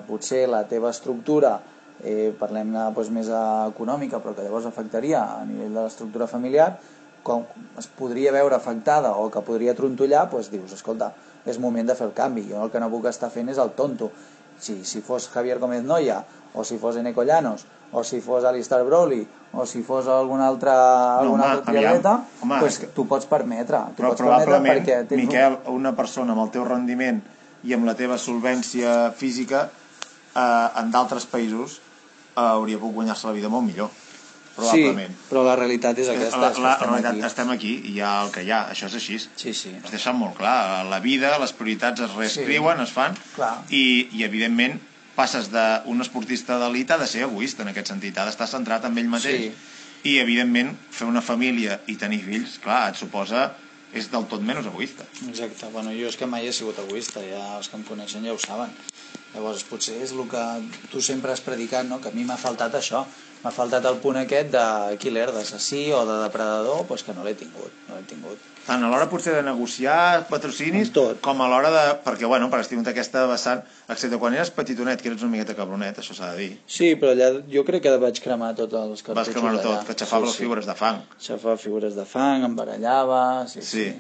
potser 0.09 0.47
la 0.49 0.65
teva 0.69 0.91
estructura, 0.95 1.59
eh, 2.03 2.33
parlem-ne 2.39 2.91
pues, 2.95 3.11
més 3.15 3.29
econòmica, 3.33 4.19
però 4.23 4.35
que 4.35 4.43
llavors 4.45 4.67
afectaria 4.67 5.23
a 5.39 5.45
nivell 5.47 5.73
de 5.75 5.83
l'estructura 5.85 6.27
familiar, 6.27 6.77
com 7.23 7.45
es 7.79 7.87
podria 7.87 8.33
veure 8.35 8.57
afectada 8.57 9.13
o 9.15 9.29
que 9.31 9.41
podria 9.47 9.77
trontollar, 9.79 10.27
doncs 10.31 10.51
dius, 10.51 10.73
escolta, 10.75 11.13
és 11.47 11.59
moment 11.63 11.87
de 11.87 11.95
fer 11.95 12.09
el 12.09 12.15
canvi. 12.17 12.49
Jo 12.51 12.65
el 12.65 12.71
que 12.71 12.81
no 12.83 12.91
puc 12.91 13.07
estar 13.11 13.31
fent 13.31 13.49
és 13.51 13.59
el 13.63 13.71
tonto. 13.79 14.11
Si, 14.63 14.85
si 14.85 15.01
fos 15.03 15.29
Javier 15.31 15.59
Gómez 15.59 15.83
Noya, 15.87 16.23
o 16.55 16.65
si 16.65 16.79
fos 16.79 16.97
Eneco 16.97 17.23
Llanos, 17.25 17.65
o 17.93 18.03
si 18.05 18.21
fos 18.21 18.45
Alistair 18.45 18.85
Broly, 18.85 19.23
o 19.53 19.67
si 19.67 19.83
fos 19.83 20.07
algun 20.09 20.41
altre, 20.41 20.71
algun 20.71 21.41
home, 21.41 21.45
altre 21.45 21.71
aviam, 21.71 21.99
triatleta, 22.01 22.13
home, 22.43 22.59
pues, 22.59 22.75
és 22.75 22.79
que- 22.81 22.91
tu 22.95 23.07
pots 23.07 23.27
permetre. 23.27 23.79
Tu 23.97 24.03
Però 24.03 24.09
pots 24.13 24.21
permetre 24.23 24.45
probablement, 24.47 24.81
perquè 24.83 25.07
tens 25.09 25.23
Miquel, 25.23 25.59
una 25.75 25.95
persona 25.95 26.33
amb 26.33 26.43
el 26.43 26.51
teu 26.51 26.65
rendiment 26.65 27.23
i 27.63 27.75
amb 27.75 27.87
la 27.87 27.95
teva 27.95 28.19
solvència 28.19 29.13
física 29.13 29.69
eh, 30.35 30.69
en 30.81 30.91
d'altres 30.91 31.27
països 31.27 31.81
hauria 32.35 32.79
pogut 32.79 32.95
guanyar-se 33.01 33.27
la 33.27 33.33
vida 33.37 33.49
molt 33.53 33.67
millor. 33.67 33.91
Probablement. 34.53 35.09
Sí, 35.09 35.29
però 35.31 35.43
la 35.47 35.55
realitat 35.57 35.97
és 35.99 36.09
aquesta. 36.13 36.37
la, 36.37 36.51
la, 36.51 36.53
estem 36.53 36.65
la 36.67 36.77
realitat, 36.77 37.13
aquí. 37.15 37.25
estem 37.27 37.51
aquí 37.55 37.71
i 37.89 37.93
hi 37.95 38.01
ha 38.05 38.13
el 38.27 38.31
que 38.35 38.43
hi 38.45 38.51
ha, 38.53 38.67
això 38.75 38.87
és 38.91 38.97
així. 38.99 39.19
Sí, 39.41 39.55
sí. 39.57 39.73
Es 39.83 39.91
deixa 39.95 40.13
molt 40.13 40.37
clar, 40.37 40.85
la 40.91 40.99
vida, 41.01 41.31
les 41.41 41.55
prioritats 41.57 42.05
es 42.05 42.13
reescriuen, 42.19 42.77
Sí. 42.77 42.83
es 42.85 42.93
fan, 42.93 43.17
Clar. 43.35 43.55
i, 43.71 44.09
i 44.13 44.25
evidentment 44.25 44.77
passes 45.17 45.49
d'un 45.53 46.01
esportista 46.05 46.59
d'elit 46.61 46.91
a 46.91 46.99
de 46.99 47.07
ser 47.07 47.23
egoista 47.25 47.63
en 47.63 47.69
aquest 47.73 47.89
sentit, 47.89 48.19
ha 48.19 48.27
d'estar 48.29 48.47
centrat 48.49 48.85
en 48.85 48.99
ell 48.99 49.09
mateix. 49.09 49.49
Sí. 49.53 50.11
I 50.13 50.19
evidentment 50.19 50.77
fer 50.91 51.07
una 51.07 51.23
família 51.23 51.81
i 51.87 51.97
tenir 51.97 52.21
fills, 52.25 52.59
clar, 52.61 52.91
et 52.91 52.97
suposa 53.01 53.53
és 53.93 54.09
del 54.13 54.25
tot 54.31 54.45
menys 54.45 54.69
egoista. 54.71 55.07
Exacte, 55.29 55.69
bueno, 55.75 55.93
jo 55.97 56.09
és 56.09 56.17
que 56.17 56.29
mai 56.29 56.49
he 56.49 56.53
sigut 56.57 56.79
egoista, 56.81 57.21
ja 57.25 57.43
els 57.59 57.69
que 57.69 57.77
em 57.79 57.85
coneixen 57.89 58.25
ja 58.25 58.35
ho 58.35 58.41
saben. 58.41 58.73
Llavors, 59.33 59.65
potser 59.69 59.99
és 60.05 60.13
el 60.13 60.27
que 60.29 60.45
tu 60.93 61.01
sempre 61.01 61.33
has 61.33 61.45
predicat, 61.45 61.87
no? 61.89 62.01
que 62.01 62.11
a 62.13 62.17
mi 62.17 62.25
m'ha 62.29 62.41
faltat 62.41 62.77
això. 62.77 63.05
M'ha 63.43 63.51
faltat 63.51 63.85
el 63.91 63.97
punt 63.99 64.21
aquest 64.21 64.53
de 64.55 64.65
killer, 65.03 65.27
d'assassí 65.35 65.89
o 65.97 66.05
de 66.07 66.21
depredador, 66.23 66.85
doncs 66.87 67.03
que 67.03 67.15
no 67.17 67.25
l'he 67.27 67.35
tingut, 67.35 67.73
no 67.89 67.97
l'he 67.99 68.05
tingut. 68.07 68.39
Tant 68.63 68.85
a 68.87 68.91
l'hora 68.93 69.09
potser 69.11 69.33
de 69.35 69.41
negociar 69.43 70.29
patrocinis, 70.29 70.93
tot. 70.95 71.19
com 71.25 71.41
a 71.43 71.49
l'hora 71.51 71.73
de... 71.75 71.81
Perquè, 72.05 72.29
bueno, 72.31 72.47
perquè 72.53 72.63
has 72.63 72.71
tingut 72.71 72.91
aquesta 72.93 73.25
vessant, 73.27 73.65
excepte 73.91 74.21
quan 74.23 74.37
eres 74.39 74.53
petitonet, 74.55 75.03
que 75.03 75.11
eres 75.11 75.25
una 75.27 75.33
miqueta 75.33 75.57
cabronet, 75.59 75.99
això 75.99 76.15
s'ha 76.15 76.29
de 76.37 76.39
dir. 76.45 76.53
Sí, 76.71 76.93
però 77.01 77.17
allà 77.17 77.33
jo 77.51 77.65
crec 77.67 77.83
que 77.89 77.97
vaig 78.05 78.21
cremar 78.23 78.53
tots 78.61 78.79
els 78.79 79.03
cartutxos 79.03 79.19
Vas 79.19 79.35
cremar 79.35 79.57
tot, 79.59 79.83
que 79.89 79.97
aixafava 79.97 80.23
sí, 80.23 80.31
les 80.31 80.39
figures 80.45 80.71
de 80.71 80.79
fang. 80.79 81.03
Aixafava 81.19 81.57
figures 81.65 81.99
de 81.99 82.07
fang, 82.07 82.47
em 82.47 82.57
barallava... 82.63 83.21
Sí, 83.51 83.67
Sí. 83.73 83.91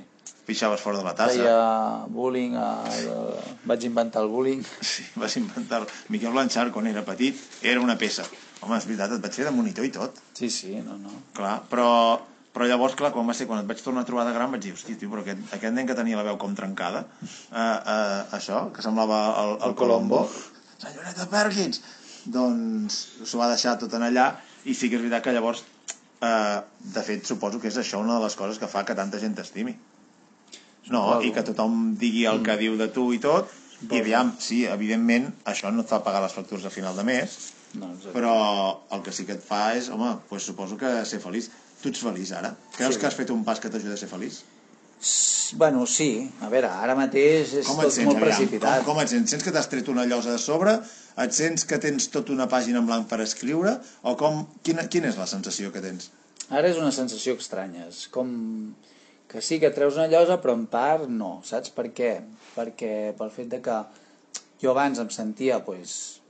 Pixaves 0.46 0.80
fora 0.82 0.98
de 0.98 1.04
la 1.06 1.12
tassa. 1.14 1.38
Feia 1.38 2.06
bullying, 2.10 2.56
eh, 2.58 3.42
vaig 3.70 3.84
inventar 3.86 4.22
el 4.24 4.30
bullying. 4.30 4.62
Sí, 4.82 5.04
vas 5.14 5.36
inventar... 5.38 5.82
Miquel 6.10 6.34
Blanchard, 6.34 6.72
quan 6.74 6.86
era 6.90 7.04
petit, 7.06 7.38
era 7.62 7.82
una 7.82 7.98
peça. 7.98 8.26
Home, 8.62 8.76
és 8.78 8.84
veritat, 8.86 9.14
et 9.16 9.22
vaig 9.22 9.38
fer 9.38 9.46
de 9.48 9.54
monitor 9.54 9.86
i 9.86 9.90
tot. 9.94 10.20
Sí, 10.38 10.48
sí, 10.54 10.76
no, 10.86 10.94
no. 11.02 11.14
Clar, 11.34 11.56
però, 11.70 11.88
però 12.54 12.68
llavors, 12.70 12.94
clar, 12.98 13.10
quan 13.14 13.26
va 13.26 13.34
ser, 13.34 13.48
quan 13.50 13.62
et 13.62 13.66
vaig 13.66 13.80
tornar 13.82 14.04
a 14.04 14.08
trobar 14.08 14.26
de 14.28 14.34
gran, 14.36 14.52
vaig 14.54 14.62
dir, 14.62 14.74
hosti, 14.76 14.94
tio, 15.00 15.10
però 15.10 15.24
aquest, 15.24 15.40
aquest 15.56 15.74
nen 15.74 15.88
que 15.88 15.96
tenia 15.98 16.20
la 16.20 16.26
veu 16.28 16.38
com 16.38 16.54
trencada, 16.58 17.02
eh, 17.24 17.58
eh, 17.58 18.20
això, 18.38 18.68
que 18.74 18.84
semblava 18.86 19.18
el, 19.42 19.56
el, 19.56 19.64
El 19.70 19.74
Colombo. 19.80 20.22
Senyoreta 20.78 21.26
Perkins! 21.32 21.82
Doncs 22.34 22.98
s'ho 23.26 23.40
va 23.40 23.48
deixar 23.50 23.74
tot 23.80 23.96
en 23.98 24.06
allà, 24.06 24.28
i 24.62 24.76
sí 24.78 24.86
que 24.90 24.94
és 24.94 25.02
veritat 25.02 25.24
que 25.24 25.34
llavors, 25.34 25.64
eh, 26.22 26.60
de 26.94 27.02
fet, 27.08 27.24
suposo 27.26 27.58
que 27.58 27.72
és 27.72 27.80
això 27.82 27.98
una 28.04 28.20
de 28.20 28.28
les 28.28 28.38
coses 28.38 28.62
que 28.62 28.70
fa 28.70 28.84
que 28.86 28.94
tanta 28.98 29.18
gent 29.22 29.34
t'estimi. 29.38 29.74
No, 30.92 31.02
i 31.22 31.32
que 31.34 31.42
tothom 31.46 31.96
digui 31.98 32.22
el 32.30 32.44
que 32.46 32.54
diu 32.60 32.78
de 32.78 32.86
tu 32.94 33.08
i 33.14 33.18
tot, 33.22 33.50
i 33.90 33.98
aviam, 33.98 34.30
sí, 34.38 34.60
evidentment, 34.70 35.28
això 35.50 35.70
no 35.74 35.82
et 35.82 35.90
fa 35.90 35.98
pagar 36.06 36.22
les 36.22 36.34
factures 36.34 36.66
a 36.66 36.72
final 36.74 36.94
de 36.98 37.06
mes, 37.06 37.36
no 37.74 37.92
exacte. 37.94 38.12
però 38.16 38.32
el 38.92 39.02
que 39.02 39.12
sí 39.12 39.24
que 39.26 39.32
et 39.38 39.42
fa 39.44 39.74
és, 39.76 39.88
home, 39.90 40.16
pues 40.28 40.42
suposo 40.48 40.76
que 40.76 41.04
ser 41.08 41.20
feliç. 41.20 41.50
Tu 41.82 41.88
ets 41.90 41.98
feliç 42.04 42.30
ara? 42.32 42.54
Creus 42.76 42.94
Sí. 42.94 43.00
que 43.00 43.06
has 43.08 43.14
fet 43.18 43.30
un 43.30 43.44
pas 43.44 43.58
que 43.60 43.68
t'ajuda 43.70 43.94
a 43.94 43.96
ser 43.96 44.08
feliç? 44.08 44.42
Bueno, 45.56 45.84
sí, 45.86 46.30
a 46.40 46.48
veure, 46.48 46.68
ara 46.70 46.94
mateix 46.94 47.50
és 47.58 47.66
Com 47.66 47.80
tot 47.82 47.90
sents, 47.92 48.06
molt 48.06 48.16
aviam? 48.16 48.28
precipitat. 48.30 48.84
Com, 48.84 48.94
com 48.94 49.02
et 49.02 49.08
sents? 49.10 49.30
Sents 49.34 49.42
que 49.44 49.50
t'has 49.52 49.68
tret 49.68 49.88
una 49.88 50.04
llosa 50.06 50.30
de 50.32 50.38
sobre? 50.38 50.76
Et 51.18 51.32
sents 51.34 51.64
que 51.68 51.78
tens 51.82 52.06
tota 52.08 52.32
una 52.32 52.46
pàgina 52.48 52.78
en 52.78 52.86
blanc 52.86 53.08
per 53.10 53.18
escriure? 53.20 53.74
O 54.02 54.14
com, 54.16 54.46
quina, 54.62 54.86
quina 54.88 55.08
és 55.10 55.18
la 55.18 55.26
sensació 55.26 55.72
que 55.74 55.82
tens? 55.82 56.10
Ara 56.50 56.68
és 56.70 56.78
una 56.78 56.92
sensació 56.92 57.34
estranya, 57.36 57.88
és 57.88 58.06
com 58.08 58.74
que 59.28 59.42
sí 59.42 59.58
que 59.60 59.70
treus 59.74 59.96
una 59.96 60.06
llosa, 60.06 60.38
però 60.40 60.54
en 60.54 60.66
part 60.66 61.08
no, 61.08 61.40
saps 61.44 61.70
per 61.74 61.88
què? 61.92 62.20
Perquè 62.56 63.12
pel 63.18 63.30
fet 63.34 63.48
de 63.48 63.60
que 63.60 63.82
jo 64.62 64.70
abans 64.70 64.98
em 65.02 65.10
sentia, 65.10 65.64
pues, 65.64 66.20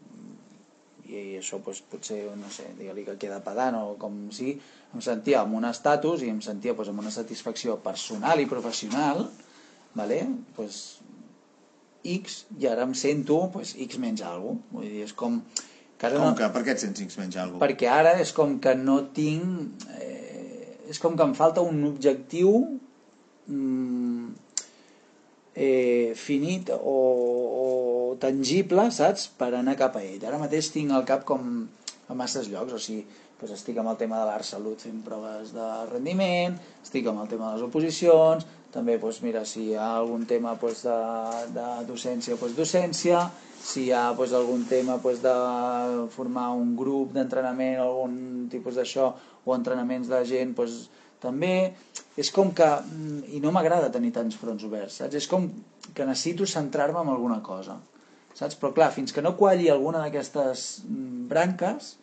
i 1.12 1.37
això 1.38 1.61
pues, 1.64 1.83
potser, 1.92 2.22
no 2.38 2.51
sé, 2.53 2.66
digue-li 2.79 3.05
que 3.07 3.18
queda 3.20 3.42
pedant 3.44 3.79
o 3.79 3.94
com 4.01 4.18
sigui, 4.35 4.57
em 4.94 5.05
sentia 5.05 5.42
amb 5.42 5.57
un 5.59 5.66
estatus 5.68 6.25
i 6.25 6.31
em 6.33 6.40
sentia 6.44 6.75
pues, 6.79 6.90
amb 6.92 7.03
una 7.05 7.12
satisfacció 7.14 7.79
personal 7.85 8.40
i 8.40 8.48
professional, 8.51 9.27
vale? 9.98 10.22
pues, 10.57 10.83
X, 12.03 12.40
i 12.59 12.66
ara 12.66 12.87
em 12.88 12.94
sento 12.98 13.38
pues, 13.53 13.77
X 13.79 14.01
menys 14.03 14.25
alguna 14.27 14.59
cosa. 14.59 14.79
Vull 14.79 14.88
dir, 14.88 15.05
és 15.07 15.14
com... 15.14 15.38
Que 15.98 16.09
ara 16.09 16.18
Com 16.18 16.33
no, 16.33 16.37
que, 16.38 16.48
per 16.51 16.64
què 16.66 16.75
et 16.75 16.83
sents 16.83 17.05
X 17.05 17.18
menys 17.20 17.37
alguna 17.38 17.62
perquè 17.62 17.87
ara 17.87 18.16
és 18.18 18.33
com 18.35 18.57
que 18.62 18.72
no 18.75 18.96
tinc 19.14 19.85
eh, 19.94 20.72
és 20.90 20.98
com 20.98 21.14
que 21.14 21.22
em 21.22 21.35
falta 21.38 21.62
un 21.62 21.85
objectiu 21.87 22.51
mm, 23.46 24.33
eh, 25.55 26.11
finit 26.18 26.72
o, 26.75 26.96
o 27.62 27.68
tangible, 28.20 28.88
saps? 28.94 29.29
Per 29.38 29.53
anar 29.55 29.77
cap 29.81 29.96
a 29.96 30.05
ell. 30.05 30.22
Ara 30.27 30.40
mateix 30.40 30.70
tinc 30.75 30.92
el 30.92 31.05
cap 31.09 31.27
com 31.29 31.66
a 32.09 32.16
masses 32.18 32.48
llocs, 32.53 32.75
o 32.77 32.81
sigui, 32.83 33.05
doncs 33.40 33.57
estic 33.57 33.79
amb 33.83 33.90
el 33.90 33.98
tema 33.98 34.20
de 34.20 34.27
l'art 34.29 34.46
salut 34.46 34.83
fent 34.85 35.01
proves 35.03 35.51
de 35.57 35.68
rendiment, 35.90 36.59
estic 36.83 37.09
amb 37.11 37.25
el 37.25 37.31
tema 37.31 37.48
de 37.48 37.57
les 37.57 37.64
oposicions, 37.66 38.46
també 38.72 38.96
doncs, 38.98 39.20
mira, 39.25 39.42
si 39.44 39.66
hi 39.68 39.75
ha 39.77 39.89
algun 39.99 40.24
tema 40.30 40.55
doncs, 40.61 40.84
de, 40.87 40.99
de 41.57 41.66
docència, 41.89 42.39
doncs, 42.41 42.57
docència, 42.57 43.26
si 43.62 43.89
hi 43.89 43.93
ha 43.93 44.07
doncs, 44.16 44.32
algun 44.39 44.64
tema 44.70 44.97
doncs, 45.03 45.20
de 45.24 46.07
formar 46.14 46.49
un 46.57 46.72
grup 46.78 47.12
d'entrenament 47.16 47.82
algun 47.82 48.16
tipus 48.53 48.78
d'això, 48.80 49.12
o 49.45 49.57
entrenaments 49.57 50.09
de 50.09 50.22
gent, 50.28 50.55
doncs, 50.57 50.87
també 51.22 51.55
és 52.18 52.30
com 52.34 52.51
que, 52.55 52.66
mm, 52.66 53.22
i 53.37 53.41
no 53.43 53.53
m'agrada 53.55 53.93
tenir 53.93 54.11
tants 54.14 54.39
fronts 54.39 54.64
oberts, 54.66 55.01
saps? 55.03 55.18
És 55.18 55.28
com 55.30 55.51
que 55.95 56.07
necessito 56.09 56.47
centrar-me 56.47 57.03
en 57.03 57.12
alguna 57.12 57.41
cosa, 57.43 57.76
saps? 58.35 58.57
Però 58.61 58.72
clar, 58.74 58.91
fins 58.93 59.12
que 59.12 59.22
no 59.22 59.37
qualli 59.37 59.68
alguna 59.70 59.99
d'aquestes 60.05 60.83
mm, 60.89 61.28
branques, 61.28 61.97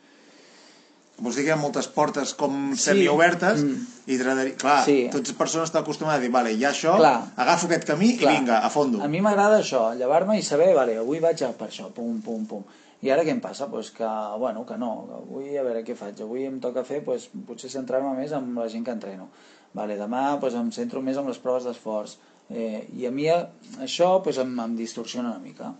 Vols 1.20 1.36
dir 1.36 1.44
que 1.44 1.50
hi 1.50 1.52
ha 1.52 1.58
moltes 1.60 1.88
portes 1.92 2.30
com 2.34 2.70
Sí. 2.72 2.80
semiobertes 2.82 3.60
Mm. 3.62 3.80
i 4.08 4.16
t'agradaria... 4.18 4.56
Clar, 4.56 4.86
Sí. 4.86 5.10
totes 5.12 5.28
les 5.34 5.38
persones 5.38 5.68
estan 5.68 5.82
acostumades 5.84 6.20
a 6.20 6.22
dir, 6.24 6.30
vale, 6.32 6.54
hi 6.54 6.64
ha 6.64 6.70
això, 6.72 6.94
Clar. 6.96 7.34
agafo 7.36 7.68
aquest 7.68 7.84
camí 7.90 8.14
Clar. 8.18 8.34
i 8.34 8.38
vinga, 8.38 8.60
a 8.64 8.70
fondo. 8.70 9.02
A 9.04 9.08
mi 9.12 9.20
m'agrada 9.20 9.60
això, 9.60 9.82
llevar-me 10.00 10.38
i 10.40 10.42
saber, 10.42 10.74
vale, 10.74 10.96
avui 10.96 11.20
vaig 11.20 11.44
a 11.44 11.52
per 11.52 11.68
això, 11.68 11.90
pum, 11.92 12.22
pum, 12.22 12.46
pum. 12.46 12.64
I 13.02 13.10
ara 13.12 13.24
què 13.26 13.32
em 13.36 13.42
passa? 13.42 13.68
Pues 13.68 13.92
que, 13.92 14.08
bueno, 14.40 14.66
que 14.66 14.78
no, 14.78 15.10
avui 15.18 15.58
a 15.58 15.64
veure 15.64 15.84
què 15.84 15.94
faig. 15.96 16.22
Avui 16.22 16.46
em 16.46 16.58
toca 16.62 16.86
fer, 16.86 17.04
pues, 17.04 17.28
potser 17.46 17.70
centrar-me 17.70 18.16
més 18.16 18.32
amb 18.32 18.58
la 18.58 18.70
gent 18.70 18.86
que 18.86 18.92
entreno. 18.92 19.28
Vale, 19.74 19.98
demà 20.00 20.40
pues, 20.40 20.54
em 20.54 20.72
centro 20.72 21.02
més 21.02 21.18
amb 21.18 21.28
les 21.28 21.38
proves 21.38 21.66
d'esforç. 21.68 22.16
Eh, 22.50 22.88
I 22.96 23.06
a 23.08 23.12
mi 23.12 23.28
això 23.28 24.24
pues, 24.24 24.38
em, 24.38 24.58
em 24.58 24.76
distorsiona 24.78 25.32
una 25.32 25.40
mica. 25.40 25.74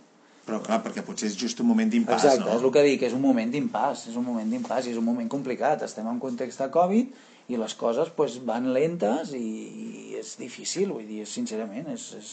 Però 0.46 0.60
clar, 0.64 0.80
perquè 0.84 1.04
potser 1.06 1.28
és 1.30 1.36
just 1.38 1.60
un 1.62 1.68
moment 1.68 1.90
d'impàs, 1.90 2.24
Exacte, 2.24 2.46
no? 2.46 2.56
és 2.56 2.64
el 2.64 2.72
que 2.74 2.84
dic, 2.86 3.02
és 3.06 3.16
un 3.16 3.22
moment 3.22 3.50
d'impàs, 3.52 4.06
és 4.10 4.16
un 4.18 4.24
moment 4.26 4.48
d'impàs 4.50 4.88
i 4.88 4.94
és 4.94 5.00
un 5.00 5.06
moment 5.06 5.28
complicat. 5.30 5.84
Estem 5.86 6.08
en 6.10 6.18
context 6.22 6.62
de 6.62 6.70
Covid 6.74 7.12
i 7.50 7.58
les 7.60 7.74
coses 7.78 8.10
pues, 8.16 8.38
van 8.46 8.70
lentes 8.74 9.34
i, 9.36 9.42
i 9.42 10.18
és 10.20 10.36
difícil, 10.40 10.90
vull 10.94 11.06
dir, 11.06 11.24
sincerament, 11.28 11.90
és, 11.94 12.08
és, 12.18 12.32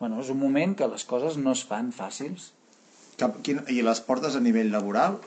bueno, 0.00 0.20
és 0.22 0.30
un 0.34 0.40
moment 0.40 0.76
que 0.78 0.88
les 0.90 1.04
coses 1.08 1.38
no 1.40 1.56
es 1.56 1.64
fan 1.66 1.90
fàcils. 1.94 2.52
Cap, 3.18 3.40
quin, 3.42 3.64
I 3.72 3.82
les 3.82 4.00
portes 4.06 4.38
a 4.38 4.42
nivell 4.42 4.70
laboral 4.74 5.18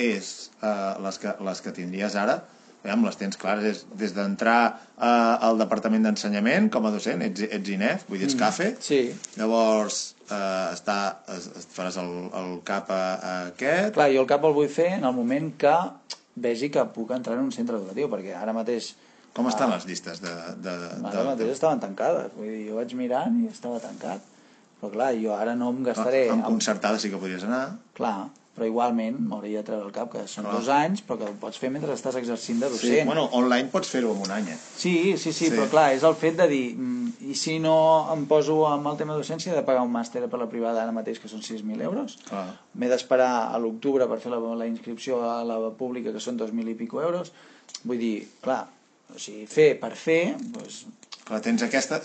és 0.00 0.50
eh, 0.60 0.92
les, 1.04 1.18
que, 1.20 1.32
les 1.44 1.64
que 1.64 1.72
tindries 1.76 2.16
ara 2.20 2.40
aviam, 2.86 3.04
les 3.04 3.18
tens 3.20 3.36
clares, 3.40 3.66
és 3.66 3.84
des 3.98 4.14
d'entrar 4.16 4.58
eh, 4.70 5.46
al 5.48 5.58
Departament 5.60 6.06
d'Ensenyament 6.06 6.70
com 6.72 6.86
a 6.88 6.92
docent, 6.94 7.22
ets, 7.26 7.44
ets 7.50 7.72
INEF, 7.74 8.06
vull 8.08 8.22
dir, 8.22 8.30
ets 8.30 8.36
Mm. 8.38 8.44
CAFE, 8.44 8.68
Sí. 8.80 9.00
llavors 9.36 10.14
eh, 10.30 10.72
està, 10.72 10.98
es, 11.36 11.50
es, 11.58 11.66
faràs 11.74 11.98
el, 12.02 12.12
el 12.40 12.52
cap 12.64 12.90
a, 12.94 13.02
a 13.16 13.32
aquest, 13.52 13.94
Clar, 13.98 14.08
jo 14.14 14.22
el 14.22 14.30
cap 14.30 14.44
el 14.46 14.54
vull 14.56 14.70
fer 14.70 14.92
en 15.00 15.04
el 15.04 15.12
moment 15.16 15.52
que 15.58 15.74
vegi 16.36 16.70
que 16.70 16.84
puc 16.94 17.10
entrar 17.16 17.36
en 17.38 17.44
un 17.48 17.52
centre 17.52 17.76
educatiu, 17.76 18.08
perquè 18.12 18.34
ara 18.36 18.52
mateix... 18.56 18.94
com 19.36 19.46
estan 19.48 19.70
ah, 19.70 19.76
les 19.76 19.84
llistes 19.88 20.20
de... 20.24 20.32
de, 20.64 20.72
de, 20.80 20.88
Ara 21.10 21.24
mateix 21.32 21.50
estaven 21.52 21.80
tancades, 21.80 22.32
vull 22.36 22.48
dir, 22.48 22.66
jo 22.70 22.76
vaig 22.80 22.92
mirant 22.96 23.36
i 23.42 23.50
estava 23.52 23.80
tancat. 23.80 24.20
Però 24.80 24.90
clar, 24.92 25.10
jo 25.16 25.32
ara 25.32 25.54
no 25.56 25.70
em 25.72 25.82
gastaré... 25.84 26.26
Amb 26.32 26.44
concertada 26.44 26.98
sí 27.00 27.08
que 27.08 27.16
podries 27.20 27.44
anar. 27.48 27.78
Clar, 27.96 28.28
però 28.56 28.64
igualment 28.66 29.18
m'hauria 29.20 29.60
de 29.60 29.66
treure 29.68 29.84
el 29.84 29.92
cap, 29.92 30.08
que 30.14 30.22
són 30.28 30.46
Clar. 30.46 30.54
dos 30.56 30.68
anys, 30.72 31.02
però 31.04 31.18
que 31.20 31.26
ho 31.28 31.34
pots 31.40 31.58
fer 31.60 31.68
mentre 31.70 31.92
estàs 31.92 32.16
exercint 32.16 32.58
de 32.62 32.70
Sí, 32.70 32.72
docent. 32.88 33.06
bueno, 33.06 33.28
online 33.36 33.68
pots 33.68 33.90
fer-ho 33.92 34.14
en 34.14 34.22
un 34.24 34.30
any, 34.32 34.48
eh? 34.54 34.56
Sí, 34.76 35.16
sí, 35.18 35.32
sí, 35.32 35.46
Sí. 35.46 35.50
però 35.52 35.68
clar, 35.68 35.92
és 35.94 36.02
el 36.08 36.14
fet 36.16 36.36
de 36.40 36.48
dir 36.48 36.74
mm, 36.74 37.12
i 37.30 37.34
si 37.34 37.58
no 37.58 37.74
em 38.14 38.24
poso 38.26 38.66
amb 38.66 38.86
el 38.88 38.96
tema 38.96 39.12
de 39.14 39.20
docència 39.20 39.52
he 39.52 39.56
de 39.56 39.62
pagar 39.62 39.82
un 39.82 39.92
màster 39.92 40.24
per 40.28 40.38
la 40.40 40.48
privada 40.48 40.82
ara 40.82 40.92
mateix 40.92 41.18
que 41.20 41.28
són 41.28 41.40
6.000 41.44 41.82
euros 41.82 42.16
m'he 42.74 42.88
d'esperar 42.88 43.52
a 43.54 43.58
l'octubre 43.58 44.06
per 44.08 44.18
fer 44.20 44.30
la, 44.32 44.38
la 44.56 44.66
inscripció 44.66 45.20
a 45.22 45.44
la 45.44 45.58
pública 45.76 46.12
que 46.12 46.20
són 46.20 46.38
2.000 46.38 46.70
i 46.70 46.74
pico 46.74 47.02
euros 47.02 47.32
vull 47.84 47.98
dir, 47.98 48.26
clar, 48.40 48.66
o 49.14 49.18
sigui, 49.18 49.44
fer 49.46 49.78
per 49.80 49.92
fer 49.94 50.36
doncs, 50.40 50.86
Clar, 51.26 51.40
tens 51.42 51.62
aquesta... 51.62 52.00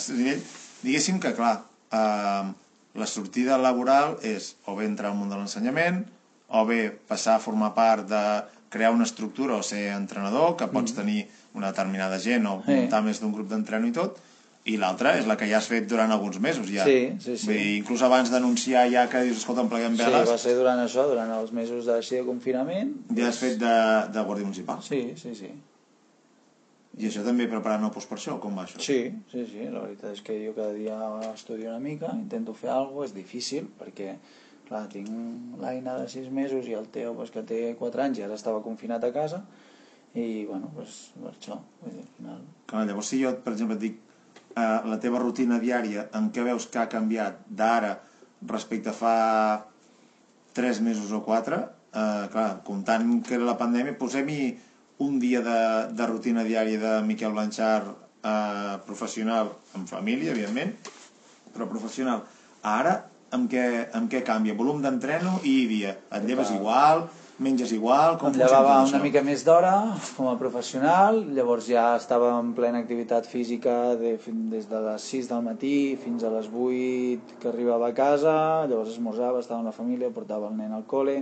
Diguéssim 0.82 1.20
que, 1.22 1.32
clar, 1.38 1.62
eh, 1.94 2.52
la 2.98 3.08
sortida 3.08 3.58
laboral 3.62 4.18
és 4.26 4.56
o 4.66 4.76
bé 4.76 4.86
entrar 4.90 5.12
al 5.12 5.18
món 5.20 5.30
de 5.30 5.38
l'ensenyament, 5.38 6.02
o 6.52 6.66
bé 6.68 6.90
passar 7.08 7.38
a 7.38 7.44
formar 7.44 7.74
part 7.76 8.08
de 8.10 8.24
crear 8.72 8.92
una 8.96 9.04
estructura 9.08 9.56
o 9.60 9.64
ser 9.64 9.90
entrenador, 9.96 10.56
que 10.60 10.68
pots 10.72 10.94
tenir 10.96 11.26
una 11.54 11.72
determinada 11.72 12.20
gent 12.20 12.46
o 12.48 12.62
Sí. 12.66 12.72
muntar 12.72 13.02
més 13.04 13.20
d'un 13.20 13.34
grup 13.36 13.50
d'entreno 13.52 13.88
i 13.88 13.92
tot, 13.96 14.20
i 14.64 14.78
l'altra 14.78 15.18
és 15.18 15.26
la 15.26 15.36
que 15.36 15.48
ja 15.50 15.58
has 15.58 15.68
fet 15.68 15.88
durant 15.90 16.12
alguns 16.14 16.38
mesos 16.40 16.70
ja. 16.70 16.86
Sí, 16.86 17.16
sí, 17.20 17.36
sí. 17.38 17.48
Vull 17.48 17.58
dir, 17.58 17.72
inclús 17.80 18.02
abans 18.06 18.30
d'anunciar 18.32 18.86
ja 18.92 19.08
que 19.10 19.24
dius, 19.26 19.40
escolta, 19.42 19.64
em 19.66 19.70
pleguem 19.72 19.96
sí, 19.98 20.04
veles, 20.04 20.30
va 20.30 20.38
ser 20.38 20.54
durant 20.56 20.80
això, 20.80 21.08
durant 21.10 21.32
els 21.40 21.52
mesos 21.52 21.86
de, 21.90 21.98
de 22.00 22.24
confinament 22.28 22.94
ja 23.18 23.28
has 23.28 23.40
fet 23.42 23.58
de, 23.60 23.74
de 24.14 24.24
guàrdia 24.28 24.46
municipal. 24.46 24.80
sí, 24.86 25.14
sí, 25.18 25.34
sí 25.36 25.50
I 27.02 27.08
això 27.08 27.24
també 27.24 27.46
preparant 27.48 27.86
el 27.88 27.92
post 27.96 28.10
per 28.12 28.18
això, 28.20 28.34
com 28.44 28.58
va 28.60 28.66
això? 28.68 28.80
Sí, 28.84 29.00
sí, 29.32 29.46
sí, 29.48 29.64
la 29.72 29.80
veritat 29.86 30.12
és 30.12 30.22
que 30.28 30.36
jo 30.46 30.52
cada 30.58 30.74
dia 30.76 30.98
estudio 31.34 31.70
una 31.72 31.80
mica, 31.80 32.10
intento 32.14 32.54
fer 32.54 32.70
alguna 32.70 32.98
cosa, 33.00 33.14
és 33.14 33.16
difícil 33.16 33.70
perquè, 33.80 34.18
clar, 34.72 34.86
tinc 34.92 35.60
l'Aina 35.62 35.98
de 36.00 36.08
6 36.12 36.32
mesos 36.34 36.70
i 36.70 36.78
el 36.78 36.88
Teo 36.94 37.14
pues, 37.18 37.34
que 37.34 37.44
té 37.48 37.60
4 37.80 38.06
anys 38.06 38.22
i 38.22 38.26
ara 38.28 38.38
estava 38.40 38.64
confinat 38.64 39.04
a 39.04 39.12
casa 39.16 39.42
i, 40.14 40.46
bueno, 40.48 40.72
pues, 40.76 41.12
per 41.18 41.34
això, 41.34 41.58
vull 41.82 41.94
dir, 41.96 42.06
al 42.06 42.16
final... 42.18 42.40
Clar, 42.72 42.86
llavors 42.88 43.12
si 43.12 43.22
jo, 43.22 43.34
per 43.44 43.54
exemple, 43.54 43.78
et 43.80 43.84
dic 43.86 44.00
eh, 44.56 44.80
la 44.92 44.98
teva 45.04 45.22
rutina 45.24 45.60
diària, 45.62 46.08
en 46.18 46.32
què 46.36 46.44
veus 46.48 46.68
que 46.72 46.82
ha 46.82 46.90
canviat 46.92 47.44
d'ara 47.48 47.94
respecte 48.50 48.92
a 48.92 48.98
fa 48.98 49.16
3 50.58 50.82
mesos 50.84 51.14
o 51.16 51.22
4, 51.28 51.62
eh, 51.96 52.26
clar, 52.34 52.50
comptant 52.68 53.08
que 53.28 53.38
era 53.38 53.48
la 53.48 53.58
pandèmia, 53.60 53.96
posem-hi 54.00 54.52
un 55.02 55.18
dia 55.20 55.42
de, 55.46 55.60
de 55.96 56.10
rutina 56.10 56.44
diària 56.48 56.80
de 56.82 56.98
Miquel 57.08 57.32
Blanchard 57.36 57.88
eh, 57.92 58.76
professional, 58.88 59.56
en 59.80 59.88
família, 59.88 60.36
evidentment, 60.36 60.76
però 61.56 61.72
professional. 61.72 62.26
Ara, 62.68 63.00
amb 63.36 63.50
què, 63.52 63.66
amb 63.98 64.12
què 64.12 64.22
canvia? 64.28 64.56
Volum 64.58 64.82
d'entreno 64.84 65.40
i 65.48 65.66
dia. 65.70 65.96
Et 66.12 66.26
lleves 66.28 66.52
igual, 66.54 67.06
menges 67.42 67.72
igual, 67.74 68.18
com 68.22 68.30
em 68.30 68.38
llevava 68.38 68.76
una 68.86 69.00
mica 69.02 69.24
més 69.26 69.46
d'hora 69.48 69.74
com 70.18 70.28
a 70.30 70.36
professional, 70.40 71.22
llavors 71.36 71.70
ja 71.72 71.88
estava 71.98 72.34
en 72.38 72.52
plena 72.58 72.82
activitat 72.84 73.30
física 73.30 73.96
de, 74.00 74.18
des 74.52 74.68
de 74.70 74.82
les 74.88 75.08
6 75.14 75.32
del 75.32 75.46
matí 75.48 75.78
fins 76.04 76.26
a 76.28 76.34
les 76.34 76.52
8 76.52 77.40
que 77.42 77.50
arribava 77.50 77.90
a 77.90 77.98
casa, 77.98 78.36
llavors 78.68 78.94
esmorzava, 78.94 79.42
estava 79.42 79.62
amb 79.62 79.72
la 79.72 79.78
família, 79.78 80.12
portava 80.14 80.52
el 80.52 80.60
nen 80.60 80.76
al 80.78 80.86
col·le, 80.92 81.22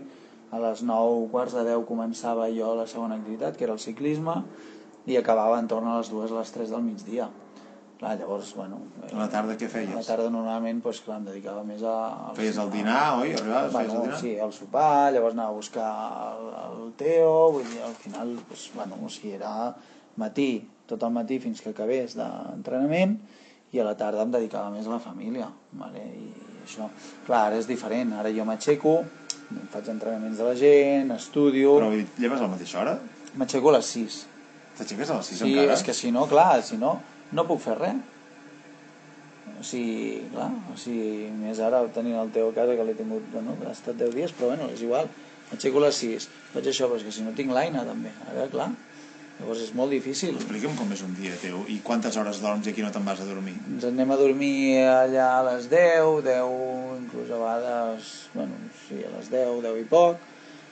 a 0.51 0.60
les 0.66 0.82
9, 0.84 1.30
quarts 1.32 1.55
de 1.55 1.68
10 1.70 1.86
començava 1.88 2.49
jo 2.51 2.74
la 2.76 2.89
segona 2.89 3.20
activitat, 3.22 3.55
que 3.55 3.70
era 3.70 3.78
el 3.78 3.84
ciclisme, 3.84 4.41
i 5.10 5.16
acabava 5.18 5.62
entorn 5.62 5.88
a 5.88 5.99
les 6.01 6.10
2 6.12 6.34
a 6.34 6.41
les 6.41 6.51
3 6.57 6.74
del 6.74 6.84
migdia. 6.84 7.30
Clar, 8.00 8.14
llavors, 8.18 8.54
bueno... 8.56 8.78
A 9.12 9.18
la 9.20 9.26
tarda 9.28 9.58
què 9.60 9.68
feies? 9.68 9.91
A 9.91 9.97
la 10.00 10.06
tarda 10.08 10.30
normalment, 10.32 10.78
doncs, 10.86 11.02
clar, 11.04 11.18
em 11.20 11.26
dedicava 11.28 11.66
més 11.68 11.82
a... 11.84 11.95
Feies 12.38 12.56
el 12.62 12.70
dinar, 12.72 13.02
oi? 13.20 13.34
Arribaves, 13.36 13.74
feies 13.74 13.89
el 13.89 13.97
Bueno, 13.97 14.04
dinar? 14.06 14.20
sí, 14.22 14.32
el 14.39 14.54
sopar, 14.56 15.12
llavors 15.12 15.36
anava 15.36 15.52
a 15.52 15.58
buscar 15.58 15.89
el, 16.38 16.45
el 16.86 16.93
Teo, 17.02 17.34
vull 17.58 17.68
dir, 17.68 17.82
al 17.84 17.97
final, 18.00 18.32
doncs, 18.47 18.64
bueno, 18.78 19.02
o 19.04 19.12
sigui, 19.12 19.34
era 19.36 19.52
matí, 20.24 20.47
tot 20.88 21.04
el 21.04 21.12
matí 21.18 21.41
fins 21.43 21.60
que 21.66 21.74
acabés 21.76 22.16
d'entrenament, 22.16 23.18
i 23.76 23.84
a 23.84 23.89
la 23.89 23.97
tarda 24.00 24.24
em 24.24 24.32
dedicava 24.38 24.72
més 24.74 24.88
a 24.88 24.95
la 24.95 25.02
família, 25.04 25.52
vale? 25.84 26.06
i 26.08 26.32
això, 26.64 26.88
clar, 27.28 27.50
ara 27.52 27.60
és 27.60 27.68
diferent, 27.68 28.16
ara 28.18 28.32
jo 28.32 28.47
m'aixeco, 28.47 28.95
faig 29.76 29.91
entrenaments 29.91 30.39
de 30.39 30.47
la 30.47 30.56
gent, 30.56 31.12
estudio... 31.20 31.76
Però 31.84 31.91
lleves 31.91 32.39
a 32.39 32.47
la 32.47 32.54
mateixa 32.56 32.80
hora? 32.80 32.95
M'aixeco 33.36 33.76
a 33.76 33.78
les 33.82 33.91
6. 34.00 34.20
T'aixeques 34.80 35.10
a 35.12 35.20
les 35.20 35.36
6 35.36 35.43
Sí, 35.43 35.52
encara? 35.52 35.76
és 35.76 35.84
que 35.84 35.93
si 36.00 36.16
no, 36.16 36.24
clar, 36.32 36.62
si 36.64 36.80
no, 36.80 36.95
no 37.36 37.46
puc 37.50 37.62
fer 37.64 37.78
res. 37.80 38.00
O 39.60 39.64
sigui, 39.66 40.30
clar, 40.32 40.52
o 40.72 40.76
sigui, 40.80 41.30
més 41.36 41.60
ara 41.64 41.82
tenint 41.96 42.20
el 42.22 42.30
teu 42.36 42.52
a 42.52 42.56
casa 42.56 42.76
que 42.78 42.86
l'he 42.88 42.96
tingut, 42.96 43.26
bueno, 43.34 43.58
ha 43.66 43.74
estat 43.74 43.98
10 44.00 44.14
dies, 44.16 44.36
però 44.36 44.54
bueno, 44.54 44.70
és 44.72 44.84
igual. 44.86 45.10
M'aixeco 45.50 45.82
a 45.82 45.88
les 45.88 45.98
6, 46.00 46.30
faig 46.54 46.70
això, 46.70 46.88
però 46.88 47.00
és 47.00 47.08
que 47.08 47.12
si 47.16 47.26
no 47.26 47.34
tinc 47.36 47.52
l'Aina 47.52 47.82
també, 47.88 48.14
ara, 48.30 48.46
clar, 48.54 48.70
llavors 49.40 49.64
és 49.66 49.74
molt 49.76 49.92
difícil. 49.96 50.38
Explica'm 50.38 50.78
com 50.78 50.94
és 50.94 51.02
un 51.04 51.16
dia 51.18 51.36
teu 51.42 51.64
i 51.74 51.80
quantes 51.84 52.16
hores 52.22 52.40
dorms 52.44 52.68
i 52.68 52.72
aquí 52.72 52.86
no 52.86 52.94
te'n 52.94 53.08
vas 53.08 53.24
a 53.24 53.28
dormir. 53.28 53.56
Ens 53.74 53.88
anem 53.90 54.14
a 54.14 54.20
dormir 54.20 54.54
allà 54.86 55.30
a 55.40 55.46
les 55.50 55.68
10, 55.72 56.22
10, 56.28 56.58
inclús 57.02 57.32
a 57.34 57.40
vegades, 57.42 58.12
bueno, 58.36 58.60
sí, 58.86 59.02
a 59.02 59.12
les 59.18 59.32
10, 59.34 59.64
10 59.66 59.80
i 59.82 59.88
poc. 59.90 60.22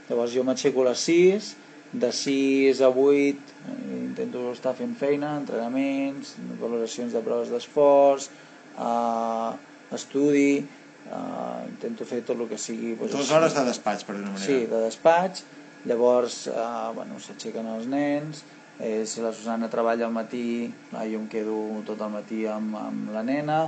Llavors 0.08 0.36
jo 0.36 0.46
m'aixeco 0.48 0.86
a 0.86 0.92
les 0.92 1.08
6, 1.10 1.56
de 1.92 2.12
6 2.12 2.82
a 2.82 2.90
8 2.90 2.98
eh, 3.08 3.98
intento 4.04 4.52
estar 4.52 4.74
fent 4.76 4.96
feina, 4.98 5.36
entrenaments, 5.38 6.36
valoracions 6.60 7.14
de 7.14 7.22
proves 7.24 7.52
d'esforç, 7.54 8.30
eh, 8.78 9.96
estudi, 9.96 10.66
eh, 11.08 11.62
intento 11.70 12.06
fer 12.06 12.24
tot 12.28 12.40
el 12.40 12.50
que 12.50 12.60
sigui... 12.60 12.96
Doncs, 13.00 13.16
Dues 13.16 13.32
hores 13.32 13.56
de 13.56 13.66
despatx, 13.70 14.06
per 14.08 14.18
dir-ho 14.18 14.34
manera. 14.34 14.46
Sí, 14.46 14.66
de 14.68 14.84
despatx, 14.88 15.44
llavors 15.88 16.46
eh, 16.52 16.62
bueno, 16.98 17.20
s'aixequen 17.24 17.68
els 17.78 17.90
nens, 17.92 18.44
eh, 18.80 19.04
si 19.06 19.24
la 19.24 19.34
Susana 19.34 19.70
treballa 19.72 20.08
al 20.08 20.16
matí, 20.16 20.72
clar, 20.92 21.08
jo 21.10 21.22
em 21.22 21.28
quedo 21.32 21.58
tot 21.88 22.02
el 22.04 22.14
matí 22.14 22.46
amb, 22.52 22.76
amb 22.82 23.14
la 23.16 23.24
nena, 23.26 23.68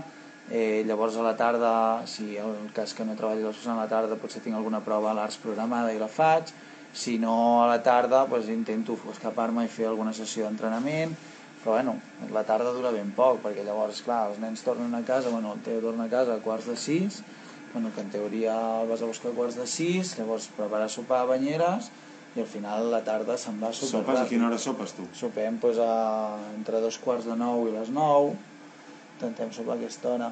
eh, 0.50 0.84
llavors 0.86 1.16
a 1.18 1.26
la 1.26 1.36
tarda, 1.38 2.08
si 2.10 2.36
el 2.38 2.72
cas 2.76 2.94
que 2.98 3.06
no 3.06 3.16
treballi 3.16 3.46
la 3.46 3.54
Susana 3.54 3.80
a 3.80 3.86
la 3.86 3.92
tarda, 3.92 4.18
potser 4.20 4.42
tinc 4.44 4.58
alguna 4.58 4.84
prova 4.86 5.14
a 5.14 5.18
l'Arts 5.18 5.40
programada 5.42 5.94
i 5.94 6.02
la 6.02 6.10
faig, 6.10 6.52
si 6.94 7.18
no 7.22 7.64
a 7.64 7.68
la 7.70 7.82
tarda 7.84 8.26
doncs, 8.28 8.50
intento 8.54 8.98
escapar-me 9.12 9.66
i 9.66 9.72
fer 9.72 9.88
alguna 9.90 10.14
sessió 10.14 10.48
d'entrenament, 10.48 11.14
però 11.64 11.76
bueno, 11.76 11.96
la 12.32 12.44
tarda 12.48 12.72
dura 12.72 12.92
ben 12.96 13.12
poc, 13.16 13.42
perquè 13.44 13.66
llavors, 13.68 14.02
clar, 14.06 14.30
els 14.32 14.40
nens 14.40 14.64
tornen 14.64 14.96
a 14.96 15.04
casa, 15.06 15.30
bueno, 15.30 15.54
el 15.54 15.64
Teo 15.66 15.82
torna 15.84 16.08
a 16.08 16.12
casa 16.12 16.36
a 16.36 16.44
quarts 16.44 16.70
de 16.72 16.78
sis, 16.80 17.22
bueno, 17.74 17.92
que 17.94 18.02
en 18.02 18.10
teoria 18.10 18.56
el 18.82 18.88
vas 18.90 19.02
a 19.02 19.10
buscar 19.10 19.32
a 19.32 19.36
quarts 19.36 19.60
de 19.60 19.68
sis, 19.68 20.16
llavors 20.18 20.48
preparar 20.56 20.90
sopar 20.90 21.24
a 21.24 21.30
banyeres, 21.30 21.92
i 22.36 22.42
al 22.42 22.48
final 22.48 22.92
la 22.92 23.02
tarda 23.06 23.38
se'n 23.42 23.58
va 23.62 23.72
super 23.74 24.04
Sopes 24.04 24.20
a 24.22 24.28
quina 24.30 24.48
hora 24.48 24.60
sopes 24.62 24.94
tu? 24.98 25.08
Sopem 25.18 25.58
doncs, 25.62 25.82
a, 25.82 26.38
entre 26.56 26.82
dos 26.84 27.00
quarts 27.02 27.28
de 27.28 27.36
nou 27.38 27.68
i 27.68 27.74
les 27.74 27.90
nou, 27.94 28.36
intentem 29.18 29.52
sopar 29.52 29.76
a 29.76 29.82
aquesta 29.82 30.14
hora. 30.16 30.30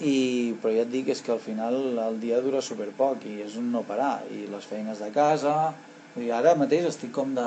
I, 0.00 0.54
però 0.60 0.72
ja 0.74 0.82
et 0.82 0.90
dic 0.90 1.08
és 1.14 1.20
que 1.22 1.30
al 1.32 1.38
final 1.38 1.74
el 2.02 2.16
dia 2.20 2.40
dura 2.42 2.60
super 2.64 2.88
poc 2.98 3.22
i 3.30 3.36
és 3.44 3.54
un 3.60 3.68
no 3.70 3.84
parar 3.86 4.24
i 4.34 4.46
les 4.50 4.64
feines 4.66 4.98
de 4.98 5.10
casa 5.14 5.72
i 6.18 6.30
ara 6.34 6.56
mateix 6.58 6.88
estic 6.90 7.12
com 7.14 7.30
de 7.34 7.44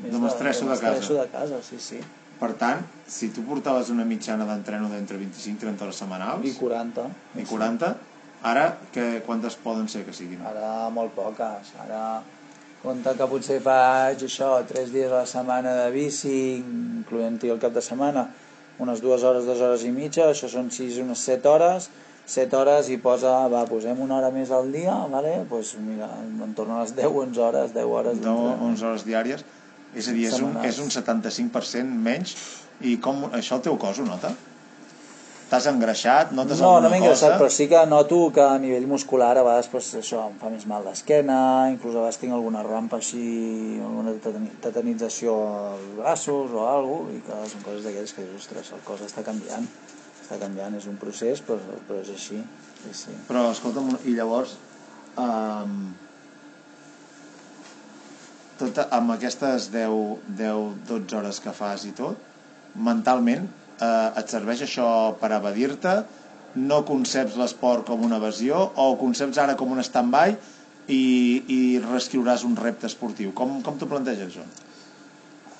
més 0.00 0.12
De 0.14 0.20
mestresso 0.22 0.64
de 0.64 0.70
casa. 0.72 0.88
mestresso 0.88 1.18
de 1.20 1.26
casa 1.32 1.60
sí, 1.62 1.78
sí. 1.78 2.00
Per 2.40 2.54
tant, 2.58 2.80
si 3.06 3.28
tu 3.30 3.44
portaves 3.46 3.90
una 3.92 4.04
mitjana 4.08 4.46
d'entreno 4.48 4.88
d'entre 4.90 5.18
25 5.20 5.52
i 5.52 5.60
30 5.60 5.84
hores 5.84 6.00
setmanals... 6.00 6.46
i 6.48 6.54
40 6.58 7.04
I 7.38 7.44
40, 7.46 7.92
ara 8.42 8.64
que, 8.90 9.20
quantes 9.26 9.54
poden 9.62 9.86
ser 9.88 10.02
que 10.08 10.12
siguin? 10.16 10.40
ara 10.42 10.88
molt 10.90 11.12
poques 11.14 11.74
ara 11.84 12.22
compte 12.82 13.12
que 13.14 13.26
potser 13.30 13.60
faig 13.62 14.24
això 14.26 14.48
tres 14.66 14.90
dies 14.90 15.12
a 15.12 15.20
la 15.22 15.26
setmana 15.30 15.76
de 15.84 15.90
bici 15.94 16.34
incloent-hi 16.58 17.52
el 17.52 17.60
cap 17.62 17.76
de 17.76 17.84
setmana 17.84 18.26
unes 18.82 19.02
dues 19.02 19.22
hores, 19.22 19.46
dues 19.48 19.60
hores 19.62 19.84
i 19.86 19.92
mitja 19.94 20.28
això 20.30 20.50
són 20.50 20.70
sis, 20.74 20.98
unes 21.02 21.22
set 21.22 21.46
hores 21.46 21.88
set 22.26 22.52
hores 22.54 22.88
i 22.92 22.98
posa, 23.02 23.32
va, 23.50 23.64
posem 23.66 23.98
una 24.00 24.16
hora 24.20 24.30
més 24.34 24.50
al 24.54 24.70
dia 24.72 24.94
vale? 25.10 25.42
pues 25.50 25.74
mira, 25.80 26.08
en 26.22 26.54
torno 26.54 26.78
a 26.78 26.84
les 26.84 26.94
10, 26.96 27.06
11 27.24 27.40
hores 27.40 27.74
10 27.74 27.84
hores 27.84 28.20
No, 28.20 28.22
d'entrenament. 28.22 28.62
11 28.70 28.86
hores 28.86 29.04
diàries. 29.08 29.44
És 29.94 30.08
a 30.08 30.14
dir, 30.16 30.28
és 30.30 30.38
un, 30.40 30.54
és 30.64 30.78
un 30.80 30.88
75% 30.88 31.84
menys. 32.06 32.36
I 32.82 32.96
com 33.02 33.26
això 33.30 33.58
el 33.58 33.66
teu 33.66 33.76
cos 33.78 34.00
ho 34.00 34.06
nota? 34.06 34.32
T'has 35.52 35.66
engreixat? 35.68 36.30
Notes 36.32 36.62
No, 36.64 36.78
no 36.80 36.88
m'he 36.88 36.96
engreixat, 37.02 37.34
però 37.36 37.50
sí 37.52 37.66
que 37.68 37.80
noto 37.84 38.22
que 38.32 38.40
a 38.40 38.54
nivell 38.60 38.86
muscular 38.88 39.34
a 39.36 39.42
vegades 39.44 39.66
pues, 39.68 39.90
això, 39.98 40.22
em 40.30 40.38
fa 40.40 40.48
més 40.48 40.64
mal 40.70 40.86
d'esquena, 40.86 41.36
inclús 41.74 41.92
a 41.92 42.00
vegades 42.06 42.20
tinc 42.22 42.32
alguna 42.32 42.62
rampa 42.64 42.96
així, 43.02 43.24
alguna 43.84 44.14
tetani- 44.16 44.54
tetanització 44.64 45.34
als 45.74 45.84
braços 45.98 46.56
o 46.56 46.64
alguna 46.64 47.04
cosa, 47.04 47.18
i 47.18 47.20
que 47.28 47.42
són 47.52 47.66
coses 47.68 47.84
d'aquelles 47.84 48.16
que 48.16 48.24
dius, 48.24 48.46
ostres, 48.46 48.72
el 48.72 48.80
cos 48.88 49.04
està 49.04 49.26
canviant, 49.28 49.68
està 50.24 50.40
canviant, 50.40 50.80
és 50.80 50.88
un 50.88 50.96
procés, 51.04 51.44
però, 51.44 51.60
però 51.84 52.00
és 52.00 52.08
així. 52.16 52.40
Sí, 52.80 52.96
sí. 53.04 53.20
Però, 53.28 53.44
escolta'm, 53.52 53.92
i 54.08 54.16
llavors, 54.16 54.56
um, 55.20 55.90
tot, 58.56 58.86
amb 58.88 59.18
aquestes 59.20 59.68
10, 59.74 60.00
10, 60.44 60.78
12 60.88 61.20
hores 61.20 61.44
que 61.44 61.52
fas 61.60 61.84
i 61.84 61.92
tot, 62.00 62.16
mentalment, 62.72 63.52
eh, 63.80 64.20
et 64.20 64.34
serveix 64.34 64.64
això 64.66 64.88
per 65.20 65.32
evadir-te? 65.38 65.94
No 66.68 66.82
conceps 66.88 67.38
l'esport 67.40 67.86
com 67.88 68.02
una 68.04 68.18
evasió 68.20 68.58
o 68.60 68.90
ho 68.90 68.98
conceps 69.00 69.40
ara 69.40 69.56
com 69.56 69.72
un 69.72 69.80
stand-by 69.80 70.34
i, 70.92 71.04
i 71.48 71.60
reescriuràs 71.84 72.44
un 72.48 72.58
repte 72.58 72.90
esportiu? 72.90 73.32
Com, 73.36 73.60
com 73.64 73.78
t'ho 73.80 73.88
planteges, 73.88 74.28
això? 74.28 74.71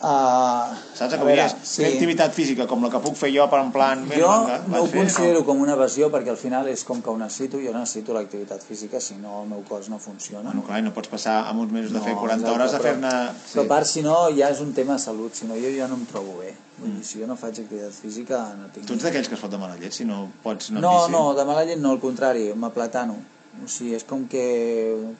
Uh, 0.02 0.74
Saps? 0.98 1.12
Que 1.14 1.22
veure, 1.22 1.44
és 1.46 1.52
sí. 1.62 1.84
activitat 1.86 2.32
física 2.34 2.64
com 2.66 2.82
la 2.82 2.88
que 2.90 2.98
puc 3.04 3.14
fer 3.14 3.28
jo 3.30 3.44
per 3.50 3.60
en 3.62 3.68
plan... 3.70 4.00
"Mira, 4.02 4.18
Jo 4.18 4.30
vinga, 4.40 4.56
no 4.66 4.80
ho 4.82 4.86
fer", 4.90 4.98
considero 4.98 5.44
com 5.46 5.60
una 5.62 5.76
evasió 5.78 6.08
perquè 6.10 6.32
al 6.34 6.40
final 6.40 6.66
és 6.72 6.82
com 6.88 7.00
que 7.00 7.10
ho 7.12 7.14
necessito, 7.20 7.60
jo 7.62 7.70
necessito 7.76 8.12
l'activitat 8.16 8.64
física, 8.66 8.98
si 9.00 9.14
no 9.14 9.42
el 9.44 9.48
meu 9.52 9.62
cos 9.68 9.86
no 9.92 10.00
funciona. 10.02 10.48
Bueno, 10.50 10.64
clar, 10.66 10.82
no 10.82 10.90
pots 10.96 11.06
passar 11.12 11.36
amb 11.46 11.62
uns 11.62 11.70
mesos 11.70 11.92
de 11.94 12.00
fer 12.02 12.16
40 12.18 12.42
exacte, 12.42 12.50
hores 12.56 12.74
a 12.74 12.80
fer-ne... 12.82 13.12
Però 13.52 13.62
a 13.62 13.68
part, 13.70 13.86
si 13.86 14.02
no, 14.02 14.16
ja 14.34 14.50
és 14.50 14.60
un 14.64 14.72
tema 14.74 14.98
de 14.98 15.04
salut, 15.04 15.38
si 15.38 15.46
no 15.46 15.54
jo 15.54 15.70
ja 15.76 15.86
no 15.86 15.94
em 16.00 16.04
trobo 16.10 16.34
bé. 16.40 16.50
Vull 16.80 16.96
dir, 16.96 17.04
si 17.06 17.20
jo 17.22 17.28
no 17.30 17.36
faig 17.38 17.62
activitat 17.62 17.94
física, 17.94 18.42
no 18.58 18.72
tinc... 18.74 18.88
Tu 18.90 18.98
ets 18.98 19.06
d'aquells 19.06 19.30
que 19.30 19.38
es 19.38 19.44
fot 19.44 19.54
de 19.54 19.62
mala 19.62 19.78
llet, 19.78 19.94
si 19.94 20.04
no 20.08 20.24
pots 20.42 20.72
No, 20.74 20.80
bici? 21.06 21.12
no, 21.14 21.22
de 21.38 21.44
mala 21.46 21.62
llet 21.68 21.78
no, 21.78 21.94
al 21.94 22.02
contrari, 22.02 22.48
m'aplatano. 22.58 23.20
O 23.62 23.68
sigui, 23.70 23.94
és 23.94 24.02
com 24.08 24.26
que 24.26 24.42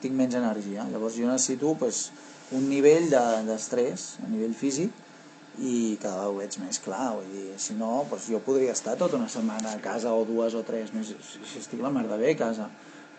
tinc 0.03 0.11
menys 0.17 0.35
energia. 0.35 0.83
Llavors 0.91 1.15
jo 1.15 1.27
necessito 1.31 1.71
pues, 1.79 2.09
un 2.57 2.67
nivell 2.69 3.09
de- 3.11 3.43
d'estrès 3.47 4.13
de, 4.19 4.27
a 4.27 4.29
nivell 4.31 4.53
físic 4.57 4.91
i 5.59 5.97
cada 6.01 6.15
vegada 6.15 6.29
ho 6.31 6.37
veig 6.39 6.55
més 6.63 6.79
clar. 6.81 7.11
Vull 7.17 7.27
dir, 7.33 7.51
si 7.61 7.75
no, 7.77 8.05
pues, 8.09 8.25
jo 8.31 8.39
podria 8.41 8.71
estar 8.73 8.95
tota 8.97 9.19
una 9.19 9.29
setmana 9.29 9.75
a 9.75 9.81
casa 9.83 10.13
o 10.13 10.23
dues 10.25 10.55
o 10.57 10.63
tres 10.65 10.93
més, 10.95 11.11
si, 11.21 11.43
si 11.45 11.59
estic 11.61 11.81
la 11.83 11.91
merda 11.93 12.17
bé 12.17 12.31
a 12.33 12.39
casa. 12.39 12.69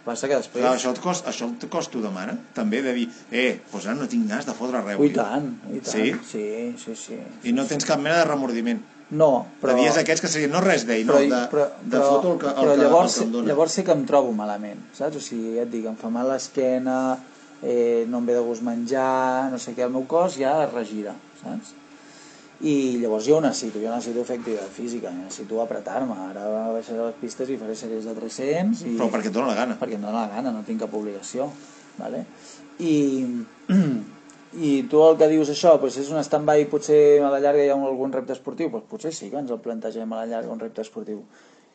Que 0.01 0.09
passa 0.11 0.29
que 0.29 0.37
després... 0.37 0.61
Clar, 0.65 0.73
això 0.77 0.91
et 0.93 0.99
cost, 1.01 1.29
això 1.31 1.47
et 1.49 1.69
cost 1.73 1.93
t'ho 1.95 2.03
demana, 2.03 2.35
també, 2.57 2.83
de 2.85 2.93
dir, 2.97 3.07
eh, 3.31 3.61
doncs 3.71 3.87
ara 3.87 3.95
no 4.01 4.09
tinc 4.11 4.27
ganes 4.29 4.45
de 4.49 4.57
fotre 4.59 4.83
res. 4.83 4.99
Ui, 4.99 5.13
avui. 5.13 5.15
tant, 5.17 5.47
i 5.71 5.79
tant. 5.79 5.95
Sí? 5.95 6.11
Sí, 6.33 6.49
sí, 6.83 6.97
sí. 6.99 7.21
I 7.49 7.55
no 7.57 7.65
tens 7.71 7.87
cap 7.89 8.03
mena 8.03 8.19
de 8.21 8.27
remordiment. 8.29 8.83
No, 9.15 9.47
però... 9.61 9.77
De 9.77 9.85
dies 9.85 9.97
aquests 10.01 10.25
que 10.25 10.29
serien 10.33 10.51
no 10.51 10.61
res 10.65 10.85
d'ell, 10.89 11.07
no, 11.07 11.21
de, 11.21 11.39
però, 11.53 11.69
de 11.85 11.93
però, 11.93 12.07
foto 12.09 12.33
el 12.35 12.39
que, 12.41 12.49
el 12.51 12.55
però 12.59 12.75
que, 12.75 12.83
llavors, 12.83 13.15
el 13.15 13.21
que 13.21 13.27
em 13.29 13.33
dona. 13.37 13.49
llavors 13.53 13.77
sé 13.79 13.85
que 13.85 13.95
em 13.95 14.05
trobo 14.09 14.33
malament, 14.35 14.81
saps? 14.97 15.21
O 15.21 15.23
sigui, 15.23 15.55
ja 15.59 15.63
et 15.69 15.71
dic, 15.73 15.85
em 15.87 15.97
fa 16.01 16.11
mal 16.13 16.27
l'esquena, 16.33 16.97
eh, 17.65 18.05
no 18.09 18.21
em 18.21 18.27
ve 18.29 18.37
de 18.37 18.43
gust 18.45 18.63
menjar, 18.63 19.51
no 19.51 19.59
sé 19.59 19.73
què, 19.75 19.87
el 19.87 19.95
meu 19.95 20.05
cos 20.11 20.37
ja 20.39 20.61
es 20.67 20.73
regira, 20.75 21.15
saps? 21.41 21.73
I 22.65 22.75
llavors 23.03 23.27
jo 23.27 23.41
necessito, 23.43 23.81
jo 23.83 23.91
necessito 23.91 24.23
fer 24.25 24.39
activitat 24.39 24.71
física, 24.73 25.11
necessito 25.13 25.59
apretar-me, 25.61 26.15
ara 26.31 26.45
baixaré 26.73 27.01
a 27.03 27.09
les 27.09 27.17
pistes 27.21 27.51
i 27.51 27.59
faré 27.61 27.75
sèries 27.77 28.07
de 28.07 28.15
300 28.17 28.85
i... 28.85 28.93
Però 29.01 29.09
perquè 29.13 29.33
et 29.33 29.35
dóna 29.35 29.51
la 29.51 29.57
gana. 29.59 29.79
Perquè 29.81 29.99
em 29.99 30.05
dóna 30.05 30.23
la 30.23 30.31
gana, 30.37 30.53
no 30.55 30.63
tinc 30.65 30.85
cap 30.85 30.95
obligació, 30.95 31.49
vale? 31.99 32.23
I, 32.79 32.95
i 34.69 34.71
tu 34.91 35.03
el 35.03 35.19
que 35.19 35.29
dius 35.33 35.51
això, 35.51 35.75
doncs 35.83 35.99
és 36.05 36.13
un 36.15 36.23
stand-by 36.23 36.69
potser 36.71 37.01
a 37.25 37.33
la 37.33 37.43
llarga 37.43 37.65
hi 37.65 37.73
ha 37.73 37.81
un, 37.81 37.89
algun 37.89 38.15
repte 38.15 38.37
esportiu, 38.37 38.71
doncs 38.71 38.87
potser 38.93 39.13
sí 39.17 39.33
que 39.33 39.43
ens 39.43 39.51
el 39.51 39.61
plantegem 39.65 40.15
a 40.15 40.23
la 40.23 40.31
llarga 40.31 40.55
un 40.55 40.63
repte 40.63 40.87
esportiu 40.87 41.25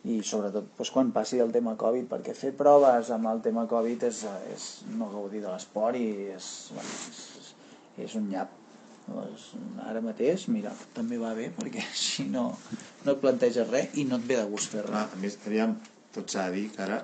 i 0.07 0.21
sobretot 0.23 0.69
doncs, 0.77 0.91
quan 0.95 1.09
passi 1.11 1.39
el 1.43 1.51
tema 1.51 1.73
Covid 1.79 2.05
perquè 2.07 2.33
fer 2.37 2.53
proves 2.55 3.09
amb 3.11 3.27
el 3.33 3.41
tema 3.43 3.65
Covid 3.67 4.03
és, 4.07 4.21
és 4.53 4.67
no 4.95 5.09
gaudir 5.11 5.41
de 5.43 5.49
l'esport 5.51 5.97
i 5.99 6.05
és, 6.35 6.47
bueno, 6.71 6.95
és, 7.11 7.53
és 8.07 8.15
un 8.15 8.29
nyap 8.31 8.55
Llavors, 9.09 9.47
ara 9.89 10.01
mateix, 10.05 10.43
mira, 10.53 10.69
també 10.93 11.17
va 11.17 11.31
bé 11.33 11.47
perquè 11.57 11.81
així 11.91 12.27
no, 12.29 12.51
no 13.05 13.11
et 13.15 13.19
planteges 13.23 13.67
res 13.73 13.95
i 13.97 14.05
no 14.05 14.19
et 14.21 14.27
ve 14.29 14.37
de 14.37 14.45
gust 14.51 14.69
fer 14.75 14.83
Clar, 14.85 15.07
res. 15.07 15.15
a 15.17 15.21
més, 15.23 15.37
aviam, 15.49 15.73
tot 16.13 16.29
s'ha 16.29 16.45
de 16.49 16.59
dir 16.59 16.67
que 16.75 16.83
ara 16.85 16.99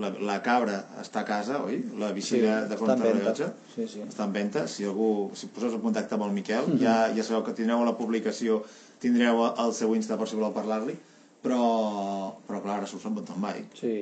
la, 0.00 0.08
la 0.24 0.38
cabra 0.42 0.78
està 1.02 1.20
a 1.20 1.26
casa, 1.28 1.58
oi? 1.66 1.82
La 2.00 2.08
bici 2.16 2.38
Sí, 2.38 2.40
de, 2.40 2.76
contrarrellotge. 2.80 3.50
Sí, 3.74 3.84
sí. 3.92 4.00
està 4.06 4.24
en 4.24 4.32
venda. 4.32 4.62
Si 4.66 4.86
algú, 4.88 5.08
si 5.36 5.50
poseu 5.52 5.74
en 5.76 5.82
contacte 5.84 6.16
amb 6.16 6.24
el 6.24 6.32
Miquel, 6.32 6.64
Mhm. 6.70 6.78
ja, 6.80 6.94
ja 7.12 7.22
sabeu 7.26 7.44
que 7.44 7.52
tindreu 7.52 7.84
la 7.84 7.92
publicació, 7.98 8.62
tindreu 9.04 9.42
el 9.52 9.74
seu 9.76 9.92
Insta 9.94 10.16
per 10.16 10.26
si 10.30 10.38
voleu 10.40 10.54
parlar-li, 10.56 10.96
però, 11.42 12.36
però 12.46 12.60
clar, 12.62 12.78
ara 12.80 12.86
surts 12.90 13.06
amb 13.08 13.18
mountain 13.20 13.40
bike. 13.42 13.78
Sí. 13.78 13.94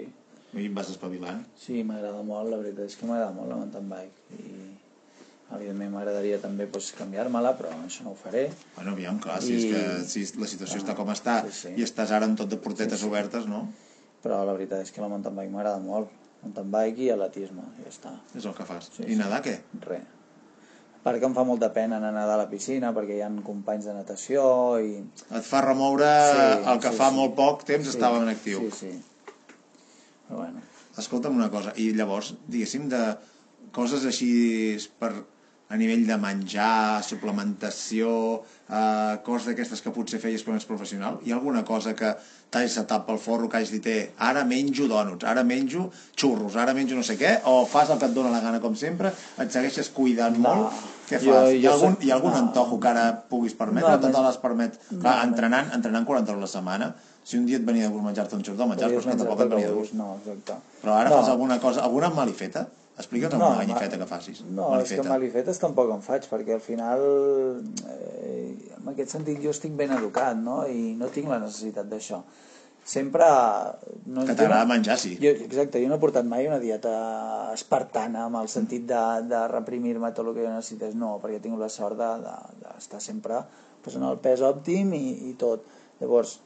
I 0.50 0.66
em 0.66 0.74
vas 0.74 0.88
espavilant. 0.90 1.44
Sí, 1.58 1.82
m'agrada 1.86 2.22
molt, 2.26 2.50
la 2.50 2.58
veritat 2.58 2.88
és 2.90 2.96
que 2.98 3.06
m'agrada 3.06 3.30
molt 3.36 3.48
la 3.52 3.58
mountain 3.60 3.86
bike 3.90 4.38
i 4.40 4.54
evidentment 5.54 5.92
m'agradaria 5.94 6.38
també 6.42 6.66
pues, 6.70 6.92
canviar-me-la, 6.98 7.52
però 7.58 7.70
això 7.84 8.04
no 8.06 8.12
ho 8.14 8.18
faré. 8.18 8.48
Bueno, 8.76 8.92
aviam, 8.96 9.18
clar, 9.22 9.40
si, 9.42 9.54
I- 9.54 9.58
és 9.58 9.64
que, 9.70 9.82
si 10.10 10.40
la 10.40 10.46
situació 10.50 10.78
està 10.82 10.94
com 10.98 11.08
està 11.10 11.40
sí, 11.48 11.54
sí. 11.60 11.72
i 11.78 11.86
estàs 11.86 12.10
ara 12.14 12.26
amb 12.30 12.38
tot 12.38 12.50
de 12.50 12.58
portetes 12.62 12.98
Sí, 13.00 13.04
sí. 13.06 13.10
obertes, 13.10 13.46
no? 13.50 13.64
Però 14.22 14.42
la 14.44 14.52
veritat 14.54 14.82
és 14.84 14.90
que 14.92 15.00
la 15.02 15.08
mountain 15.08 15.34
bike 15.38 15.50
m'agrada 15.54 15.78
molt. 15.82 16.10
Mountain 16.42 16.70
bike 16.72 17.02
i 17.06 17.10
atletisme, 17.14 17.62
ja 17.84 17.90
està. 17.90 18.14
És 18.36 18.44
el 18.46 18.54
que 18.56 18.64
fas. 18.68 18.90
Sí, 18.94 19.02
I 19.06 19.14
sí. 19.14 19.18
nedar 19.22 19.42
què? 19.44 19.58
Res. 19.86 20.06
Perquè 21.00 21.24
em 21.24 21.34
fa 21.36 21.46
molta 21.48 21.70
pena 21.72 21.96
anar 21.96 22.10
a 22.12 22.16
nedar 22.18 22.34
a 22.36 22.40
la 22.42 22.48
piscina 22.50 22.90
perquè 22.92 23.16
hi 23.16 23.22
ha 23.24 23.30
companys 23.44 23.86
de 23.88 23.94
natació 23.96 24.42
i... 24.84 24.98
Et 25.38 25.46
fa 25.46 25.62
remoure 25.64 26.08
el 26.72 26.82
que 26.82 26.92
fa 26.96 27.08
molt 27.14 27.32
poc 27.38 27.64
temps 27.68 27.88
estava 27.88 28.20
en 28.20 28.28
actiu. 28.32 28.66
Sí, 28.68 28.90
sí. 28.90 29.34
Però 30.28 30.42
bueno. 30.42 30.60
Escolta'm 31.00 31.38
una 31.38 31.48
cosa, 31.48 31.72
i 31.80 31.92
llavors, 31.96 32.34
diguéssim, 32.50 32.90
de 32.92 33.00
coses 33.72 34.04
així 34.10 34.30
per 35.00 35.14
a 35.70 35.76
nivell 35.78 36.02
de 36.06 36.16
menjar, 36.18 36.98
suplementació, 37.06 38.42
eh, 38.68 39.18
coses 39.22 39.46
d'aquestes 39.50 39.80
que 39.84 39.92
potser 39.94 40.18
feies 40.18 40.42
quan 40.42 40.56
ets 40.58 40.66
professional, 40.66 41.20
hi 41.22 41.30
ha 41.30 41.36
alguna 41.38 41.62
cosa 41.64 41.94
que 41.94 42.10
t'hagis 42.50 42.74
saltat 42.74 43.04
pel 43.06 43.20
forro, 43.22 43.48
que 43.48 43.60
hagis 43.60 43.70
dit, 43.76 43.86
eh, 43.86 44.10
ara 44.18 44.42
menjo 44.44 44.88
dònuts, 44.90 45.22
ara 45.30 45.44
menjo 45.46 45.84
xurros, 46.18 46.56
ara 46.56 46.74
menjo 46.74 46.96
no 46.98 47.04
sé 47.06 47.14
què, 47.16 47.36
o 47.46 47.64
fas 47.70 47.90
el 47.94 48.00
que 48.00 48.06
et 48.10 48.16
dóna 48.16 48.32
la 48.34 48.40
gana 48.42 48.58
com 48.60 48.74
sempre, 48.74 49.12
et 49.38 49.52
segueixes 49.54 49.90
cuidant 49.94 50.36
No, 50.38 50.54
molt, 50.56 50.72
què 51.08 51.20
jo- 51.22 51.32
fas? 51.38 51.52
hi, 51.54 51.62
ha 51.66 51.70
jo 51.70 51.76
algun, 51.76 51.96
hi 52.02 52.10
ha 52.10 52.14
algun 52.18 52.32
no. 52.32 52.38
antojo 52.38 52.80
que 52.80 52.88
ara 52.88 53.06
puguis 53.30 53.54
permetre, 53.54 53.90
No, 53.90 54.08
o 54.08 54.12
te 54.12 54.22
les 54.26 54.36
permet? 54.42 54.80
No, 54.90 55.00
Clar, 55.06 55.24
entrenant, 55.28 55.70
entrenant 55.72 56.04
40 56.04 56.32
hores 56.32 56.42
a 56.42 56.46
la 56.48 56.52
setmana, 56.58 56.94
si 57.22 57.38
un 57.38 57.46
dia 57.46 57.58
et 57.58 57.64
venia 57.64 57.86
de 57.86 57.92
gust 57.94 58.04
menjar-te 58.04 58.34
un 58.34 58.42
xurro, 58.42 58.56
del 58.58 58.68
menjar, 58.74 58.90
però 58.90 58.98
és 58.98 59.06
que 59.06 59.16
tampoc 59.22 59.40
et 59.40 59.48
venia 59.54 59.68
de 59.68 59.74
menjar-te 59.74 59.78
gust. 59.78 59.94
No, 59.94 60.16
exacte. 60.18 60.58
Però 60.82 60.94
ara 60.98 61.10
no. 61.10 61.16
fas 61.20 61.28
alguna 61.28 61.60
cosa, 61.60 61.82
alguna 61.86 62.10
malifeta? 62.10 62.66
Explica'ns 63.00 63.34
alguna 63.34 63.50
ma- 63.56 63.62
malifeta 63.64 63.98
que 64.00 64.06
facis. 64.10 64.42
No, 64.46 64.68
és 64.80 64.92
que 64.92 65.02
malifetes 65.08 65.58
tampoc 65.62 65.90
en 65.94 66.02
faig, 66.04 66.28
perquè 66.30 66.54
al 66.58 66.62
final, 66.64 67.02
eh, 67.88 68.76
en 68.78 68.92
aquest 68.92 69.16
sentit, 69.16 69.40
jo 69.42 69.50
estic 69.54 69.72
ben 69.76 69.92
educat, 69.96 70.36
no?, 70.36 70.62
i 70.68 70.94
no 71.00 71.08
tinc 71.14 71.28
la 71.32 71.38
necessitat 71.42 71.88
d'això. 71.90 72.20
Sempre... 72.90 73.26
No, 74.08 74.24
Que 74.24 74.34
t'agrada 74.34 74.64
no- 74.64 74.70
menjar, 74.72 74.96
sí. 74.98 75.12
Jo, 75.20 75.30
exacte, 75.44 75.82
jo 75.82 75.88
no 75.90 75.98
he 75.98 76.02
portat 76.02 76.24
mai 76.26 76.46
una 76.48 76.58
dieta 76.62 76.92
espartana 77.54 78.24
amb 78.26 78.40
el 78.40 78.48
sentit 78.48 78.86
de, 78.88 79.02
de 79.30 79.40
reprimir-me 79.52 80.10
tot 80.16 80.26
el 80.30 80.34
que 80.38 80.46
jo 80.46 80.52
necessités, 80.54 80.94
no, 80.98 81.18
perquè 81.22 81.38
he 81.38 81.44
tingut 81.44 81.60
la 81.60 81.68
sort 81.68 81.98
d'estar 82.00 82.46
de, 82.56 82.96
de, 82.96 83.00
sempre 83.04 83.42
pues, 83.84 83.96
en 84.00 84.06
el 84.08 84.16
pes 84.24 84.40
òptim 84.48 84.94
i, 84.96 85.04
i 85.30 85.34
tot. 85.38 85.62
Llavors, 86.00 86.38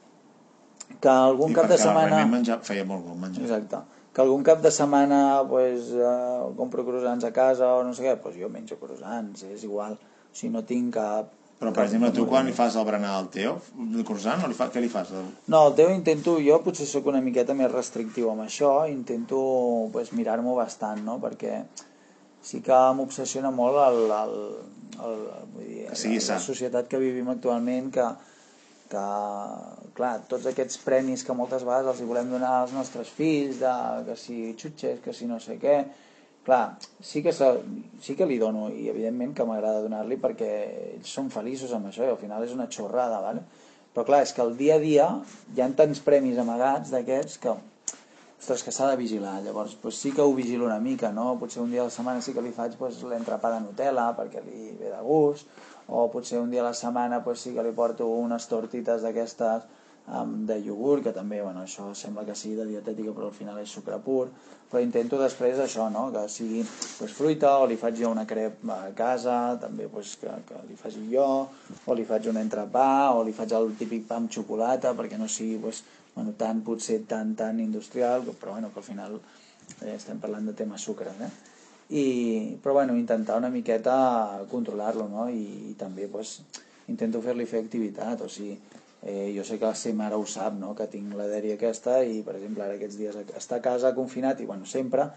que 1.01 1.09
algun 1.09 1.51
I 1.55 1.55
cap 1.55 1.71
de 1.71 1.77
setmana... 1.81 2.19
menjar, 2.29 2.59
feia 2.67 2.83
molt 2.85 3.07
bon 3.07 3.17
menjar. 3.23 3.45
Exacte. 3.47 3.79
Que 4.15 4.23
algun 4.23 4.43
cap 4.47 4.61
de 4.63 4.71
setmana 4.71 5.43
pues, 5.49 5.89
eh, 5.91 6.51
compro 6.55 6.85
croissants 6.87 7.25
a 7.27 7.33
casa 7.35 7.73
o 7.75 7.81
no 7.83 7.93
sé 7.93 8.05
què, 8.05 8.13
pues 8.23 8.37
jo 8.39 8.47
menjo 8.51 8.77
croissants, 8.79 9.43
és 9.51 9.65
igual. 9.67 9.97
O 9.99 10.37
sigui, 10.37 10.53
no 10.53 10.63
tinc 10.67 10.93
cap... 10.95 11.33
Però, 11.59 11.71
per 11.71 11.85
exemple, 11.85 12.11
tu 12.15 12.25
quan 12.27 12.47
li 12.47 12.53
fas 12.55 12.75
el 12.75 12.83
berenar 12.87 13.13
al 13.15 13.29
Teo, 13.31 13.53
el 13.79 14.03
croissant, 14.07 14.41
o 14.43 14.47
li 14.51 14.55
fa, 14.55 14.67
què 14.71 14.81
li 14.83 14.89
fas? 14.91 15.13
No, 15.47 15.61
el 15.69 15.75
teu 15.77 15.91
intento, 15.93 16.33
jo 16.43 16.57
potser 16.63 16.87
sóc 16.87 17.07
una 17.07 17.21
miqueta 17.23 17.55
més 17.55 17.71
restrictiu 17.71 18.27
amb 18.31 18.43
això, 18.43 18.71
intento 18.91 19.39
pues, 19.93 20.11
mirar-m'ho 20.15 20.55
bastant, 20.59 20.99
no? 21.07 21.15
Perquè 21.23 21.61
sí 22.45 22.59
que 22.63 22.79
m'obsessiona 22.97 23.51
molt 23.55 23.79
el, 23.85 24.01
el, 24.19 24.35
el, 25.07 25.23
vull 25.53 25.67
dir, 25.69 25.85
la, 25.87 25.95
la 26.35 26.39
societat 26.43 26.91
que 26.91 26.99
vivim 27.01 27.31
actualment, 27.31 27.87
que, 27.95 28.09
que, 28.89 29.03
clar, 29.97 30.13
tots 30.29 30.47
aquests 30.51 30.79
premis 30.85 31.23
que 31.25 31.35
moltes 31.37 31.65
vegades 31.65 31.91
els 31.93 32.01
hi 32.01 32.09
volem 32.09 32.31
donar 32.31 32.51
als 32.61 32.73
nostres 32.75 33.11
fills, 33.17 33.59
de, 33.61 33.75
que 34.07 34.17
si 34.19 34.39
xutxes, 34.59 35.01
que 35.03 35.13
si 35.13 35.29
no 35.29 35.39
sé 35.43 35.57
què, 35.61 35.77
clar, 36.45 36.77
sí 37.01 37.23
que, 37.25 37.33
se, 37.33 37.49
sí 38.05 38.15
que 38.15 38.27
li 38.29 38.37
dono 38.41 38.69
i 38.69 38.89
evidentment 38.91 39.33
que 39.37 39.45
m'agrada 39.49 39.83
donar-li 39.83 40.19
perquè 40.21 40.49
ells 40.95 41.13
són 41.17 41.31
feliços 41.33 41.73
amb 41.73 41.89
això 41.89 42.05
i 42.05 42.13
al 42.13 42.21
final 42.21 42.45
és 42.45 42.53
una 42.53 42.69
xorrada, 42.69 43.21
¿vale? 43.23 43.45
però 43.95 44.05
clar, 44.05 44.25
és 44.27 44.33
que 44.35 44.43
el 44.43 44.57
dia 44.59 44.75
a 44.75 44.83
dia 44.83 45.07
hi 45.55 45.63
ha 45.63 45.71
tants 45.79 46.03
premis 46.03 46.37
amagats 46.41 46.91
d'aquests 46.93 47.39
que 47.41 47.55
ostres, 47.55 48.61
que 48.61 48.73
s'ha 48.75 48.89
de 48.91 48.97
vigilar, 48.99 49.39
llavors 49.41 49.73
pues, 49.81 49.97
sí 49.97 50.11
que 50.11 50.21
ho 50.21 50.33
vigilo 50.35 50.67
una 50.67 50.79
mica, 50.79 51.09
no? 51.11 51.31
potser 51.39 51.63
un 51.63 51.71
dia 51.71 51.81
a 51.81 51.87
la 51.87 51.93
setmana 51.93 52.21
sí 52.21 52.33
que 52.35 52.43
li 52.45 52.51
faig 52.53 52.75
pues, 52.77 52.99
l'entrepà 53.07 53.53
de 53.55 53.61
Nutella 53.63 54.11
perquè 54.17 54.43
li 54.45 54.75
ve 54.77 54.91
de 54.91 55.01
gust, 55.01 55.49
o 55.87 56.07
potser 56.11 56.39
un 56.41 56.51
dia 56.51 56.63
a 56.63 56.69
la 56.69 56.73
setmana 56.73 57.23
pues, 57.23 57.41
sí 57.45 57.53
que 57.53 57.63
li 57.63 57.73
porto 57.75 58.07
unes 58.09 58.47
tortites 58.49 59.05
d'aquestes 59.05 59.65
amb, 60.07 60.45
de 60.49 60.59
iogurt, 60.59 61.03
que 61.05 61.13
també, 61.13 61.41
bueno, 61.41 61.63
això 61.65 61.91
sembla 61.97 62.25
que 62.25 62.35
sigui 62.37 62.55
de 62.59 62.67
dietètica, 62.69 63.13
però 63.13 63.29
al 63.29 63.37
final 63.37 63.59
és 63.61 63.73
sucre 63.73 63.97
pur, 64.05 64.27
però 64.69 64.81
intento 64.83 65.17
després 65.21 65.59
això, 65.61 65.87
no? 65.93 66.07
que 66.13 66.25
sigui 66.29 66.63
pues, 66.99 67.13
fruita, 67.13 67.55
o 67.61 67.67
li 67.69 67.77
faig 67.77 67.97
jo 68.01 68.11
una 68.13 68.25
crep 68.29 68.65
a 68.69 68.91
casa, 68.97 69.57
també 69.61 69.87
pues, 69.89 70.15
que, 70.21 70.33
que 70.49 70.61
li 70.69 70.77
faci 70.79 71.05
jo, 71.11 71.27
o 71.85 71.97
li 71.97 72.05
faig 72.05 72.29
un 72.31 72.41
entrepà, 72.41 73.13
o 73.15 73.23
li 73.23 73.33
faig 73.33 73.55
el 73.57 73.73
típic 73.79 74.07
pa 74.09 74.19
amb 74.21 74.31
xocolata, 74.31 74.93
perquè 74.97 75.21
no 75.21 75.29
sigui 75.29 75.57
pues, 75.63 75.83
bueno, 76.15 76.35
tan, 76.37 76.61
potser 76.65 77.01
tan, 77.09 77.35
tan 77.35 77.59
industrial, 77.59 78.25
però 78.39 78.57
bueno, 78.57 78.71
que 78.73 78.81
al 78.81 78.87
final 78.87 79.19
eh, 79.81 79.95
estem 79.95 80.21
parlant 80.21 80.49
de 80.49 80.57
tema 80.57 80.77
sucre, 80.77 81.13
eh? 81.21 81.33
I, 81.89 82.57
però 82.63 82.73
bueno, 82.79 82.95
intentar 82.97 83.37
una 83.37 83.51
miqueta 83.53 84.41
controlar-lo, 84.49 85.09
no? 85.09 85.27
I, 85.29 85.71
i 85.71 85.75
també 85.77 86.07
pues, 86.09 86.39
intento 86.89 87.21
fer-li 87.21 87.45
fer 87.45 87.61
activitat, 87.65 88.25
o 88.25 88.31
sigui, 88.31 88.57
Eh, 89.07 89.31
jo 89.37 89.43
sé 89.45 89.59
que 89.61 89.67
la 89.69 89.77
seva 89.77 89.99
mare 89.99 90.17
ho 90.17 90.23
sap, 90.25 90.55
no? 90.57 90.71
que 90.73 90.87
tinc 90.89 91.11
la 91.13 91.27
dèria 91.29 91.59
aquesta 91.59 91.99
i, 92.01 92.23
per 92.25 92.33
exemple, 92.39 92.63
ara 92.65 92.73
aquests 92.73 92.95
dies 92.97 93.17
està 93.37 93.59
a 93.59 93.61
casa 93.61 93.91
confinat 93.93 94.39
i, 94.41 94.47
bueno, 94.49 94.65
sempre 94.65 95.11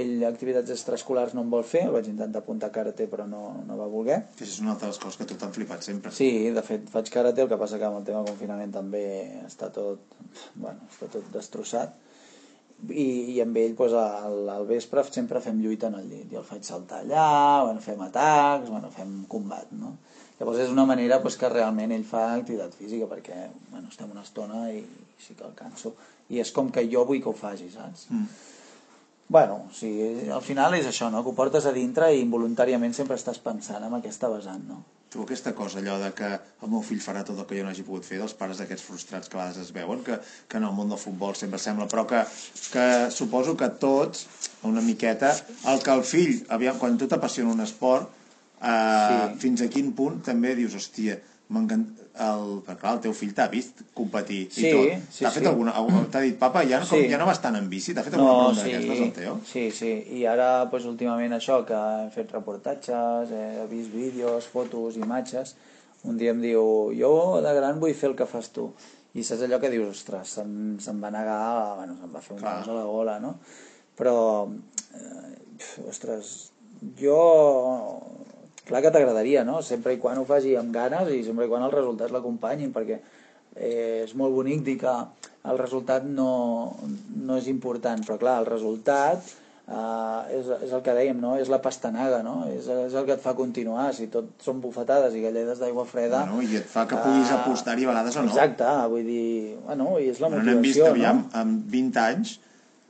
ell 0.00 0.24
activitats 0.26 0.72
extraescolars 0.72 1.34
no 1.36 1.44
en 1.44 1.50
vol 1.52 1.66
fer, 1.68 1.82
el 1.86 1.92
vaig 1.94 2.08
intentar 2.08 2.40
apuntar 2.40 2.70
a 2.72 2.74
karate 2.74 3.04
però 3.10 3.26
no, 3.28 3.42
no 3.68 3.76
va 3.76 3.90
voler. 3.92 4.16
Que 4.38 4.46
és 4.48 4.56
una 4.62 4.72
altra 4.72 4.88
de 4.88 4.94
les 4.94 5.02
coses 5.02 5.20
que 5.20 5.26
tu 5.28 5.36
t'han 5.38 5.52
flipat 5.52 5.84
sempre. 5.86 6.14
Sí, 6.16 6.30
de 6.56 6.64
fet 6.64 6.88
faig 6.94 7.12
karate, 7.12 7.44
el 7.44 7.52
que 7.52 7.60
passa 7.60 7.78
que 7.78 7.86
amb 7.90 8.00
el 8.00 8.08
tema 8.08 8.24
confinament 8.26 8.72
també 8.74 9.04
està 9.44 9.68
tot, 9.76 10.16
bueno, 10.56 10.88
està 10.88 11.12
tot 11.12 11.28
destrossat 11.36 11.92
i, 12.90 13.06
i 13.34 13.40
amb 13.44 13.56
ell 13.60 13.76
doncs, 13.78 13.94
al, 13.98 14.40
al 14.56 14.66
vespre 14.68 15.04
sempre 15.10 15.40
fem 15.44 15.60
lluita 15.62 15.88
en 15.92 16.00
el 16.00 16.08
llit 16.10 16.32
jo 16.32 16.40
el 16.42 16.48
faig 16.48 16.66
saltar 16.66 17.02
allà, 17.04 17.28
bueno, 17.68 17.80
fem 17.84 18.02
atacs 18.08 18.70
bueno, 18.72 18.90
fem 18.94 19.22
combat 19.30 19.72
no? 19.72 19.96
Llavors 20.38 20.64
és 20.64 20.70
una 20.72 20.84
manera 20.84 21.20
pues, 21.22 21.36
que 21.38 21.48
realment 21.48 21.92
ell 21.94 22.04
fa 22.08 22.24
activitat 22.34 22.74
física 22.74 23.06
perquè 23.10 23.36
bueno, 23.70 23.86
estem 23.90 24.10
una 24.10 24.24
estona 24.26 24.66
i 24.72 24.82
sí 25.22 25.36
que 25.38 25.46
el 25.46 25.54
canso. 25.54 25.94
I 26.28 26.40
és 26.42 26.50
com 26.52 26.72
que 26.74 26.82
jo 26.90 27.04
vull 27.06 27.20
que 27.22 27.30
ho 27.30 27.36
faci, 27.38 27.68
saps? 27.70 28.08
Mm. 28.10 28.26
Bueno, 29.34 29.60
o 29.68 29.72
sigui, 29.72 30.28
al 30.30 30.42
final 30.44 30.74
és 30.76 30.88
això, 30.90 31.08
no? 31.12 31.22
que 31.22 31.32
ho 31.32 31.38
portes 31.38 31.66
a 31.66 31.72
dintre 31.72 32.10
i 32.12 32.20
involuntàriament 32.24 32.92
sempre 32.96 33.16
estàs 33.16 33.38
pensant 33.40 33.86
en 33.86 33.94
aquesta 33.96 34.28
vessant, 34.32 34.66
no? 34.68 34.82
Tu 35.14 35.22
aquesta 35.22 35.52
cosa, 35.54 35.78
allò 35.78 35.94
de 36.02 36.08
que 36.18 36.26
el 36.26 36.72
meu 36.72 36.82
fill 36.82 36.98
farà 36.98 37.22
tot 37.22 37.38
el 37.38 37.46
que 37.46 37.60
jo 37.60 37.62
no 37.62 37.70
hagi 37.70 37.84
pogut 37.86 38.06
fer, 38.08 38.18
dels 38.18 38.34
pares 38.34 38.58
d'aquests 38.58 38.82
frustrats 38.88 39.30
que 39.30 39.38
a 39.38 39.44
vegades 39.44 39.60
es 39.62 39.70
veuen, 39.76 40.02
que, 40.02 40.18
que 40.50 40.58
en 40.58 40.66
el 40.66 40.74
món 40.74 40.90
del 40.90 40.98
futbol 40.98 41.38
sempre 41.38 41.60
sembla, 41.62 41.86
però 41.86 42.02
que, 42.10 42.24
que 42.74 42.88
suposo 43.14 43.54
que 43.60 43.70
tots, 43.78 44.26
una 44.66 44.82
miqueta, 44.82 45.30
el 45.70 45.86
que 45.86 45.94
el 45.94 46.02
fill, 46.08 46.42
aviam, 46.58 46.82
quan 46.82 46.98
tu 46.98 47.06
t'apassiona 47.06 47.54
un 47.54 47.62
esport, 47.62 48.10
Uh, 48.64 49.34
sí. 49.34 49.40
Fins 49.42 49.60
a 49.60 49.66
quin 49.68 49.90
punt 49.92 50.22
també 50.24 50.54
dius, 50.56 50.72
hòstia, 50.78 51.18
el, 52.14 52.62
clar, 52.62 52.92
el 52.94 53.00
teu 53.02 53.14
fill 53.16 53.32
t'ha 53.34 53.48
vist 53.50 53.80
competir 53.96 54.44
sí, 54.54 54.68
i 54.68 54.70
tot. 54.70 55.06
Sí, 55.10 55.24
t'ha 55.24 55.32
sí. 55.32 55.40
fet 55.40 55.48
alguna, 55.50 55.74
t'ha 56.12 56.22
dit, 56.22 56.36
papa, 56.38 56.62
ja, 56.62 56.78
no, 56.78 56.86
sí. 56.86 56.94
com, 56.94 57.06
ja 57.10 57.18
no 57.18 57.26
vas 57.26 57.40
tant 57.42 57.58
en 57.58 57.66
bici? 57.70 57.94
T'ha 57.94 58.04
fet 58.06 58.14
alguna 58.14 58.32
no, 58.32 58.48
ronda 58.48 58.62
sí, 58.62 58.70
d'aquestes, 58.70 59.02
el 59.02 59.12
teu? 59.16 59.38
Sí, 59.50 59.64
sí, 59.74 59.92
i 60.20 60.24
ara 60.30 60.48
pues, 60.70 60.86
últimament 60.90 61.34
això, 61.34 61.60
que 61.66 61.74
hem 61.74 62.12
fet 62.14 62.34
reportatges, 62.36 63.34
he 63.34 63.66
vist 63.72 63.94
vídeos, 63.94 64.46
fotos, 64.52 64.98
imatges, 65.00 65.56
un 66.04 66.20
dia 66.20 66.34
em 66.36 66.42
diu, 66.44 66.64
jo 66.94 67.14
de 67.42 67.56
gran 67.58 67.82
vull 67.82 67.96
fer 67.98 68.12
el 68.12 68.18
que 68.18 68.30
fas 68.30 68.52
tu. 68.54 68.68
I 69.14 69.22
saps 69.26 69.44
allò 69.46 69.60
que 69.62 69.70
dius, 69.70 69.90
ostres, 69.94 70.38
se'm, 70.38 70.54
se'm 70.82 71.02
va 71.02 71.10
negar, 71.14 71.42
bueno, 71.80 71.98
se'm 71.98 72.14
va 72.14 72.22
fer 72.22 72.34
un 72.36 72.42
cas 72.42 72.70
a 72.70 72.74
la 72.78 72.86
gola, 72.86 73.18
no? 73.22 73.36
Però, 73.98 74.16
eh, 74.98 75.86
ostres, 75.90 76.34
jo 76.98 77.18
clar 78.68 78.82
que 78.84 78.92
t'agradaria, 78.94 79.44
no? 79.44 79.60
Sempre 79.62 79.94
i 79.94 80.00
quan 80.00 80.18
ho 80.18 80.24
faci 80.28 80.56
amb 80.56 80.72
ganes 80.74 81.12
i 81.12 81.22
sempre 81.26 81.46
i 81.46 81.52
quan 81.52 81.64
els 81.66 81.74
resultats 81.74 82.14
l'acompanyin, 82.14 82.72
perquè 82.74 82.98
eh, 82.98 84.02
és 84.04 84.14
molt 84.18 84.34
bonic 84.34 84.64
dir 84.66 84.78
que 84.82 84.94
el 85.44 85.60
resultat 85.60 86.04
no, 86.08 86.74
no 87.20 87.40
és 87.40 87.48
important, 87.52 88.04
però 88.06 88.16
clar, 88.20 88.38
el 88.40 88.48
resultat 88.48 89.26
eh, 89.68 90.38
és, 90.38 90.48
és 90.66 90.72
el 90.72 90.82
que 90.86 90.94
dèiem, 90.96 91.20
no? 91.20 91.34
és 91.40 91.50
la 91.52 91.60
pastanaga, 91.64 92.22
no? 92.24 92.38
és, 92.50 92.68
és 92.86 92.96
el 92.96 93.04
que 93.08 93.16
et 93.18 93.24
fa 93.24 93.34
continuar, 93.36 93.90
si 93.96 94.08
tot 94.12 94.32
són 94.44 94.62
bufetades 94.64 95.16
i 95.16 95.24
galledes 95.24 95.60
d'aigua 95.60 95.86
freda... 95.88 96.24
Bueno, 96.24 96.40
I 96.44 96.62
et 96.62 96.70
fa 96.70 96.86
que 96.88 96.96
puguis 97.00 97.30
uh, 97.30 97.42
apostar-hi 97.42 97.84
a 97.84 97.92
vegades 97.92 98.16
o 98.16 98.24
no. 98.24 98.32
Exacte, 98.32 98.72
vull 98.92 99.06
dir, 99.08 99.28
bueno, 99.66 99.92
i 100.00 100.10
és 100.14 100.24
la 100.24 100.32
motivació, 100.32 100.50
n'hem 100.50 100.66
vist, 100.70 100.84
aviam, 100.88 101.22
no? 101.26 101.44
amb 101.44 101.70
20 101.76 102.04
anys, 102.06 102.36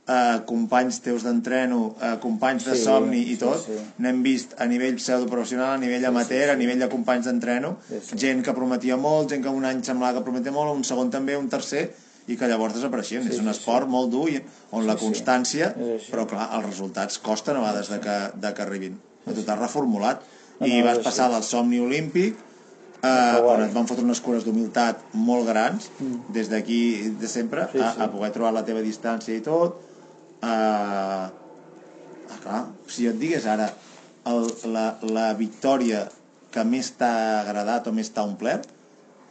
eh, 0.07 0.39
companys 0.45 0.99
teus 1.01 1.23
d'entreno, 1.25 1.95
eh, 2.01 2.15
companys 2.21 2.65
de 2.65 2.75
Sí, 2.75 2.83
somni 2.83 3.21
i 3.31 3.37
tot, 3.41 3.57
sí, 3.65 3.73
sí. 3.73 3.83
n'hem 4.03 4.21
vist 4.23 4.53
a 4.61 4.65
nivell 4.69 4.95
pseudoprofessional, 4.99 5.75
a 5.75 5.77
nivell 5.81 6.05
amateur, 6.05 6.49
a 6.51 6.55
nivell 6.55 6.79
de 6.79 6.89
companys 6.89 7.25
d'entreno, 7.25 7.77
Sí, 7.89 7.99
sí. 8.09 8.17
gent 8.17 8.43
que 8.45 8.53
prometia 8.53 8.97
molt, 8.97 9.29
gent 9.31 9.43
que 9.43 9.49
un 9.49 9.65
any 9.65 9.83
semblava 9.83 10.19
que 10.19 10.23
prometia 10.25 10.51
molt, 10.51 10.75
un 10.75 10.83
segon 10.83 11.09
també, 11.09 11.35
un 11.37 11.49
tercer, 11.49 11.91
i 12.27 12.35
que 12.37 12.47
llavors 12.47 12.73
desapareixien. 12.73 13.21
Sí, 13.23 13.29
és 13.35 13.37
un 13.39 13.45
sí, 13.45 13.51
esport 13.51 13.87
molt 13.87 14.09
dur, 14.11 14.29
i, 14.29 14.39
on 14.71 14.85
la 14.87 14.93
Sí, 14.93 14.99
sí. 14.99 15.05
constància, 15.05 15.73
així. 15.75 16.11
però 16.11 16.25
clar, 16.27 16.49
els 16.57 16.65
resultats 16.65 17.17
costen 17.19 17.55
a 17.57 17.59
vegades 17.59 17.89
de 17.89 17.99
que, 17.99 18.15
de 18.41 18.53
que 18.53 18.61
arribin. 18.63 18.99
Però 19.25 19.35
tu 19.35 19.43
t'has 19.43 19.59
reformulat, 19.59 20.21
No, 20.59 20.67
i 20.67 20.79
no, 20.79 20.85
vas 20.85 20.99
passar 21.03 21.29
del 21.31 21.43
somni 21.43 21.79
olímpic 21.79 22.35
eh, 23.03 23.07
guai. 23.41 23.55
on 23.57 23.61
et 23.65 23.73
van 23.73 23.85
fotre 23.87 24.03
unes 24.05 24.21
cures 24.21 24.45
d'humilitat 24.45 24.97
molt 25.13 25.45
grans 25.47 25.89
Mm. 25.99 26.31
des 26.33 26.49
d'aquí 26.49 27.09
de 27.19 27.27
sempre 27.27 27.67
Sí, 27.71 27.77
a, 27.79 27.91
sí. 27.93 28.01
a 28.01 28.07
poder 28.11 28.31
trobar 28.31 28.53
la 28.53 28.63
teva 28.63 28.79
distància 28.81 29.35
i 29.35 29.41
tot 29.41 29.81
eh, 30.45 31.25
ah, 32.31 32.39
clar, 32.43 32.61
si 32.91 33.07
et 33.09 33.17
digués 33.21 33.45
ara 33.49 33.69
el, 34.29 34.47
la, 34.73 34.85
la 35.15 35.27
victòria 35.37 36.05
que 36.53 36.63
més 36.63 36.93
t'ha 36.99 37.11
agradat 37.41 37.87
o 37.89 37.93
més 37.93 38.09
t'ha 38.15 38.23
omplert 38.25 38.69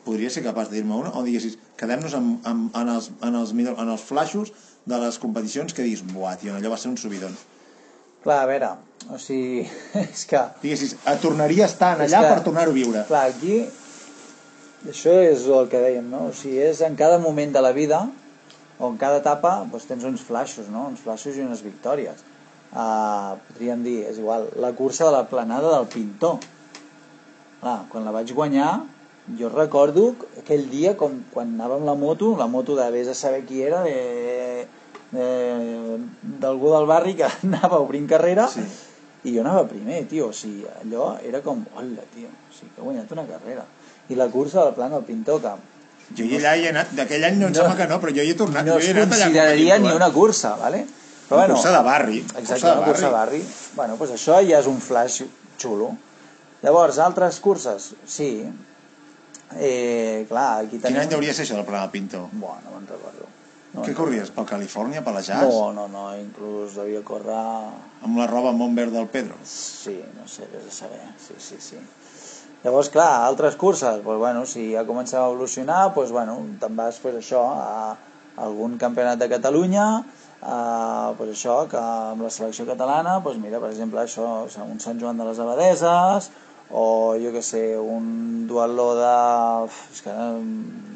podria 0.05 0.29
ser 0.31 0.43
capaç 0.45 0.69
de 0.69 0.77
dir-me 0.81 0.99
una? 1.01 1.15
O 1.17 1.23
diguessis, 1.25 1.55
quedem-nos 1.81 2.13
en, 2.19 2.27
en, 2.45 2.67
en, 2.77 2.89
els, 2.93 3.07
en, 3.25 3.35
els, 3.41 3.55
millor- 3.57 3.79
en 3.81 3.89
els 3.95 4.03
flaixos 4.05 4.51
de 4.85 4.99
les 5.01 5.17
competicions 5.19 5.73
que 5.73 5.83
diguis, 5.87 6.03
buah, 6.05 6.35
tio, 6.37 6.53
allò 6.59 6.75
va 6.75 6.77
ser 6.81 6.91
un 6.93 6.99
subidon 7.01 7.33
Clar, 8.25 8.43
a 8.43 8.49
veure, 8.49 8.69
o 9.13 9.17
sigui, 9.21 9.65
és 10.03 10.27
que... 10.29 10.43
diguessis, 10.63 10.93
et 11.09 11.23
tornaria 11.25 11.65
a 11.65 11.71
estar 11.73 11.95
allà 11.97 12.21
que- 12.21 12.35
per 12.35 12.43
tornar-ho 12.45 12.73
a 12.75 12.77
viure 12.77 13.07
Clar, 13.09 13.25
aquí, 13.33 13.63
això 14.93 15.15
és 15.25 15.47
el 15.49 15.71
que 15.73 15.81
dèiem, 15.81 16.07
no? 16.13 16.27
O 16.29 16.33
sigui, 16.37 16.61
és 16.69 16.83
en 16.85 16.97
cada 17.01 17.19
moment 17.23 17.53
de 17.57 17.63
la 17.65 17.73
vida, 17.77 18.03
o 18.79 18.89
en 18.91 18.97
cada 18.99 19.21
etapa, 19.23 19.61
doncs 19.71 19.87
tens 19.87 20.05
uns 20.05 20.23
flaixos, 20.27 20.69
no? 20.73 20.89
Uns 20.91 21.03
flaixos 21.05 21.37
i 21.37 21.45
unes 21.45 21.63
victòries. 21.63 22.25
Uh, 22.75 23.39
podríem 23.53 23.85
dir, 23.87 24.01
és 24.11 24.19
igual, 24.19 24.49
la 24.59 24.73
cursa 24.75 25.07
de 25.07 25.13
la 25.15 25.27
planada 25.31 25.71
del 25.77 25.87
pintor. 25.93 26.41
Clar, 27.61 27.79
quan 27.93 28.05
la 28.05 28.15
vaig 28.15 28.33
guanyar, 28.35 28.73
jo 29.39 29.49
recordo 29.49 30.09
aquell 30.41 30.67
dia 30.69 30.97
com 31.01 31.21
quan 31.33 31.55
anava 31.55 31.79
amb 31.79 31.87
la 31.89 31.95
moto, 31.97 32.35
la 32.37 32.49
moto 32.51 32.75
de 32.77 32.89
vés 32.93 33.09
a 33.09 33.15
saber 33.15 33.45
qui 33.47 33.63
era, 33.63 33.85
de, 33.87 34.67
de, 35.15 35.29
d'algú 36.43 36.75
del 36.75 36.91
barri 36.91 37.15
que 37.21 37.31
anava 37.47 37.81
obrint 37.81 38.11
carrera, 38.11 38.49
Sí. 38.51 38.67
i 39.25 39.37
jo 39.37 39.41
anava 39.41 39.69
primer, 39.71 40.03
tio, 40.11 40.29
o 40.29 40.37
sigui, 40.37 40.67
allò 40.83 41.15
era 41.25 41.41
com, 41.47 41.63
hola, 41.79 42.05
tio, 42.13 42.29
o 42.29 42.53
sigui, 42.53 42.75
que 42.75 42.83
he 42.83 42.85
guanyat 42.85 43.15
una 43.15 43.25
carrera. 43.31 43.65
I 44.11 44.19
la 44.19 44.29
cursa 44.29 44.65
del 44.67 44.75
plano 44.77 44.99
del 44.99 45.07
pintor, 45.09 45.41
que 45.41 45.55
jo 46.17 46.25
hi 46.29 46.37
he 46.37 46.69
anat, 46.69 46.91
d'aquell 46.93 47.25
any 47.25 47.39
no 47.41 47.47
em 47.49 47.53
No. 47.53 47.59
sembla 47.63 47.77
que 47.77 47.87
no, 47.89 48.01
però 48.01 48.13
jo 48.15 48.23
hi 48.23 48.31
he 48.31 48.35
tornat, 48.39 48.65
no 48.67 48.75
jo 48.75 48.79
hi 48.79 48.83
es 48.83 48.89
he 48.89 48.93
anat 48.97 49.13
allà 49.13 49.25
consideraria 49.25 49.79
ni 49.79 49.93
una 49.93 50.11
cursa, 50.13 50.55
¿vale? 50.57 50.85
Però 51.29 51.37
Una 51.39 51.47
bueno, 51.47 51.55
cursa 51.55 51.73
de 51.73 51.83
barri, 51.83 52.19
Exacte, 52.19 52.45
cursa 52.53 52.67
de 52.69 52.77
una 52.79 52.87
cursa 52.87 53.07
de 53.07 53.13
barri. 53.13 53.43
Bueno, 53.75 53.97
doncs 53.97 54.13
això 54.19 54.41
ja 54.49 54.59
és 54.61 54.67
un 54.67 54.81
flash 54.81 55.23
xulo. 55.59 55.97
Llavors, 56.63 56.99
altres 56.99 57.41
curses, 57.41 57.95
sí. 58.07 58.45
Eh, 59.57 60.25
clar, 60.29 60.65
aquí 60.65 60.79
Quin 60.79 60.83
tenim... 60.83 61.01
any 61.01 61.15
hauria 61.15 61.35
ser 61.37 61.45
això 61.47 61.57
del 61.59 61.67
Pla 61.69 61.81
del 61.85 61.91
Pintor? 61.93 62.29
Buah, 62.33 62.59
no 62.65 62.75
me'n 62.75 62.87
recordo. 62.91 63.29
No, 63.75 63.83
Què 63.83 63.93
corries? 63.95 64.31
Pel 64.31 64.47
Califòrnia, 64.47 65.03
per 65.03 65.13
la 65.17 65.21
Jazz? 65.23 65.49
No, 65.51 65.73
no, 65.75 65.89
no, 65.91 66.05
inclús 66.17 66.77
devia 66.79 67.03
córrer... 67.07 67.35
Amb 68.07 68.19
la 68.19 68.27
roba 68.31 68.53
Montbert 68.55 68.93
del 68.95 69.09
Pedro? 69.11 69.35
Sí, 69.45 69.97
no 70.19 70.27
sé, 70.31 70.47
vés 70.53 70.67
a 70.69 70.75
saber. 70.75 71.01
Sí, 71.19 71.35
sí, 71.39 71.57
sí. 71.59 71.81
Llavors, 72.65 72.89
clar, 72.89 73.27
altres 73.29 73.59
curses, 73.61 73.99
doncs, 74.01 74.19
bueno, 74.19 74.47
si 74.49 74.71
ja 74.73 74.87
comencem 74.89 75.21
a 75.21 75.27
evolucionar, 75.29 75.91
doncs, 75.93 76.13
bueno, 76.17 76.39
te'n 76.63 76.79
vas 76.79 76.97
pues, 77.03 77.19
això, 77.21 77.43
a 77.53 78.45
algun 78.47 78.79
campionat 78.81 79.21
de 79.21 79.29
Catalunya, 79.29 79.85
a, 80.41 80.57
pues, 81.19 81.35
això, 81.37 81.59
que 81.69 81.77
amb 81.81 82.25
la 82.25 82.33
selecció 82.33 82.65
catalana, 82.71 83.19
doncs, 83.21 83.43
mira, 83.43 83.61
per 83.61 83.69
exemple, 83.75 84.01
això, 84.01 84.47
un 84.65 84.81
Sant 84.81 84.99
Joan 85.03 85.21
de 85.21 85.29
les 85.29 85.43
Abadeses, 85.45 86.31
o 86.73 87.15
jo 87.21 87.31
que 87.37 87.45
sé, 87.45 87.77
un 87.77 88.47
duatló 88.49 88.89
de... 88.97 89.13
És 89.93 90.01
que, 90.07 90.17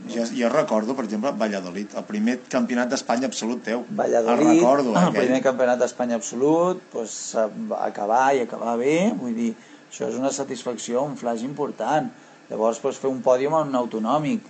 Jo, 0.08 0.22
jo 0.32 0.48
recordo, 0.48 0.94
per 0.96 1.04
exemple, 1.04 1.34
Valladolid, 1.36 1.92
el 2.00 2.04
primer 2.08 2.38
campionat 2.48 2.88
d'Espanya 2.88 3.28
absolut 3.28 3.60
teu. 3.66 3.82
Valladolid, 3.92 4.54
El 4.54 4.54
recordo, 4.56 4.94
eh, 4.94 4.96
el 4.96 5.08
aquell. 5.10 5.26
primer 5.26 5.42
campionat 5.44 5.82
d'Espanya 5.82 6.16
absolut, 6.16 6.80
doncs, 6.94 7.18
va 7.68 7.82
acabar 7.84 8.30
i 8.32 8.46
acabar 8.46 8.78
bé, 8.80 9.12
vull 9.20 9.36
dir, 9.36 9.50
això 9.88 10.08
és 10.08 10.18
una 10.18 10.32
satisfacció, 10.32 11.02
un 11.02 11.16
flash 11.16 11.44
important. 11.46 12.10
Llavors, 12.48 12.80
doncs, 12.80 12.98
fer 13.00 13.10
un 13.10 13.22
pòdium 13.24 13.56
en 13.58 13.72
un 13.72 13.76
autonòmic, 13.76 14.44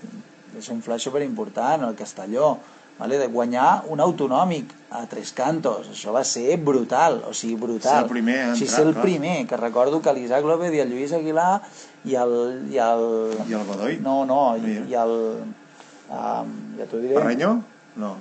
és 0.59 0.69
un 0.71 0.83
flash 0.83 1.09
superimportant, 1.09 1.83
el 1.87 1.97
Castelló, 1.99 2.57
vale? 2.99 3.19
de 3.19 3.27
guanyar 3.31 3.85
un 3.91 4.01
autonòmic 4.01 4.73
a 4.95 5.05
tres 5.11 5.33
cantos, 5.35 5.91
això 5.93 6.15
va 6.15 6.25
ser 6.27 6.57
brutal, 6.63 7.21
o 7.29 7.35
sigui, 7.35 7.57
brutal. 7.59 8.01
Ser 8.01 8.05
el 8.07 8.11
primer 8.13 8.39
a 8.43 8.53
o 8.53 8.55
sigui, 8.55 8.69
entrar, 8.69 8.77
ser 8.77 8.87
el 8.87 8.95
clar. 8.95 9.05
primer, 9.05 9.37
que 9.51 9.57
recordo 9.61 10.01
que 10.03 10.15
l'Isaac 10.17 10.47
López 10.47 10.75
i 10.75 10.83
el 10.85 10.91
Lluís 10.95 11.13
Aguilar 11.13 11.61
i 12.05 12.15
el... 12.15 12.35
I 12.71 12.81
el, 12.87 13.05
I 13.49 13.59
el 13.59 13.67
Godoy? 13.67 13.99
no, 14.03 14.25
no, 14.27 14.43
i, 14.57 14.79
i 14.89 14.99
el... 14.99 15.15
Um, 16.09 16.53
ja 16.79 16.87
t'ho 16.89 17.03
diré. 17.03 17.19
Parreño? 17.19 17.51
No. 18.01 18.15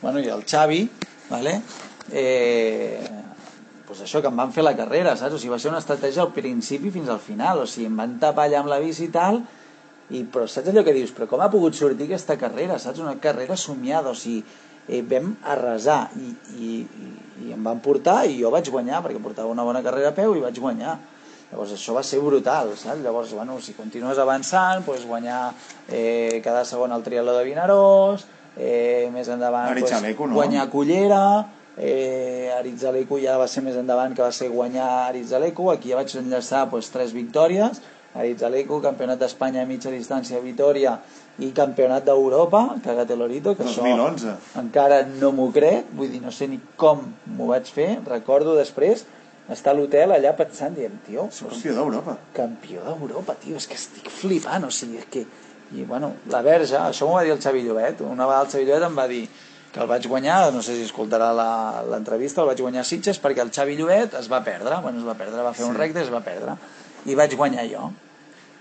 Bueno, 0.00 0.20
i 0.20 0.28
el 0.28 0.44
Xavi, 0.46 0.84
vale? 1.28 1.60
eh, 2.12 3.17
pues 3.88 4.02
això, 4.04 4.20
que 4.20 4.28
em 4.28 4.36
van 4.36 4.52
fer 4.52 4.62
la 4.66 4.76
carrera, 4.76 5.16
saps? 5.16 5.38
O 5.38 5.40
sigui, 5.40 5.54
va 5.54 5.58
ser 5.62 5.72
una 5.72 5.80
estratègia 5.80 6.20
al 6.26 6.34
principi 6.36 6.92
fins 6.92 7.08
al 7.08 7.22
final, 7.24 7.64
o 7.64 7.66
sigui, 7.66 7.88
em 7.88 7.96
van 7.96 8.18
tapar 8.20 8.44
allà 8.44 8.60
amb 8.60 8.68
la 8.68 8.78
bici 8.82 9.06
i 9.08 9.12
tal, 9.14 9.40
i, 10.12 10.22
però 10.28 10.44
saps 10.48 10.68
allò 10.68 10.84
que 10.84 10.94
dius? 10.96 11.14
Però 11.16 11.28
com 11.30 11.40
ha 11.40 11.50
pogut 11.52 11.76
sortir 11.76 12.06
aquesta 12.06 12.36
carrera, 12.40 12.76
saps? 12.78 13.00
Una 13.00 13.16
carrera 13.20 13.56
somiada, 13.56 14.12
o 14.12 14.18
sigui, 14.18 14.44
eh, 14.88 15.02
vam 15.08 15.34
arrasar 15.56 16.02
i, 16.20 16.32
i, 16.56 16.70
i, 17.46 17.52
em 17.56 17.64
van 17.64 17.80
portar 17.84 18.22
i 18.28 18.38
jo 18.42 18.52
vaig 18.52 18.68
guanyar, 18.72 19.02
perquè 19.04 19.24
portava 19.24 19.52
una 19.52 19.64
bona 19.64 19.82
carrera 19.84 20.12
a 20.12 20.16
peu 20.16 20.36
i 20.36 20.44
vaig 20.44 20.60
guanyar. 20.60 20.98
Llavors 21.48 21.72
això 21.72 21.94
va 21.96 22.04
ser 22.04 22.20
brutal, 22.20 22.74
saps? 22.76 23.00
Llavors, 23.00 23.32
bueno, 23.32 23.56
si 23.64 23.72
continues 23.76 24.20
avançant, 24.20 24.84
pues, 24.84 25.06
guanyar 25.08 25.46
eh, 25.88 26.42
cada 26.44 26.64
segon 26.68 26.92
el 26.92 27.04
triatló 27.04 27.36
de 27.38 27.44
Vinaròs, 27.48 28.26
eh, 28.58 29.08
més 29.14 29.28
endavant 29.32 29.72
pues, 29.72 29.92
no? 30.18 30.34
guanyar 30.34 30.68
Cullera, 30.68 31.22
eh, 31.78 32.50
Aritzaleco 32.56 33.18
ja 33.22 33.36
va 33.38 33.46
ser 33.48 33.62
més 33.66 33.78
endavant 33.78 34.14
que 34.16 34.24
va 34.24 34.32
ser 34.34 34.50
guanyar 34.52 34.88
Aritzaleco, 35.08 35.70
aquí 35.72 35.92
ja 35.92 36.00
vaig 36.00 36.14
enllaçar 36.18 36.66
pues, 36.72 36.90
tres 36.94 37.14
victòries, 37.16 37.80
Aritzaleco, 38.18 38.80
campionat 38.82 39.20
d'Espanya 39.20 39.62
a 39.62 39.68
mitja 39.68 39.92
distància 39.94 40.38
a 40.38 40.42
Vitoria 40.44 40.96
i 41.38 41.52
campionat 41.54 42.06
d'Europa, 42.08 42.64
cagate 42.82 43.14
l'orito, 43.16 43.54
que 43.54 43.66
2011. 43.68 44.26
això 44.32 44.62
encara 44.62 45.04
no 45.06 45.30
m'ho 45.36 45.50
crec, 45.54 45.92
vull 45.94 46.10
dir, 46.10 46.22
no 46.24 46.32
sé 46.34 46.48
ni 46.50 46.58
com 46.76 47.04
m'ho 47.36 47.50
vaig 47.52 47.68
fer, 47.70 47.92
recordo 48.08 48.56
després 48.58 49.04
estar 49.48 49.72
a 49.72 49.78
l'hotel 49.78 50.12
allà 50.12 50.34
pensant, 50.36 50.74
diem, 50.76 50.96
tio, 51.06 51.28
Campió 51.38 51.74
d'Europa. 51.76 52.16
campió 52.36 52.82
d'Europa, 52.84 53.36
tio, 53.40 53.56
és 53.56 53.68
que 53.68 53.78
estic 53.78 54.10
flipant, 54.12 54.66
o 54.66 54.72
sigui, 54.72 54.98
és 55.04 55.12
que... 55.12 55.26
I, 55.68 55.82
bueno, 55.84 56.14
la 56.32 56.40
Verge, 56.40 56.78
això 56.80 57.04
m'ho 57.04 57.18
va 57.18 57.22
dir 57.26 57.34
el 57.34 57.40
Xavi 57.44 57.60
Llobet, 57.60 57.98
una 58.00 58.24
vegada 58.24 58.46
el 58.46 58.52
Xavi 58.54 58.64
Llobet 58.64 58.86
em 58.86 58.94
va 58.96 59.04
dir 59.10 59.26
que 59.72 59.80
el 59.80 59.86
vaig 59.86 60.06
guanyar, 60.08 60.52
no 60.52 60.62
sé 60.62 60.74
si 60.76 60.84
escoltarà 60.86 61.32
la- 61.36 61.82
l'entrevista, 61.90 62.40
el 62.42 62.46
vaig 62.48 62.60
guanyar 62.60 62.80
a 62.80 62.88
Sitges 62.88 63.20
perquè 63.20 63.42
el 63.44 63.50
Xavi 63.52 63.76
Llobet 63.76 64.14
es 64.14 64.28
va 64.32 64.42
perdre, 64.44 64.76
bueno, 64.82 64.98
es 64.98 65.06
va 65.06 65.14
perdre, 65.14 65.42
va 65.42 65.52
fer 65.52 65.66
un 65.66 65.74
recte 65.76 66.00
es 66.00 66.12
va 66.12 66.20
perdre, 66.24 66.54
i 67.06 67.14
vaig 67.14 67.34
guanyar 67.36 67.66
jo. 67.70 67.90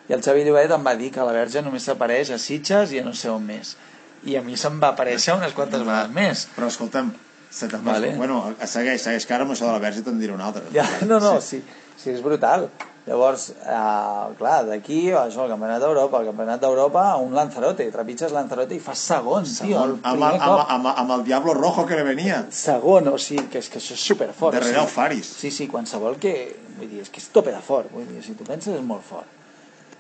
I 0.10 0.14
el 0.14 0.22
Xavi 0.24 0.44
Llobet 0.46 0.72
em 0.72 0.84
va 0.86 0.96
dir 0.96 1.12
que 1.12 1.20
la 1.24 1.32
Verge 1.36 1.62
només 1.62 1.84
s'apareix 1.84 2.32
a 2.32 2.38
Sitges 2.40 2.92
i 2.96 3.00
a 3.00 3.04
no 3.04 3.14
sé 3.14 3.30
on 3.30 3.44
més. 3.46 3.76
I 4.24 4.36
a 4.36 4.42
mi 4.42 4.56
se'm 4.58 4.80
va 4.84 4.94
aparèixer 4.96 5.36
unes 5.36 5.54
quantes 5.54 5.80
vegades 5.84 6.12
més. 6.12 6.48
Però 6.56 6.68
escolta'm, 6.68 7.12
se 7.52 7.68
te'n 7.68 7.84
Vale. 7.84 8.14
Bueno, 8.18 8.54
segueix, 8.66 9.02
segueix, 9.04 9.26
que 9.26 9.34
ara 9.36 9.44
amb 9.44 9.52
això 9.54 9.66
de 9.68 9.72
la 9.74 9.80
verge 9.84 10.02
te'n 10.04 10.20
diré 10.20 10.34
una 10.34 10.46
altra. 10.48 10.64
Ja, 10.74 10.86
no, 11.06 11.20
no, 11.20 11.40
sí, 11.42 11.62
sí, 11.98 12.10
és 12.12 12.22
brutal. 12.24 12.70
Llavors, 13.08 13.54
eh, 13.64 14.36
clar, 14.36 14.66
d'aquí, 14.68 14.98
això, 15.16 15.46
el 15.46 15.52
Campionat 15.54 15.80
d'Europa, 15.80 16.20
el 16.20 16.28
Campionat 16.28 16.60
d'Europa, 16.60 17.06
un 17.24 17.32
Lanzarote, 17.38 17.86
trepitges 17.94 18.34
Lanzarote 18.36 18.76
i 18.76 18.82
fas 18.84 19.00
segon, 19.00 19.48
tio, 19.48 19.78
el 19.80 19.94
Amb, 19.96 20.04
amb, 20.04 20.18
primer 20.18 20.42
amb, 20.44 20.74
amb, 20.76 20.90
amb 20.92 21.16
el 21.16 21.24
Diablo 21.30 21.56
Rojo 21.56 21.86
que 21.88 21.96
le 21.96 22.04
venia. 22.04 22.42
Segon, 22.52 23.08
o 23.08 23.16
sigui, 23.18 23.48
que 23.54 23.64
és 23.64 23.72
que 23.72 23.80
això 23.80 23.96
és 23.96 24.04
superfort. 24.12 24.58
Darrere 24.60 24.82
o 24.82 24.84
el 24.84 24.90
sigui, 24.90 24.96
Faris. 25.00 25.32
Sí, 25.40 25.54
sí, 25.56 25.70
qualsevol 25.72 26.20
que... 26.20 26.36
Vull 26.78 26.92
dir, 26.92 27.02
és 27.08 27.10
que 27.10 27.24
és 27.24 27.32
tope 27.34 27.56
de 27.56 27.64
fort, 27.64 27.88
vull 27.96 28.06
dir, 28.12 28.20
si 28.26 28.36
tu 28.36 28.44
penses 28.46 28.76
és 28.76 28.84
molt 28.86 29.08
fort. 29.08 29.32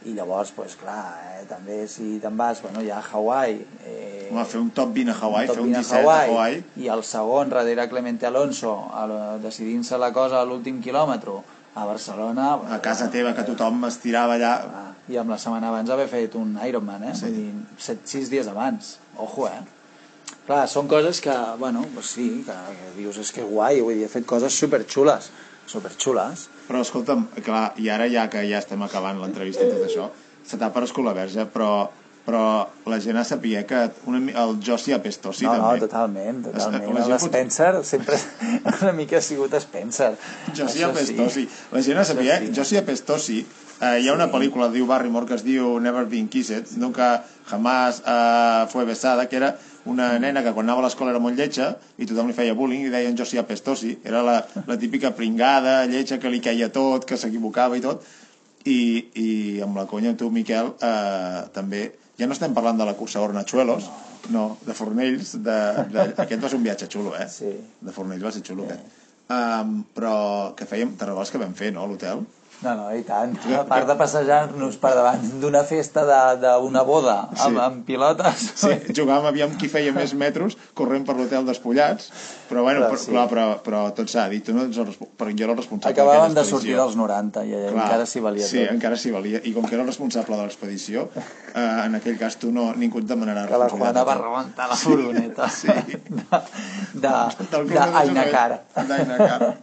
I 0.05 0.11
llavors, 0.13 0.51
doncs 0.53 0.75
clar, 0.77 0.99
eh, 1.31 1.45
també 1.47 1.85
si 1.89 2.19
te'n 2.21 2.35
vas, 2.37 2.59
bueno, 2.61 2.83
ja 2.85 2.99
a 2.99 3.05
Hawaii... 3.07 3.55
Eh, 3.87 4.27
Home, 4.33 4.43
fer 4.45 4.59
un 4.59 4.69
top 4.75 4.91
20 4.93 5.15
a 5.15 5.15
Hawaii, 5.23 5.47
top 5.47 5.55
fer 5.55 5.63
un 5.63 5.71
20 5.71 5.79
a 5.79 5.83
17 5.87 6.11
a 6.11 6.19
Hawaii. 6.27 6.63
i 6.83 6.91
el 6.91 7.03
segon 7.07 7.55
darrere 7.55 7.87
Clemente 7.87 8.27
Alonso 8.27 8.73
decidint-se 9.41 9.97
la 9.97 10.11
cosa 10.11 10.41
a 10.41 10.45
l'últim 10.45 10.81
quilòmetre 10.83 11.39
a 11.77 11.85
Barcelona 11.85 12.49
A 12.73 12.81
casa 12.81 13.09
teva, 13.13 13.35
que 13.37 13.45
tothom 13.47 13.85
es 13.89 13.99
tirava 14.03 14.37
allà... 14.37 14.53
Ah, 14.65 14.85
i 15.07 15.15
amb 15.21 15.31
la 15.31 15.37
setmana 15.39 15.69
abans 15.69 15.91
haver 15.93 16.09
fet 16.11 16.35
un 16.35 16.55
Ironman 16.67 17.05
eh? 17.07 17.15
Sí. 17.15 17.29
Vull 17.29 17.35
dir, 17.37 17.51
set, 17.79 18.01
sis 18.09 18.31
dies 18.33 18.49
abans. 18.51 18.97
Ojo 19.23 19.45
eh? 19.47 19.59
Clar, 20.47 20.65
són 20.71 20.87
coses 20.91 21.21
que, 21.23 21.35
bueno, 21.59 21.85
pues 21.93 22.15
sí 22.17 22.27
que, 22.47 22.55
que 22.79 22.89
dius, 22.97 23.19
és 23.23 23.31
que 23.35 23.45
guai, 23.47 23.79
vull 23.83 23.95
dir, 23.99 24.07
he 24.07 24.11
fet 24.11 24.27
coses 24.27 24.57
superxules 24.57 25.31
superxules. 25.67 26.47
Però 26.67 26.81
escolta'm, 26.83 27.27
clar, 27.43 27.71
i 27.81 27.89
ara 27.91 28.07
ja 28.11 28.27
que 28.31 28.43
ja 28.47 28.61
estem 28.61 28.83
acabant 28.85 29.19
l'entrevista 29.21 29.65
i 29.65 29.71
tot 29.71 29.85
això, 29.87 30.09
se 30.47 30.59
t'ha 30.59 30.69
aparegut 30.71 31.05
la 31.05 31.15
verge, 31.17 31.45
però, 31.51 31.71
però 32.27 32.43
la 32.91 32.97
gent 32.99 33.15
ha 33.15 33.23
saber 33.23 33.61
que 33.65 33.85
una, 34.11 34.19
el 34.43 34.57
Jossi 34.59 34.91
Apestosi 34.91 35.45
no, 35.47 35.53
no, 35.55 35.69
també. 35.69 35.85
totalment, 35.85 36.41
totalment. 36.43 36.83
La 36.97 37.05
gent 37.05 37.13
pot- 37.13 37.85
sempre 37.87 38.17
una 38.81 38.91
mica 38.97 39.17
ha 39.17 39.23
sigut 39.23 39.53
Spencer. 39.63 40.09
Això 40.51 40.67
Apestosi. 40.89 41.45
La 41.71 41.81
gent 41.85 42.01
ha 42.01 42.03
saber, 42.09 42.27
Això 42.33 42.49
sí. 42.49 42.53
Jossi 42.57 42.77
Apestosi, 42.81 43.37
eh, 43.79 43.93
hi 44.01 44.09
ha 44.09 44.13
una 44.17 44.27
pel·lícula, 44.33 44.67
diu 44.73 44.85
Barrymore, 44.89 45.25
que 45.29 45.37
es 45.39 45.45
diu 45.45 45.77
Never 45.79 46.03
Been 46.11 46.27
Kissed, 46.27 46.73
nunca 46.75 47.23
jamás 47.47 48.01
eh, 48.05 48.65
fue 48.73 48.83
besada, 48.83 49.29
que 49.29 49.37
era 49.39 49.53
una 49.87 50.19
nena 50.19 50.43
que 50.43 50.51
quan 50.51 50.67
anava 50.67 50.81
a 50.83 50.89
l'escola 50.89 51.13
era 51.13 51.21
molt 51.23 51.37
lletja 51.39 51.69
i 51.95 52.03
tothom 52.09 52.27
li 52.27 52.35
feia 52.35 52.51
bullying 52.59 52.89
i 52.89 52.91
deien 52.91 53.15
Jossi 53.15 53.39
Apestosi. 53.39 53.93
Era 54.03 54.19
la, 54.21 54.41
la 54.67 54.75
típica 54.77 55.13
pringada, 55.15 55.85
lletja, 55.87 56.19
que 56.19 56.27
li 56.33 56.41
caia 56.43 56.67
tot, 56.75 57.07
que 57.07 57.15
s'equivocava 57.15 57.79
i 57.79 57.85
tot. 57.87 58.03
I, 58.67 58.79
I 59.15 59.29
amb 59.63 59.79
la 59.79 59.85
conya 59.87 60.11
tu, 60.19 60.27
Miquel, 60.29 60.73
eh, 60.83 61.45
també... 61.55 61.85
Ja 62.17 62.25
no 62.25 62.33
estem 62.33 62.53
parlant 62.57 62.79
de 62.79 62.85
la 62.87 62.95
cursa 62.97 63.21
Hornachuelos, 63.21 63.89
no, 64.33 64.45
de 64.65 64.73
Fornells, 64.77 65.35
de, 65.45 65.57
de, 65.93 66.05
aquest 66.23 66.41
va 66.41 66.49
ser 66.49 66.57
un 66.57 66.65
viatge 66.65 66.87
xulo, 66.89 67.13
eh? 67.17 67.27
Sí. 67.29 67.51
De 67.81 67.93
Fornells 67.93 68.25
va 68.25 68.31
ser 68.33 68.41
xulo, 68.47 68.65
aquest. 68.65 69.03
Um, 69.27 69.81
però 69.93 70.15
que 70.57 70.65
fèiem, 70.65 70.95
te'n 70.97 71.11
recordes 71.11 71.33
que 71.33 71.41
vam 71.41 71.53
fer, 71.57 71.69
no, 71.75 71.83
a 71.83 71.91
l'hotel? 71.91 72.23
No, 72.57 72.71
no, 72.73 72.85
i 72.97 73.03
tant. 73.05 73.35
A 73.53 73.59
part 73.69 73.85
de 73.85 73.93
passejar-nos 73.99 74.79
per 74.81 74.89
davant 74.97 75.21
d'una 75.41 75.59
festa 75.69 76.01
d'una 76.41 76.81
boda 76.87 77.27
amb, 77.29 77.37
Sí. 77.37 77.51
amb 77.61 77.83
pilotes. 77.85 78.47
Sí, 78.57 78.71
jugàvem, 78.97 79.27
aviam 79.29 79.51
qui 79.61 79.69
feia 79.69 79.91
més 79.93 80.15
metros 80.17 80.55
corrent 80.73 81.05
per 81.05 81.13
l'hotel 81.19 81.45
despullats, 81.45 82.07
però 82.49 82.63
bueno, 82.65 82.81
Però 82.81 82.89
però, 82.89 82.97
sí. 82.97 83.11
però, 83.11 83.25
però, 83.29 83.45
però 83.61 83.81
tot 83.93 84.09
s'ha 84.09 84.25
dit, 84.31 84.41
tu 84.47 84.55
no 84.57 84.65
ets 84.65 84.79
el, 84.81 84.89
però 84.89 85.29
jo 85.29 85.45
era 85.45 85.53
el 85.53 85.59
responsable 85.61 85.93
Acabàvem 85.93 86.33
de 86.33 86.45
sortir 86.49 86.73
dels 86.79 86.97
90 86.97 87.45
i 87.45 87.53
encara 87.75 88.09
s'hi 88.09 88.25
valia 88.25 88.47
sí, 88.49 88.63
tot. 88.63 88.73
encara 88.73 88.97
s'hi 88.97 89.13
valia. 89.13 89.41
I 89.43 89.53
com 89.53 89.69
que 89.69 89.77
era 89.77 89.85
el 89.85 89.91
responsable 89.93 90.41
de 90.41 90.47
l'expedició, 90.47 91.05
eh, 91.53 91.85
en 91.85 91.95
aquell 92.01 92.17
cas 92.17 92.39
tu 92.41 92.49
no, 92.51 92.71
ningú 92.73 93.03
et 93.03 93.05
demanarà 93.05 93.45
Que 93.47 93.57
la. 93.61 93.69
Juana 93.69 94.03
va 94.03 94.15
rebentar 94.17 94.67
la 94.69 94.75
furgoneta. 94.75 95.49
Sí. 95.49 95.67
Club 95.67 96.41
de 97.05 97.73
de 97.73 97.79
Ainacar. 97.79 98.63
D'Ainacar. 98.75 99.57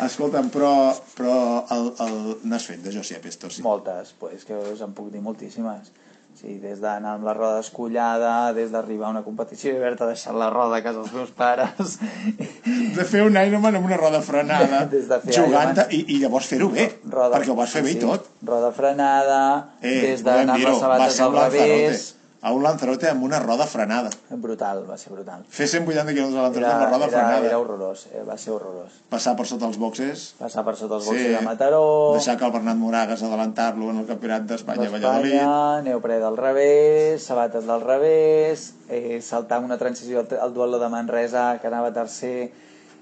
Escolta'm, 0.00 0.48
però, 0.50 0.72
però 1.16 1.34
el, 1.74 1.90
el, 2.00 2.14
n'has 2.48 2.64
fet 2.66 2.80
de 2.82 2.92
Josie 2.94 3.20
Pestosi. 3.22 3.62
Moltes, 3.62 4.14
pues, 4.18 4.44
que 4.48 4.56
us 4.72 4.80
en 4.80 4.94
puc 4.96 5.10
dir 5.12 5.20
moltíssimes. 5.20 5.92
Sí, 6.32 6.54
des 6.58 6.80
d'anar 6.80 7.18
amb 7.18 7.26
la 7.28 7.34
roda 7.36 7.58
escollada, 7.60 8.54
des 8.56 8.70
d'arribar 8.72 9.10
a 9.10 9.12
una 9.12 9.20
competició 9.22 9.70
i 9.70 9.76
haver-te 9.76 10.06
deixat 10.08 10.32
la 10.34 10.48
roda 10.50 10.78
a 10.78 10.82
casa 10.82 11.02
dels 11.02 11.12
meus 11.12 11.30
pares. 11.36 11.98
De 12.96 13.04
fer 13.04 13.20
un 13.26 13.36
Ironman 13.36 13.76
amb 13.76 13.84
una 13.86 13.98
roda 14.00 14.22
frenada, 14.24 14.80
Des 14.94 15.06
de 15.10 15.18
fer 15.20 15.34
jugant 15.36 15.74
Ironman. 15.76 15.92
i, 15.92 16.00
i 16.16 16.18
llavors 16.22 16.48
fer-ho 16.48 16.70
bé, 16.72 16.88
Roda, 17.12 17.36
perquè 17.36 17.52
ho 17.52 17.58
vas 17.60 17.76
fer 17.76 17.84
bé 17.84 17.92
i 17.94 18.00
tot. 18.00 18.26
Roda 18.48 18.72
frenada, 18.72 19.38
Eh, 19.82 20.00
des 20.08 20.24
d'anar 20.24 20.56
amb 20.56 20.64
les 20.70 20.80
sabates 20.80 21.20
al 21.20 21.30
un 21.34 21.38
Lanzarote. 21.42 22.00
A 22.42 22.50
un 22.50 22.62
Lanzarote 22.64 23.06
amb 23.08 23.22
una 23.22 23.38
roda 23.38 23.68
frenada. 23.70 24.10
Brutal, 24.30 24.80
va 24.88 24.96
ser 24.98 25.12
brutal. 25.12 25.44
Fer 25.48 25.68
180 25.70 26.10
km 26.10 26.32
a 26.40 26.42
Lanzarote 26.48 26.58
Era, 26.58 26.72
amb 26.74 26.82
la 26.82 26.88
roda 26.90 27.06
era, 27.06 27.12
frenada. 27.12 27.46
era 27.46 27.58
horrorós, 27.62 28.00
eh? 28.10 28.24
va 28.26 28.34
ser 28.36 28.50
horrorós. 28.50 28.96
Passar 29.12 29.36
per 29.38 29.46
sota 29.46 29.68
els 29.70 29.78
boxes. 29.78 30.24
Passar 30.40 30.64
per 30.66 30.74
sota 30.80 30.96
els 30.98 31.04
Sí. 31.04 31.10
boxes 31.12 31.36
de 31.38 31.44
Mataró, 31.46 31.84
Deixar 32.16 32.36
que 32.36 32.44
el 32.44 32.50
Bernat 32.52 32.76
Moragas 32.76 33.22
adelantar-lo 33.22 33.90
en 33.90 33.98
el 34.02 34.06
Campionat 34.06 34.42
d'Espanya 34.42 34.88
a 34.88 34.90
Valladolid. 34.90 35.86
neoprè 35.86 36.18
del 36.18 36.36
revés, 36.36 37.22
sabates 37.22 37.64
del 37.64 37.80
revés, 37.80 38.74
eh, 38.88 39.20
saltar 39.22 39.60
una 39.60 39.78
transició 39.78 40.18
al, 40.26 40.28
al 40.40 40.52
duel 40.52 40.80
de 40.80 40.88
Manresa, 40.88 41.58
que 41.60 41.68
anava 41.68 41.92
tercer, 41.92 42.50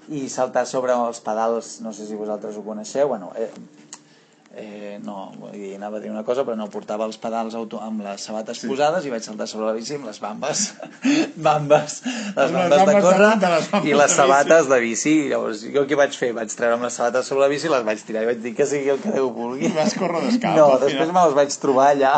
i 0.09 0.27
saltar 0.29 0.67
sobre 0.67 0.93
els 0.93 1.19
pedals, 1.19 1.79
no 1.81 1.93
sé 1.93 2.05
si 2.05 2.13
vosaltres 2.15 2.57
ho 2.57 2.61
coneixeu, 2.63 3.07
bueno, 3.07 3.31
eh, 3.35 3.49
eh, 4.55 4.99
no, 5.03 5.31
vull 5.39 5.53
dir, 5.55 5.75
anava 5.77 5.97
a 5.97 6.01
dir 6.03 6.09
una 6.11 6.23
cosa, 6.27 6.43
però 6.47 6.57
no, 6.59 6.67
portava 6.71 7.05
els 7.07 7.17
pedals 7.21 7.55
auto 7.55 7.79
amb 7.81 8.03
les 8.03 8.21
sabates 8.27 8.59
sí. 8.61 8.67
posades 8.67 9.05
i 9.07 9.11
vaig 9.13 9.23
saltar 9.23 9.47
sobre 9.47 9.69
la 9.69 9.73
bici 9.77 9.95
amb 9.95 10.09
les 10.09 10.19
bambes, 10.19 10.63
bambes, 11.47 12.01
les 12.05 12.35
Amb 12.35 12.37
les 12.37 12.51
bambes 12.51 12.71
de 12.71 12.85
bambes 12.85 12.95
de 12.95 13.01
córrer 13.07 13.29
punta, 13.31 13.51
les 13.55 13.69
bambes 13.71 13.89
i 13.89 13.95
les 13.95 14.11
de 14.11 14.15
sabates 14.17 14.69
de 14.71 14.79
bici. 14.83 15.13
Llavors, 15.31 15.63
jo 15.75 15.85
què 15.87 15.99
vaig 15.99 16.17
fer? 16.17 16.31
Vaig 16.37 16.55
treure 16.57 16.77
amb 16.77 16.87
les 16.87 16.97
sabates 16.99 17.29
sobre 17.31 17.45
la 17.45 17.49
bici, 17.53 17.71
les 17.71 17.85
vaig 17.87 18.03
tirar 18.07 18.25
i 18.25 18.29
vaig 18.31 18.41
dir 18.43 18.53
que 18.57 18.67
sigui 18.69 18.91
el 18.95 18.99
que 19.03 19.11
Déu 19.15 19.31
vulgui. 19.35 19.67
I 19.67 19.73
vas 19.75 19.95
córrer 19.99 20.21
descalç, 20.27 20.55
No, 20.59 20.67
després 20.79 21.07
final. 21.07 21.15
me 21.17 21.25
les 21.27 21.37
vaig 21.39 21.57
trobar 21.63 21.87
allà. 21.95 22.13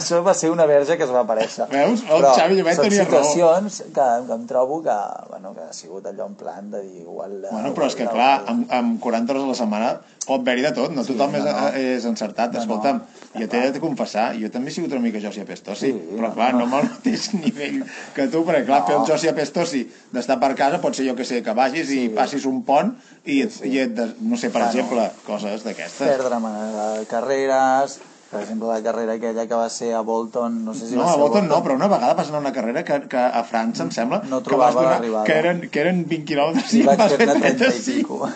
Això 0.00 0.22
va 0.26 0.34
ser 0.34 0.50
una 0.50 0.66
verge 0.66 0.96
que 0.98 1.06
es 1.06 1.12
va 1.14 1.22
aparèixer. 1.26 1.68
Veus? 1.70 2.02
El 2.02 2.22
Però 2.22 2.32
Xavi 2.38 2.58
Llobet 2.58 2.80
tenia 2.82 3.04
raó. 3.04 3.10
situacions 3.22 3.82
que, 3.94 4.08
que 4.26 4.34
em 4.38 4.46
trobo 4.50 4.80
que, 4.82 4.96
bueno, 5.30 5.52
que 5.54 5.68
ha 5.68 5.72
sigut 5.76 6.06
allò 6.10 6.26
en 6.30 6.34
plan 6.38 6.70
de 6.72 6.82
dir 6.82 7.02
igual... 7.04 7.36
Bueno, 7.50 7.74
però 7.76 7.86
és 7.90 7.98
que 7.98 8.08
clar, 8.10 8.32
amb, 8.50 8.66
amb 8.74 8.98
40 9.02 9.32
hores 9.34 9.46
a 9.46 9.52
la 9.52 9.58
setmana 9.60 9.92
pot 10.26 10.40
haver-hi 10.42 10.62
de 10.66 10.70
tot, 10.76 10.92
no 10.94 11.02
tothom 11.06 11.34
és, 11.38 11.46
és 11.78 12.04
encertat. 12.08 12.52
No, 12.52 12.58
no. 12.58 12.62
Escolta'm, 12.62 13.00
jo 13.40 13.48
t'he 13.48 13.62
de 13.72 13.80
confessar, 13.80 14.26
jo 14.38 14.50
també 14.52 14.70
he 14.70 14.74
sigut 14.74 14.92
una 14.92 15.00
mica 15.04 15.20
Josi 15.22 15.40
Apestosi, 15.42 15.86
Sí, 15.86 15.92
però 16.12 16.28
no, 16.28 16.32
clar, 16.34 16.52
no. 16.54 16.66
no 16.66 16.80
el 16.82 16.88
mateix 16.90 17.30
nivell 17.44 17.80
que 18.14 18.28
tu, 18.28 18.44
perquè 18.48 18.66
clar, 18.68 18.82
fer 18.86 18.96
el 18.98 19.06
Josi 19.08 19.28
Apestosi 19.32 19.82
d'estar 20.12 20.38
per 20.42 20.52
casa 20.58 20.80
pot 20.82 20.94
ser 20.98 21.06
jo 21.08 21.16
que 21.18 21.24
sé, 21.28 21.42
que 21.42 21.54
vagis 21.56 21.90
i 21.96 22.08
passis 22.14 22.44
un 22.46 22.62
pont 22.68 22.94
i, 23.24 23.40
et, 23.46 23.58
i 23.64 23.78
et, 23.86 23.98
no 24.20 24.36
sé, 24.36 24.50
per 24.50 24.62
Bueno. 24.62 24.70
exemple, 24.70 25.10
coses 25.26 25.64
d'aquestes. 25.64 26.06
Perdre'm 26.08 26.44
a 26.46 26.54
carreres, 27.10 27.98
Per 28.32 28.40
exemple, 28.40 28.64
la 28.70 28.78
carrera 28.80 29.12
aquella 29.18 29.42
que 29.44 29.56
va 29.60 29.66
ser 29.68 29.90
a 29.92 30.00
Bolton, 30.00 30.54
no 30.64 30.72
sé 30.72 30.86
si 30.88 30.94
No, 30.96 31.02
va 31.02 31.10
a 31.10 31.12
ser 31.12 31.20
Bolton 31.20 31.48
no, 31.50 31.58
però 31.64 31.74
una 31.76 31.88
vegada 31.92 32.14
vas 32.16 32.30
anar 32.30 32.38
a 32.38 32.44
una 32.46 32.52
carrera 32.56 32.82
que, 32.88 32.96
que 33.12 33.20
a 33.20 33.42
França, 33.44 33.84
em 33.84 33.90
sembla, 33.92 34.22
No 34.30 34.38
que 34.42 34.56
vas 34.56 34.72
donar, 34.72 34.94
l'arribada. 34.94 35.24
que 35.28 35.36
eren, 35.36 35.60
que 35.68 35.82
eren 35.82 35.98
20 36.08 36.24
quilòmetres 36.30 36.72
I 36.72 36.80
i 36.80 36.86
vas 36.88 37.02
fer 37.02 37.18
fer-ne 37.20 37.34
30 37.42 37.52
i 37.52 37.58
35. 37.58 37.98
pico. 37.98 38.30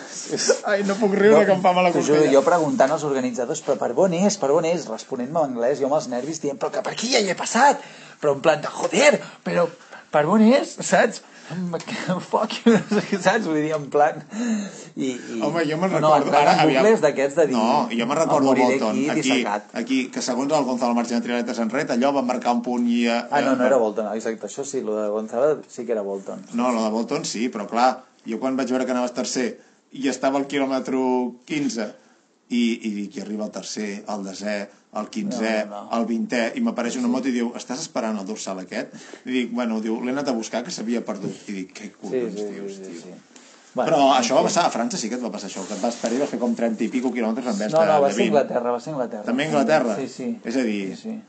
Ai, 0.69 0.83
no 0.85 0.97
puc 1.01 1.15
riure, 1.17 1.41
que 1.49 1.55
em 1.57 1.63
fa 1.65 1.73
mala 1.73 1.91
costella. 1.95 2.29
jo 2.35 2.43
preguntant 2.45 2.93
als 2.93 3.07
organitzadors, 3.09 3.63
però 3.65 3.77
per 3.81 3.89
on 4.05 4.13
és, 4.19 4.37
per 4.37 4.51
on 4.53 4.69
és? 4.69 4.85
Responent-me 4.91 5.39
en 5.39 5.49
anglès, 5.55 5.81
jo 5.81 5.89
amb 5.89 5.97
els 5.97 6.07
nervis 6.13 6.43
dient, 6.45 6.61
però 6.61 6.69
que 6.77 6.85
per 6.85 6.93
aquí 6.93 7.09
ja 7.15 7.23
hi 7.23 7.33
he 7.33 7.37
passat! 7.41 7.81
Però 8.21 8.35
en 8.37 8.45
plan 8.45 8.61
de, 8.61 8.69
joder, 8.77 9.17
però 9.43 9.65
per 10.13 10.27
on 10.29 10.45
és, 10.45 10.77
saps? 10.85 11.23
Fuck 11.47 12.53
you, 12.65 12.73
saps? 13.21 13.45
Vull 13.47 13.59
dir, 13.61 13.71
en 13.75 13.85
plan... 13.93 14.19
I, 14.97 15.11
i... 15.13 15.39
Home, 15.45 15.63
jo 15.69 15.77
me'n 15.79 15.93
no, 15.95 16.09
recordo... 16.11 16.31
No, 16.33 16.39
ara, 16.41 16.55
bucles 16.67 17.03
d'aquests 17.03 17.37
de 17.39 17.45
dir... 17.51 17.55
No, 17.55 17.87
jo 17.91 18.07
me'n 18.09 18.19
recordo 18.19 18.41
"Em 18.41 18.49
moriré 18.49 18.67
Bolton. 18.79 18.97
Aquí, 18.99 19.09
Aquí, 19.13 19.21
dissecat. 19.29 19.69
aquí, 19.81 19.99
que 20.13 20.23
segons 20.25 20.51
el 20.57 20.65
Gonzalo 20.67 20.97
Martínez 20.97 21.23
Trialeta 21.23 21.55
Sanret, 21.57 21.93
allò 21.95 22.11
va 22.17 22.23
marcar 22.27 22.55
un 22.57 22.61
punt 22.65 22.87
i... 22.91 23.05
eh, 23.07 23.21
Ah, 23.31 23.41
no, 23.45 23.55
no 23.59 23.65
era 23.69 23.77
Bolton, 23.79 24.09
exacte, 24.15 24.49
això 24.49 24.65
sí, 24.67 24.81
lo 24.83 24.97
de 24.99 25.07
Gonzalo 25.13 25.61
sí 25.71 25.85
que 25.85 25.95
era 25.95 26.03
Bolton. 26.03 26.43
No, 26.53 26.71
lo 26.75 26.83
de 26.83 26.91
Bolton 26.97 27.23
sí, 27.25 27.47
però 27.53 27.67
clar, 27.69 27.89
jo 28.27 28.39
quan 28.43 28.57
vaig 28.59 28.73
veure 28.75 28.85
que 28.89 28.91
anaves 28.95 29.15
tercer 29.15 29.47
i 29.95 30.09
estava 30.11 30.37
al 30.41 30.47
quilòmetre 30.51 30.99
15 31.47 31.87
i, 32.49 32.61
i 32.87 32.91
dic, 33.01 33.15
i 33.17 33.23
arriba 33.23 33.47
el 33.47 33.51
tercer, 33.55 34.03
el 34.11 34.27
desè, 34.27 34.57
el 34.99 35.09
15è, 35.13 35.53
No, 35.67 35.75
no, 35.75 35.83
no. 35.91 35.97
el 35.99 36.05
20è, 36.09 36.43
i 36.57 36.61
m'apareix 36.65 36.97
una 36.99 37.07
moto 37.11 37.27
i 37.29 37.35
diu, 37.35 37.51
estàs 37.55 37.79
esperant 37.85 38.17
el 38.19 38.25
dorsal 38.25 38.59
aquest? 38.63 38.93
I 39.25 39.31
dic, 39.31 39.51
bueno, 39.53 39.79
diu, 39.81 39.99
l'he 40.03 40.11
anat 40.15 40.27
a 40.29 40.35
buscar 40.37 40.63
que 40.63 40.71
s'havia 40.71 41.03
perdut. 41.05 41.35
I 41.49 41.57
dic, 41.61 41.73
què 41.77 41.89
Sí, 41.91 41.93
collons 42.01 42.35
sí, 42.39 42.45
dius, 42.55 42.75
sí, 42.75 42.83
sí, 42.83 42.91
tio? 42.91 43.01
sí. 43.01 43.15
Però 43.77 43.97
això 44.17 44.33
va 44.39 44.41
passar 44.47 44.63
a 44.65 44.71
França, 44.73 44.97
sí 44.97 45.07
que 45.09 45.15
et 45.19 45.21
va 45.23 45.29
passar 45.29 45.49
això, 45.51 45.61
que 45.67 45.75
et 45.75 45.81
vas 45.83 45.95
parir 46.01 46.17
de 46.17 46.25
fer 46.25 46.39
com 46.41 46.55
30 46.57 46.81
i 46.83 46.87
pico 46.89 47.11
quilòmetres 47.13 47.45
en 47.51 47.59
vez 47.59 47.71
No, 47.73 47.81
de, 47.81 47.85
no, 47.91 48.01
va 48.01 48.07
de 48.07 48.13
ser 48.15 48.23
20. 48.23 48.31
Anglaterra, 48.33 48.71
va 48.73 48.79
ser 48.81 48.93
Anglaterra. 48.93 49.23
També 49.27 49.45
Anglaterra? 49.45 49.95
Sí, 49.99 50.07
sí. 50.09 50.29
És 50.43 50.55
a 50.57 50.63
dir, 50.65 50.95
Sí, 50.95 51.01
sí. 51.03 51.21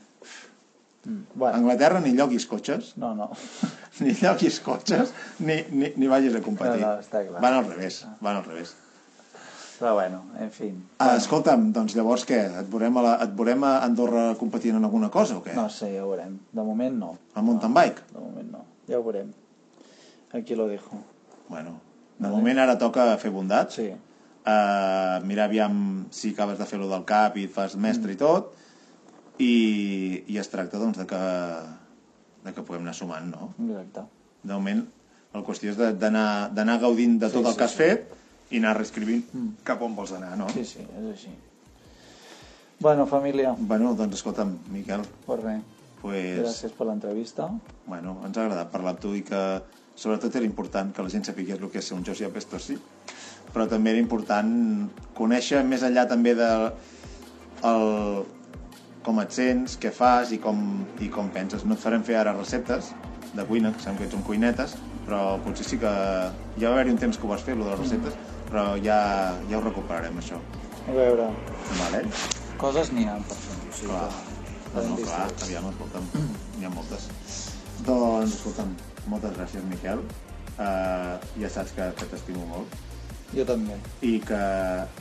Mm, 1.05 1.21
Bueno, 1.35 1.55
Anglaterra 1.57 1.99
ni 2.01 2.11
lloguis 2.17 2.45
cotxes, 2.49 2.93
no, 2.97 3.13
no. 3.15 3.29
ni 4.03 4.11
lloguis 4.19 4.59
cotxes, 4.65 5.13
ni, 5.39 5.59
ni, 5.71 5.93
ni 5.95 6.07
vagis 6.11 6.35
a 6.35 6.41
competir. 6.41 6.81
No, 6.81 6.95
no, 6.95 6.99
està 7.05 7.21
clar. 7.27 7.39
Van 7.41 7.53
al 7.61 7.69
revés, 7.69 8.01
van 8.19 8.35
al 8.41 8.43
revés. 8.49 8.73
Però 9.79 9.93
bueno, 9.95 10.23
en 10.37 10.49
fi. 10.51 10.67
Ah, 10.99 11.13
escolta'm, 11.15 11.69
doncs 11.71 11.93
llavors 11.95 12.25
què? 12.27 12.39
Et 12.59 12.67
veurem 12.67 12.97
a, 12.99 13.03
la, 13.05 13.13
et 13.23 13.31
veurem 13.35 13.61
a 13.63 13.77
Andorra 13.85 14.25
competint 14.39 14.75
en 14.75 14.83
alguna 14.83 15.07
cosa 15.13 15.37
o 15.37 15.43
què? 15.45 15.53
No 15.55 15.69
sé, 15.71 15.93
ja 15.93 16.03
ho 16.03 16.09
veurem. 16.11 16.33
De 16.51 16.65
moment 16.67 16.97
no. 16.99 17.13
A 17.39 17.43
mountain 17.45 17.71
bike? 17.77 18.03
De 18.11 18.19
moment 18.19 18.49
no. 18.57 18.65
Ja 18.89 18.99
ho 18.99 19.05
veurem. 19.07 19.31
Aquí 20.35 20.57
lo 20.59 20.67
dejo. 20.67 20.99
Bueno, 21.47 21.77
de 22.19 22.27
moment 22.27 22.59
ara 22.59 22.75
toca 22.81 23.07
fer 23.23 23.31
bondat. 23.31 23.71
Sí. 23.77 23.87
Uh, 24.49 25.23
mirar 25.29 25.47
aviam 25.47 25.79
si 26.11 26.33
acabes 26.35 26.59
de 26.59 26.67
fer 26.67 26.81
lo 26.81 26.91
del 26.91 27.07
cap 27.07 27.39
i 27.39 27.47
et 27.47 27.55
fas 27.55 27.79
mestre 27.79 28.11
i 28.11 28.19
tot. 28.19 28.51
I, 29.39 29.53
I 30.27 30.37
es 30.43 30.51
tracta, 30.51 30.75
doncs, 30.81 30.99
de 30.99 31.07
que, 31.07 31.23
de 32.43 32.51
que 32.51 32.67
puguem 32.67 32.83
anar 32.83 32.97
sumant, 32.97 33.31
no? 33.31 33.53
Exacte. 33.63 34.03
De 34.43 34.51
moment, 34.51 34.83
la 35.31 35.47
qüestió 35.47 35.71
és 35.71 35.79
d'anar 36.03 36.79
gaudint 36.83 37.15
de 37.21 37.29
tot 37.31 37.39
Sí, 37.39 37.47
el 37.47 37.53
sí, 37.53 37.57
que 37.61 37.69
has 37.69 37.77
sí. 37.77 37.85
fet 37.85 38.18
i 38.51 38.57
anar 38.57 38.75
reescrivint 38.77 39.23
cap 39.63 39.81
on 39.85 39.95
vols 39.95 40.11
anar, 40.17 40.35
no? 40.37 40.47
Sí, 40.53 40.63
sí, 40.65 40.79
és 40.81 41.09
així. 41.13 41.33
Bueno, 42.79 43.05
família, 43.11 43.55
Bueno, 43.59 43.93
doncs 43.93 44.15
escolta'm, 44.21 44.53
Miquel, 44.71 45.01
per 45.27 45.39
res. 45.41 45.61
pues, 46.01 46.39
Gràcies 46.39 46.71
per 46.77 46.87
l'entrevista. 46.87 47.49
bueno, 47.85 48.21
ens 48.25 48.37
ha 48.37 48.45
agradat 48.45 48.71
parlar 48.71 48.91
amb 48.95 48.99
tu 49.03 49.13
i 49.15 49.21
que 49.21 49.61
sobretot 49.95 50.35
era 50.35 50.45
important 50.45 50.93
que 50.95 51.03
la 51.03 51.09
gent 51.09 51.25
sapigués 51.25 51.59
el 51.59 51.69
que 51.69 51.79
és 51.79 51.85
ser 51.85 51.97
un 51.97 52.05
José 52.05 52.29
Pestorsi, 52.29 52.77
però 53.53 53.67
també 53.67 53.91
era 53.91 53.99
important 53.99 54.89
conèixer 55.13 55.63
més 55.65 55.83
enllà 55.83 56.07
també 56.07 56.35
de 56.35 56.49
el, 57.63 58.23
com 59.03 59.19
et 59.19 59.31
sents, 59.31 59.77
què 59.81 59.91
fas 59.91 60.31
i 60.31 60.37
com, 60.37 60.85
i 61.01 61.09
com 61.09 61.29
penses. 61.29 61.65
No 61.65 61.73
et 61.75 61.79
farem 61.79 62.03
fer 62.03 62.15
ara 62.15 62.33
receptes 62.33 62.93
de 63.35 63.43
cuina, 63.45 63.73
que 63.73 63.81
sabem 63.83 63.97
que 63.97 64.05
ets 64.05 64.15
un 64.15 64.23
cuinetes, 64.23 64.75
però 65.05 65.37
potser 65.43 65.65
sí 65.65 65.77
que 65.77 65.89
ja 66.59 66.69
va 66.69 66.75
haver-hi 66.77 66.91
un 66.95 66.97
temps 67.01 67.17
que 67.17 67.25
ho 67.27 67.29
vas 67.29 67.43
fer, 67.43 67.57
lo 67.57 67.65
de 67.65 67.71
les 67.71 67.79
receptes, 67.79 68.13
però 68.49 68.65
ja, 68.83 68.99
ja 69.49 69.57
ho 69.59 69.63
recuperarem, 69.65 70.17
això. 70.21 70.39
A 70.89 70.95
veure, 70.95 71.29
Vale? 71.79 72.03
coses 72.57 72.91
n'hi 72.91 73.05
ha 73.07 73.17
per. 73.29 73.37
O 73.37 73.73
sigui, 73.73 73.91
Clar. 73.93 74.09
No, 74.69 74.81
no, 74.85 74.95
clar, 75.01 75.23
aviam, 75.45 75.65
escolta'm, 75.71 76.09
n'hi 76.57 76.65
ha 76.67 76.69
moltes. 76.73 77.07
Doncs, 77.87 78.35
escolta'm, 78.35 78.75
moltes 79.09 79.33
gràcies, 79.37 79.63
Miquel. 79.65 80.03
Uh, 80.59 81.15
ja 81.39 81.49
saps 81.49 81.71
que, 81.71 81.85
que 81.95 82.05
t'estimo 82.11 82.41
molt 82.49 82.73
Jo 83.31 83.45
també. 83.47 83.77
i 84.03 84.17
que, 84.19 84.39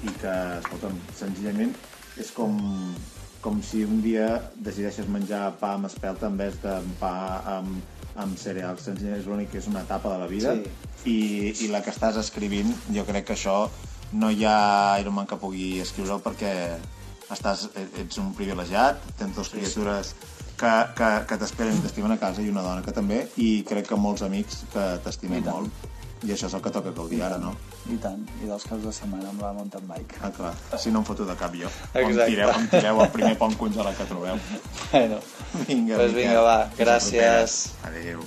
i 0.07 0.13
que, 0.21 0.35
escolta'm, 0.61 0.95
senzillament 1.19 1.73
és 2.23 2.31
com, 2.37 2.55
com 3.41 3.63
si 3.63 3.85
un 3.85 4.01
dia 4.03 4.29
decideixes 4.57 5.09
menjar 5.09 5.53
pa 5.61 5.75
amb 5.77 5.87
espelta 5.87 6.27
en 6.27 6.37
vez 6.41 6.57
de 6.63 6.75
pa 7.01 7.13
amb, 7.59 7.79
amb 8.19 8.39
cereals. 8.39 8.89
És 8.89 9.27
l'únic 9.27 9.53
que 9.53 9.59
és 9.63 9.69
una 9.71 9.85
etapa 9.87 10.13
de 10.15 10.19
la 10.19 10.27
vida 10.27 10.55
Sí. 10.57 11.11
i, 11.11 11.19
i 11.65 11.69
la 11.71 11.83
que 11.83 11.91
estàs 11.95 12.19
escrivint, 12.19 12.73
jo 12.95 13.05
crec 13.07 13.29
que 13.29 13.37
això 13.37 13.69
no 14.13 14.31
hi 14.31 14.45
ha 14.45 14.99
Ironman 15.01 15.27
que 15.29 15.37
pugui 15.39 15.79
escriure 15.85 16.19
perquè 16.25 16.53
estàs, 17.31 17.69
ets 18.01 18.19
un 18.19 18.33
privilegiat, 18.35 19.03
tens 19.19 19.37
dues 19.37 19.51
criatures 19.53 20.15
que, 20.59 20.73
que, 20.97 21.09
que 21.29 21.39
t'esperen 21.39 21.77
i 21.77 21.83
t'estimen 21.85 22.17
a 22.17 22.19
casa 22.19 22.43
i 22.43 22.49
una 22.51 22.65
dona 22.65 22.83
que 22.83 22.95
també, 22.97 23.29
i 23.37 23.63
crec 23.69 23.91
que 23.93 24.01
molts 24.01 24.25
amics 24.27 24.65
que 24.73 24.87
t'estimen 25.05 25.45
molt. 25.47 25.71
I 26.27 26.33
això 26.35 26.49
és 26.49 26.55
el 26.55 26.63
que 26.65 26.71
toca 26.75 26.91
gaudir 26.97 27.21
ara, 27.23 27.39
no? 27.39 27.53
I 27.93 27.97
tant. 28.03 28.25
I 28.43 28.49
dels 28.51 28.65
caps 28.67 28.83
de 28.85 28.93
setmana 28.93 29.29
amb 29.31 29.43
la 29.43 29.53
mountain 29.55 29.87
bike. 29.87 30.19
Ah, 30.23 30.31
clar, 30.35 30.53
si 30.79 30.91
no 30.91 30.99
em 31.01 31.07
foto 31.07 31.25
de 31.29 31.37
cap 31.39 31.55
jo. 31.55 31.71
Em 31.95 32.09
Exacte. 32.09 32.31
tireu, 32.33 32.51
em 32.59 32.67
tireu 32.73 33.01
el 33.05 33.11
primer 33.15 33.37
pont 33.39 33.55
congelat 33.57 33.97
que 33.97 34.05
trobeu. 34.11 34.37
Bueno, 34.91 35.21
Vinga, 35.67 35.97
Pues 35.97 36.13
Miquel. 36.13 36.15
vinga, 36.15 36.41
va, 36.43 36.59
gràcies. 36.79 37.71
Adéu. 37.87 38.27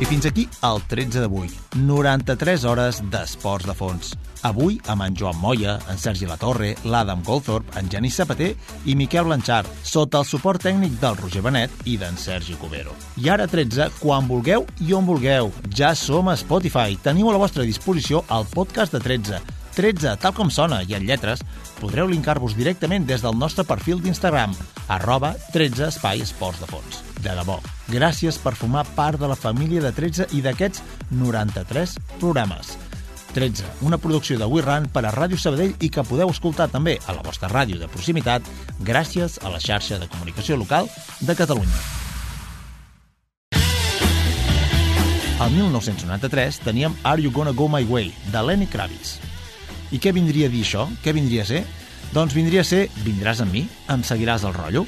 I 0.00 0.06
fins 0.10 0.26
aquí 0.26 0.48
el 0.66 0.80
13 0.90 1.20
d'avui. 1.22 1.46
93 1.78 2.64
hores 2.66 2.96
d'esports 3.12 3.68
de 3.68 3.74
fons. 3.78 4.08
Avui 4.44 4.80
amb 4.90 5.04
en 5.06 5.14
Joan 5.16 5.38
Moya, 5.38 5.76
en 5.88 6.00
Sergi 6.02 6.26
Latorre, 6.26 6.72
l'Adam 6.84 7.22
Goldthorpe, 7.24 7.78
en 7.78 7.86
Genís 7.92 8.18
Sabater 8.18 8.50
i 8.90 8.96
Miquel 8.98 9.28
Blanchard, 9.28 9.70
sota 9.86 10.18
el 10.18 10.26
suport 10.26 10.66
tècnic 10.66 10.98
del 10.98 11.14
Roger 11.20 11.44
Benet 11.46 11.86
i 11.86 11.94
d'en 12.00 12.18
Sergi 12.18 12.58
Cubero. 12.58 12.92
I 13.22 13.30
ara 13.36 13.46
13, 13.46 13.92
quan 14.02 14.26
vulgueu 14.26 14.66
i 14.82 14.92
on 14.98 15.06
vulgueu. 15.06 15.52
Ja 15.70 15.94
som 15.94 16.28
a 16.28 16.36
Spotify. 16.36 16.98
Teniu 16.98 17.30
a 17.30 17.38
la 17.38 17.44
vostra 17.46 17.62
disposició 17.62 18.24
el 18.34 18.50
podcast 18.50 18.98
de 18.98 19.04
13. 19.06 19.42
13, 19.78 20.18
tal 20.18 20.34
com 20.34 20.50
sona, 20.50 20.82
i 20.82 20.98
en 20.98 21.06
lletres, 21.06 21.46
podreu 21.78 22.10
linkar-vos 22.10 22.58
directament 22.58 23.06
des 23.06 23.22
del 23.22 23.38
nostre 23.38 23.62
perfil 23.62 24.02
d'Instagram, 24.02 24.58
arroba 24.88 25.36
13 25.54 25.92
espai 25.94 26.26
esports 26.26 26.62
de 26.62 26.70
fons. 26.74 27.13
De 27.24 27.32
debò, 27.32 27.56
gràcies 27.88 28.36
per 28.36 28.52
formar 28.52 28.82
part 28.96 29.16
de 29.20 29.28
la 29.30 29.36
família 29.38 29.80
de 29.80 29.92
13 29.96 30.26
i 30.36 30.42
d'aquests 30.44 30.82
93 31.16 31.94
programes. 32.20 32.74
13, 33.32 33.64
una 33.88 33.98
producció 33.98 34.36
de 34.38 34.46
We 34.46 34.60
Run 34.62 34.90
per 34.92 35.06
a 35.08 35.12
Ràdio 35.14 35.40
Sabadell 35.40 35.72
i 35.80 35.88
que 35.90 36.04
podeu 36.04 36.30
escoltar 36.30 36.68
també 36.70 36.98
a 37.08 37.14
la 37.16 37.24
vostra 37.24 37.48
ràdio 37.50 37.80
de 37.80 37.88
proximitat 37.88 38.44
gràcies 38.84 39.40
a 39.42 39.50
la 39.50 39.58
xarxa 39.58 39.98
de 39.98 40.08
comunicació 40.12 40.58
local 40.60 40.90
de 41.20 41.34
Catalunya. 41.34 41.80
El 45.44 45.50
1993 45.56 46.60
teníem 46.62 46.94
Are 47.02 47.20
You 47.20 47.32
Gonna 47.32 47.56
Go 47.56 47.66
My 47.68 47.82
Way, 47.88 48.12
de 48.30 48.44
Lenny 48.44 48.68
Kravitz. 48.70 49.16
I 49.90 49.98
què 49.98 50.12
vindria 50.14 50.46
a 50.46 50.52
dir 50.52 50.62
això? 50.62 50.86
Què 51.02 51.16
vindria 51.16 51.42
a 51.42 51.48
ser? 51.48 51.64
Doncs 52.14 52.36
vindria 52.36 52.62
a 52.62 52.68
ser 52.68 52.86
Vindràs 53.02 53.40
amb 53.42 53.56
mi? 53.56 53.64
Em 53.90 54.04
seguiràs 54.06 54.44
el 54.46 54.54
rotllo? 54.54 54.84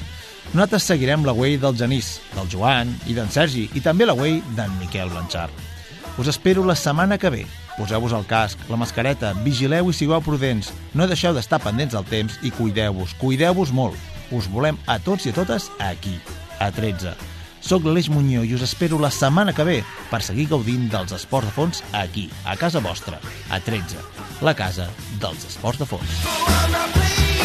Nosaltres 0.53 0.83
seguirem 0.87 1.25
la 1.25 1.33
way 1.35 1.57
del 1.57 1.75
Genís, 1.77 2.21
del 2.33 2.47
Joan 2.49 2.93
i 3.07 3.13
d'en 3.13 3.29
Sergi 3.31 3.65
i 3.75 3.81
també 3.83 4.07
la 4.07 4.15
way 4.15 4.39
d'en 4.55 4.71
Miquel 4.79 5.09
Blanchard. 5.11 5.51
Us 6.17 6.29
espero 6.31 6.63
la 6.65 6.75
setmana 6.75 7.17
que 7.19 7.29
ve. 7.29 7.43
Poseu-vos 7.77 8.13
el 8.15 8.25
casc, 8.25 8.61
la 8.71 8.79
mascareta, 8.79 9.33
vigileu 9.45 9.91
i 9.91 9.93
sigueu 9.93 10.23
prudents. 10.25 10.71
No 10.95 11.05
deixeu 11.05 11.35
d'estar 11.35 11.59
pendents 11.61 11.93
del 11.93 12.07
temps 12.09 12.39
i 12.41 12.51
cuideu-vos, 12.55 13.13
cuideu-vos 13.19 13.73
molt. 13.75 13.99
Us 14.31 14.47
volem 14.49 14.79
a 14.87 14.97
tots 15.03 15.27
i 15.27 15.35
a 15.35 15.37
totes 15.37 15.69
aquí, 15.83 16.15
a 16.63 16.71
13. 16.71 17.13
Soc 17.61 17.83
l'Aleix 17.83 18.07
Muñoz 18.09 18.47
i 18.47 18.55
us 18.55 18.63
espero 18.63 18.97
la 19.03 19.11
setmana 19.11 19.53
que 19.53 19.67
ve 19.67 19.81
per 20.09 20.23
seguir 20.23 20.47
gaudint 20.49 20.87
dels 20.89 21.13
esports 21.19 21.51
de 21.51 21.53
fons 21.53 21.83
aquí, 21.91 22.29
a 22.47 22.55
casa 22.55 22.79
vostra, 22.79 23.19
a 23.51 23.59
13, 23.59 23.99
la 24.41 24.55
casa 24.55 24.87
dels 25.19 25.49
esports 25.51 25.83
de 25.83 25.91
fons. 25.91 26.21
Play 26.95 27.36